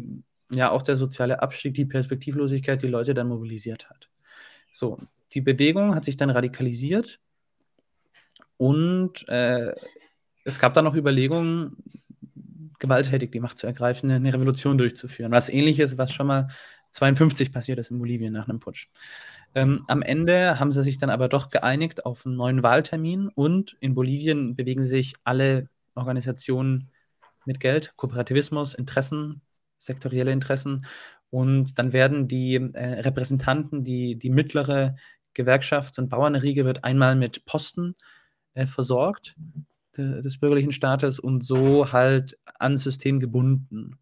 [0.51, 4.09] ja auch der soziale Abstieg, die Perspektivlosigkeit die Leute dann mobilisiert hat.
[4.73, 4.99] So,
[5.33, 7.21] die Bewegung hat sich dann radikalisiert
[8.57, 9.75] und äh,
[10.45, 11.77] es gab dann noch Überlegungen,
[12.79, 15.33] gewalttätig die Macht zu ergreifen, eine Revolution durchzuführen.
[15.33, 16.49] Was ähnliches, was schon mal
[16.93, 18.89] 52 passiert ist in Bolivien nach einem Putsch.
[19.55, 23.77] Ähm, am Ende haben sie sich dann aber doch geeinigt auf einen neuen Wahltermin und
[23.81, 26.91] in Bolivien bewegen sich alle Organisationen
[27.45, 29.43] mit Geld, Kooperativismus, Interessen,
[29.79, 30.87] sektorielle Interessen
[31.31, 34.97] und dann werden die äh, Repräsentanten, die, die mittlere
[35.35, 38.16] Gewerkschafts- und Bauernriege wird einmal mit Posten äh,
[38.65, 39.37] versorgt
[39.99, 43.99] de, des bürgerlichen Staates und so halt an System gebunden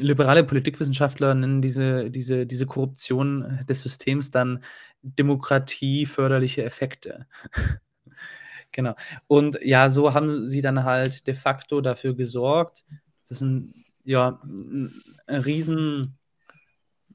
[0.00, 4.62] liberale Politikwissenschaftler nennen diese, diese, diese Korruption des Systems dann
[5.02, 7.26] demokratieförderliche Effekte.
[8.72, 8.94] genau.
[9.26, 12.84] Und ja, so haben sie dann halt de facto dafür gesorgt,
[13.28, 14.92] dass ein, ja, ein
[15.28, 16.18] riesen,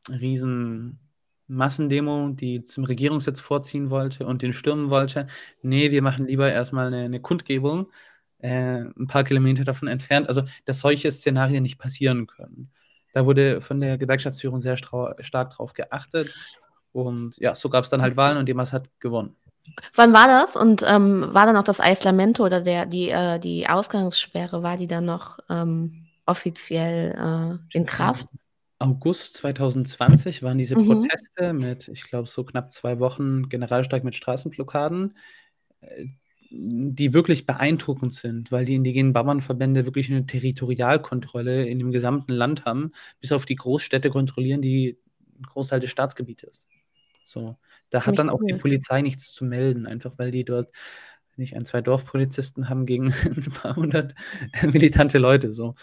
[0.09, 0.99] riesen
[1.47, 5.27] Massendemo, die zum Regierungssitz vorziehen wollte und den stürmen wollte.
[5.61, 7.87] Nee, wir machen lieber erstmal eine, eine Kundgebung
[8.39, 12.71] äh, ein paar Kilometer davon entfernt, also dass solche Szenarien nicht passieren können.
[13.13, 16.33] Da wurde von der Gewerkschaftsführung sehr stark drauf geachtet.
[16.91, 19.35] Und ja, so gab es dann halt Wahlen und Demas hat gewonnen.
[19.95, 20.55] Wann war das?
[20.55, 24.87] Und ähm, war dann auch das Eislamento oder der, die, äh, die Ausgangssperre, war die
[24.87, 28.27] dann noch ähm, offiziell äh, in Kraft?
[28.79, 30.85] August 2020 waren diese mhm.
[30.85, 35.15] Proteste mit, ich glaube, so knapp zwei Wochen Generalstreik mit Straßenblockaden.
[35.81, 36.05] Äh,
[36.51, 42.65] die wirklich beeindruckend sind, weil die indigenen Bauernverbände wirklich eine Territorialkontrolle in dem gesamten Land
[42.65, 44.97] haben, bis auf die Großstädte kontrollieren, die
[45.37, 46.67] ein Großteil des Staatsgebietes.
[47.23, 47.57] So,
[47.89, 48.47] da hat dann auch cool.
[48.47, 50.71] die Polizei nichts zu melden, einfach weil die dort
[51.35, 54.15] nicht ein, zwei Dorfpolizisten haben gegen ein paar hundert
[54.61, 55.53] militante Leute.
[55.53, 55.75] So.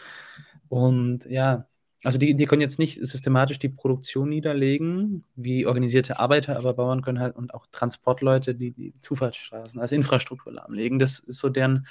[0.69, 1.69] Und ja,
[2.04, 7.02] also die, die können jetzt nicht systematisch die Produktion niederlegen, wie organisierte Arbeiter, aber Bauern
[7.02, 10.98] können halt und auch Transportleute, die die Zufahrtsstraßen als Infrastruktur lahmlegen.
[10.98, 11.86] Das ist so deren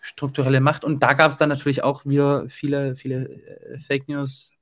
[0.00, 0.84] strukturelle Macht.
[0.84, 4.54] Und da gab es dann natürlich auch wieder viele, viele äh, Fake News,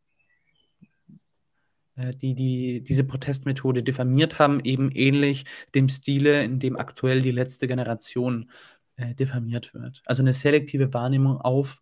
[1.97, 5.45] äh, die, die diese Protestmethode diffamiert haben, eben ähnlich
[5.75, 8.51] dem Stile, in dem aktuell die letzte Generation
[8.97, 10.03] äh, diffamiert wird.
[10.07, 11.81] Also eine selektive Wahrnehmung auf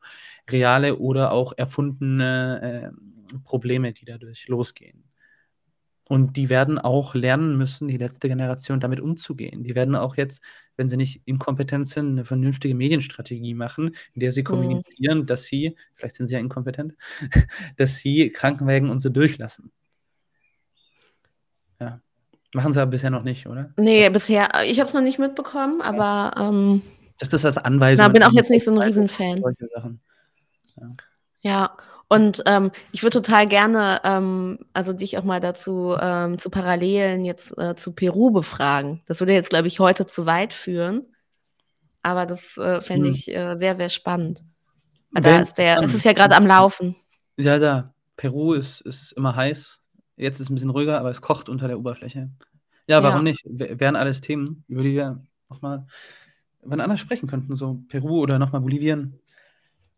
[0.50, 2.92] reale oder auch erfundene
[3.44, 5.04] Probleme, die dadurch losgehen.
[6.06, 9.62] Und die werden auch lernen müssen, die letzte Generation damit umzugehen.
[9.62, 10.42] Die werden auch jetzt,
[10.76, 14.44] wenn sie nicht inkompetent sind, eine vernünftige Medienstrategie machen, in der sie Mhm.
[14.44, 16.94] kommunizieren, dass sie, vielleicht sind sie ja inkompetent,
[17.78, 19.72] dass sie Krankenwägen und so durchlassen.
[21.80, 22.00] Ja.
[22.52, 23.72] Machen sie aber bisher noch nicht, oder?
[23.76, 26.82] Nee, bisher, ich habe es noch nicht mitbekommen, aber ähm,
[27.18, 29.38] Dass das als Anweisung genau, bin auch jetzt nicht so ein Riesenfan.
[29.38, 30.00] Solche Sachen.
[31.40, 31.76] Ja,
[32.08, 37.24] und ähm, ich würde total gerne, ähm, also dich auch mal dazu ähm, zu Parallelen
[37.24, 39.02] jetzt äh, zu Peru befragen.
[39.06, 41.06] Das würde jetzt, glaube ich, heute zu weit führen,
[42.02, 43.14] aber das äh, fände Hm.
[43.14, 44.44] ich äh, sehr, sehr spannend.
[45.12, 46.96] Weil da ist der, es ist ja gerade am Laufen.
[47.36, 47.94] Ja, da.
[48.16, 49.80] Peru ist, ist immer heiß.
[50.16, 52.30] Jetzt ist es ein bisschen ruhiger, aber es kocht unter der Oberfläche.
[52.86, 53.22] Ja, warum Ja.
[53.32, 53.44] nicht?
[53.44, 55.86] W wären alles Themen, über die wir nochmal
[56.66, 57.56] wann anders sprechen könnten.
[57.56, 59.20] So Peru oder nochmal Bolivien.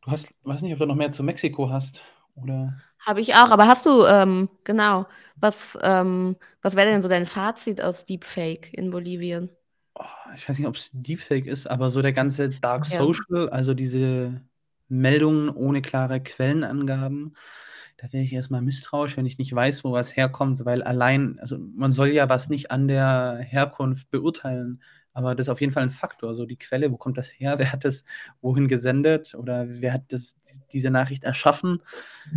[0.03, 2.03] Du hast, weiß nicht, ob du noch mehr zu Mexiko hast.
[2.37, 5.07] Oder Habe ich auch, aber hast du, ähm, genau,
[5.37, 9.51] was, ähm, was wäre denn so dein Fazit aus Deepfake in Bolivien?
[9.95, 12.97] oh, ich weiß nicht, ob es Deepfake ist, aber so der ganze Dark Ja.
[12.97, 14.43] Social, also diese
[14.89, 17.37] Meldungen ohne klare Quellenangaben,
[17.99, 21.59] da wäre ich erstmal misstrauisch, wenn ich nicht weiß, wo was herkommt, weil allein, also
[21.59, 24.83] man soll ja was nicht an der Herkunft beurteilen,
[25.17, 26.35] aber das ist auf jeden Fall ein Faktor.
[26.35, 27.59] So die Quelle, wo kommt das her?
[27.59, 28.05] Wer hat das
[28.43, 30.37] wohin gesendet oder wer hat das,
[30.73, 31.81] diese Nachricht erschaffen,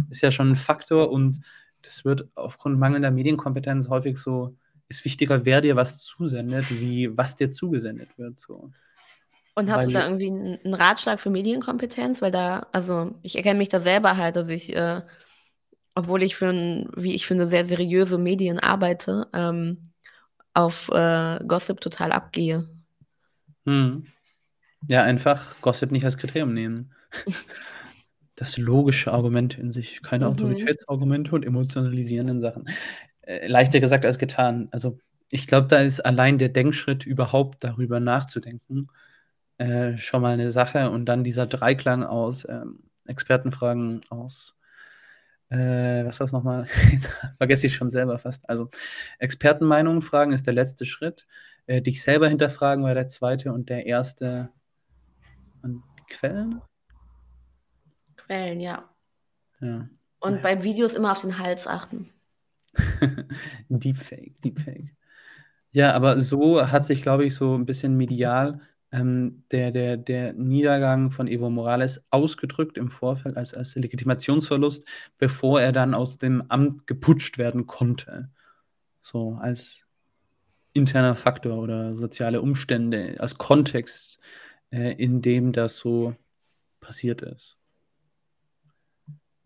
[0.10, 1.42] ist ja schon ein Faktor und
[1.82, 4.56] das wird aufgrund mangelnder Medienkompetenz häufig so,
[4.88, 8.38] ist wichtiger, wer dir was zusendet, wie was dir zugesendet wird.
[8.40, 8.72] So.
[9.56, 12.22] Und hast du Weil- da irgendwie einen einen Ratschlag für Medienkompetenz?
[12.22, 15.02] Weil da, also ich erkenne mich da selber halt, dass ich, äh,
[15.96, 19.89] obwohl ich für ein, wie ich finde, sehr seriöse Medien arbeite, ähm,
[20.60, 22.68] auf äh, Gossip total abgehe.
[23.66, 24.08] Hm.
[24.90, 26.94] Ja, einfach Gossip nicht als Kriterium nehmen.
[28.36, 30.32] Das logische Argument in sich, keine Mhm.
[30.32, 32.70] Autoritätsargumente und emotionalisierenden Sachen.
[33.22, 34.70] Äh, leichter gesagt als getan.
[34.72, 34.98] Also
[35.32, 38.90] ich glaube, da ist allein der Denkschritt, überhaupt darüber nachzudenken,
[39.58, 40.90] äh, schon mal eine Sache.
[40.92, 44.56] Und dann dieser Dreiklang aus ähm, Expertenfragen, aus
[45.50, 46.68] äh, was war das nochmal?
[46.92, 48.48] Jetzt vergesse ich schon selber fast.
[48.50, 48.70] Also
[49.20, 51.28] Expertenmeinungen fragen ist der letzte Schritt.
[51.68, 54.50] Äh, dich selber hinterfragen war der zweite und der erste.
[55.62, 56.62] Und Quellen?
[58.18, 58.90] Quellen, ja.
[59.62, 59.90] Ja.
[60.20, 60.42] Und Ja.
[60.42, 62.10] bei Videos immer auf den Hals achten.
[63.70, 64.96] Deepfake, Deepfake.
[65.72, 70.34] Ja, aber so hat sich, glaube ich, so ein bisschen medial ähm, der, der, der
[70.34, 74.84] Niedergang von Evo Morales ausgedrückt im Vorfeld als, als Legitimationsverlust,
[75.18, 78.30] bevor er dann aus dem Amt geputscht werden konnte.
[79.00, 79.86] So als
[80.74, 84.20] interner Faktor oder soziale Umstände, als Kontext,
[84.72, 86.16] äh, in dem das so
[86.80, 87.58] passiert ist.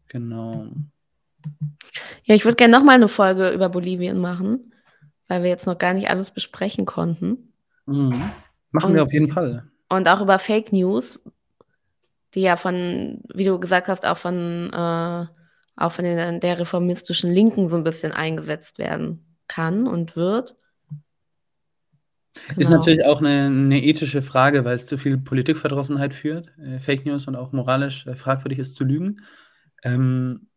[0.08, 0.68] Genau.
[2.24, 4.74] Ja, ich würde gerne noch mal eine Folge über Bolivien machen,
[5.28, 7.54] weil wir jetzt noch gar nicht alles besprechen konnten.
[7.86, 8.32] Mhm.
[8.74, 9.64] Machen Und- wir auf jeden Fall.
[9.90, 11.20] Und auch über Fake News,
[12.34, 15.26] die ja von, wie du gesagt hast, auch von, äh,
[15.76, 20.56] auch von den, der reformistischen Linken so ein bisschen eingesetzt werden kann und wird.
[22.58, 22.78] Ist Genau.
[22.78, 26.50] natürlich auch eine, eine ethische Frage, weil es zu viel Politikverdrossenheit führt.
[26.58, 29.22] Äh, Fake News und auch moralisch äh, fragwürdig ist zu lügen.
[29.84, 30.48] Ähm,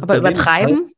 [0.00, 0.92] Aber Problem ist halt, übertreiben?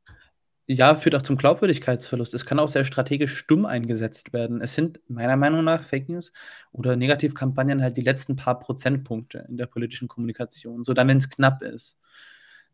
[0.67, 2.33] Ja, führt auch zum Glaubwürdigkeitsverlust.
[2.35, 4.61] Es kann auch sehr strategisch stumm eingesetzt werden.
[4.63, 6.33] Es sind meiner Meinung nach Fake News
[6.73, 10.85] oder Negativkampagnen halt die letzten paar Prozentpunkte in der politischen Kommunikation.
[10.85, 11.99] So dann, wenn es knapp ist,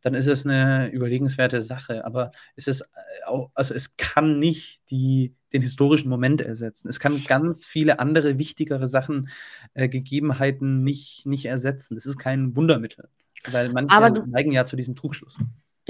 [0.02, 2.04] dann ist es eine überlegenswerte Sache.
[2.04, 2.86] Aber es ist äh,
[3.26, 6.88] auch, also es kann nicht die, den historischen Moment ersetzen.
[6.88, 9.28] Es kann ganz viele andere wichtigere Sachen,
[9.74, 11.96] äh, Gegebenheiten nicht, nicht ersetzen.
[11.96, 13.08] Es ist kein Wundermittel.
[13.50, 15.36] Weil manche Aber du- neigen ja zu diesem Trugschluss.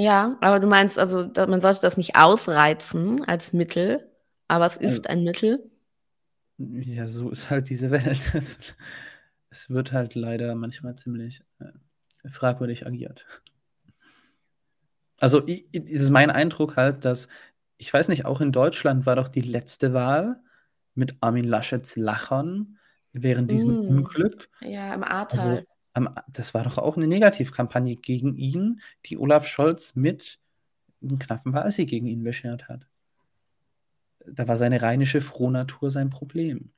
[0.00, 4.08] Ja, aber du meinst also, man sollte das nicht ausreizen als Mittel,
[4.48, 5.70] aber es ist ein Mittel.
[6.58, 8.32] Ja, so ist halt diese Welt.
[8.34, 8.58] Es,
[9.50, 13.26] es wird halt leider manchmal ziemlich äh, fragwürdig agiert.
[15.20, 17.28] Also, i- i- es ist mein Eindruck halt, dass,
[17.76, 20.40] ich weiß nicht, auch in Deutschland war doch die letzte Wahl
[20.94, 22.78] mit Armin Laschets Lachern
[23.12, 23.88] während diesem Mm.
[23.88, 24.48] Unglück.
[24.62, 25.58] Ja, im Also, Ahrtal.
[25.58, 25.66] am,
[26.28, 30.38] das war doch auch eine Negativkampagne gegen ihn, die Olaf Scholz mit
[31.02, 32.86] einem knappen Wahlsieg gegen ihn beschert hat.
[34.26, 36.70] Da war seine rheinische Frohnatur sein Problem.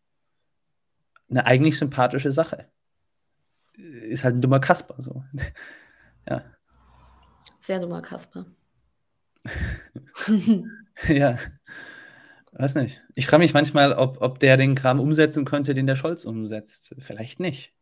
[1.28, 2.68] Eine eigentlich sympathische Sache.
[3.74, 5.24] Ist halt ein dummer Kasper so.
[6.28, 6.44] ja.
[7.60, 8.46] Sehr dummer Kasper.
[11.08, 11.38] ja.
[12.52, 13.02] Weiß nicht.
[13.14, 16.94] Ich frage mich manchmal, ob, ob der den Kram umsetzen könnte, den der Scholz umsetzt.
[16.98, 17.72] Vielleicht nicht.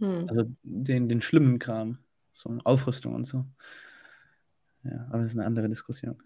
[0.00, 0.26] Hm.
[0.28, 1.98] Also den, den schlimmen Kram.
[2.32, 3.44] So Aufrüstung und so.
[4.84, 6.16] Ja, aber das ist eine andere Diskussion.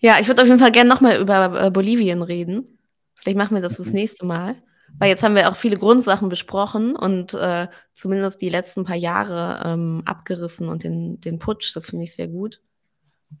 [0.00, 2.78] Ja, ich würde auf jeden Fall gerne nochmal über äh, Bolivien reden.
[3.14, 3.94] Vielleicht machen wir das das mhm.
[3.94, 4.56] nächste Mal.
[4.98, 9.62] Weil jetzt haben wir auch viele Grundsachen besprochen und äh, zumindest die letzten paar Jahre
[9.64, 12.60] ähm, abgerissen und den, den Putsch, das finde ich sehr gut.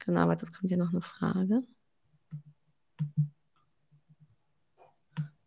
[0.00, 1.62] Genau, aber das kommt hier noch eine Frage.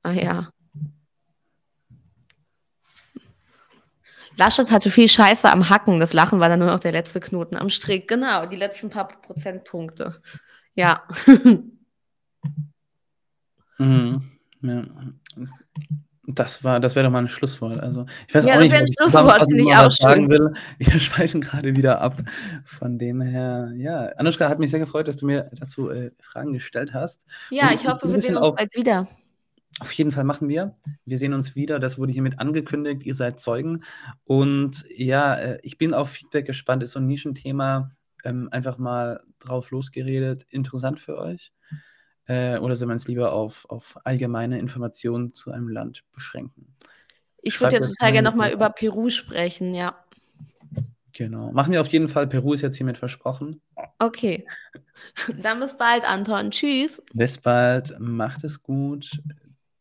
[0.04, 0.50] Ah ja.
[4.38, 6.00] Laschet hatte viel Scheiße am Hacken.
[6.00, 8.08] Das Lachen war dann nur noch der letzte Knoten am Strick.
[8.08, 10.22] Genau, die letzten paar Prozentpunkte.
[10.76, 11.04] Ja.
[13.78, 14.22] mhm.
[14.62, 14.84] ja.
[16.30, 17.80] Das war, das wäre doch mal ein Schlusswort.
[17.80, 20.54] Also ich weiß ja, auch nicht, was ich Schlusswort ich auch sagen will.
[20.78, 22.22] Wir schweifen gerade wieder ab.
[22.66, 24.10] Von dem her, ja.
[24.18, 27.26] Anushka, hat mich sehr gefreut, dass du mir dazu äh, Fragen gestellt hast.
[27.50, 29.08] Ja, Und ich hoffe, wir sehen uns bald wieder.
[29.80, 30.76] Auf jeden Fall machen wir.
[31.06, 31.80] Wir sehen uns wieder.
[31.80, 33.04] Das wurde hiermit angekündigt.
[33.04, 33.84] Ihr seid Zeugen.
[34.26, 36.82] Und ja, äh, ich bin auf Feedback gespannt.
[36.82, 37.92] Ist so ein Nischenthema.
[38.24, 40.46] Ähm, einfach mal drauf losgeredet.
[40.50, 41.52] Interessant für euch?
[42.26, 46.76] Äh, oder soll man es lieber auf, auf allgemeine Informationen zu einem Land beschränken?
[47.42, 49.96] Ich würde jetzt total gerne nochmal über Peru sprechen, ja.
[51.14, 51.52] Genau.
[51.52, 52.28] Machen wir auf jeden Fall.
[52.28, 53.62] Peru ist jetzt hiermit versprochen.
[54.00, 54.46] Okay.
[55.42, 56.52] Dann bis bald, Anton.
[56.52, 57.02] Tschüss.
[57.14, 57.98] Bis bald.
[58.00, 59.22] Macht es gut.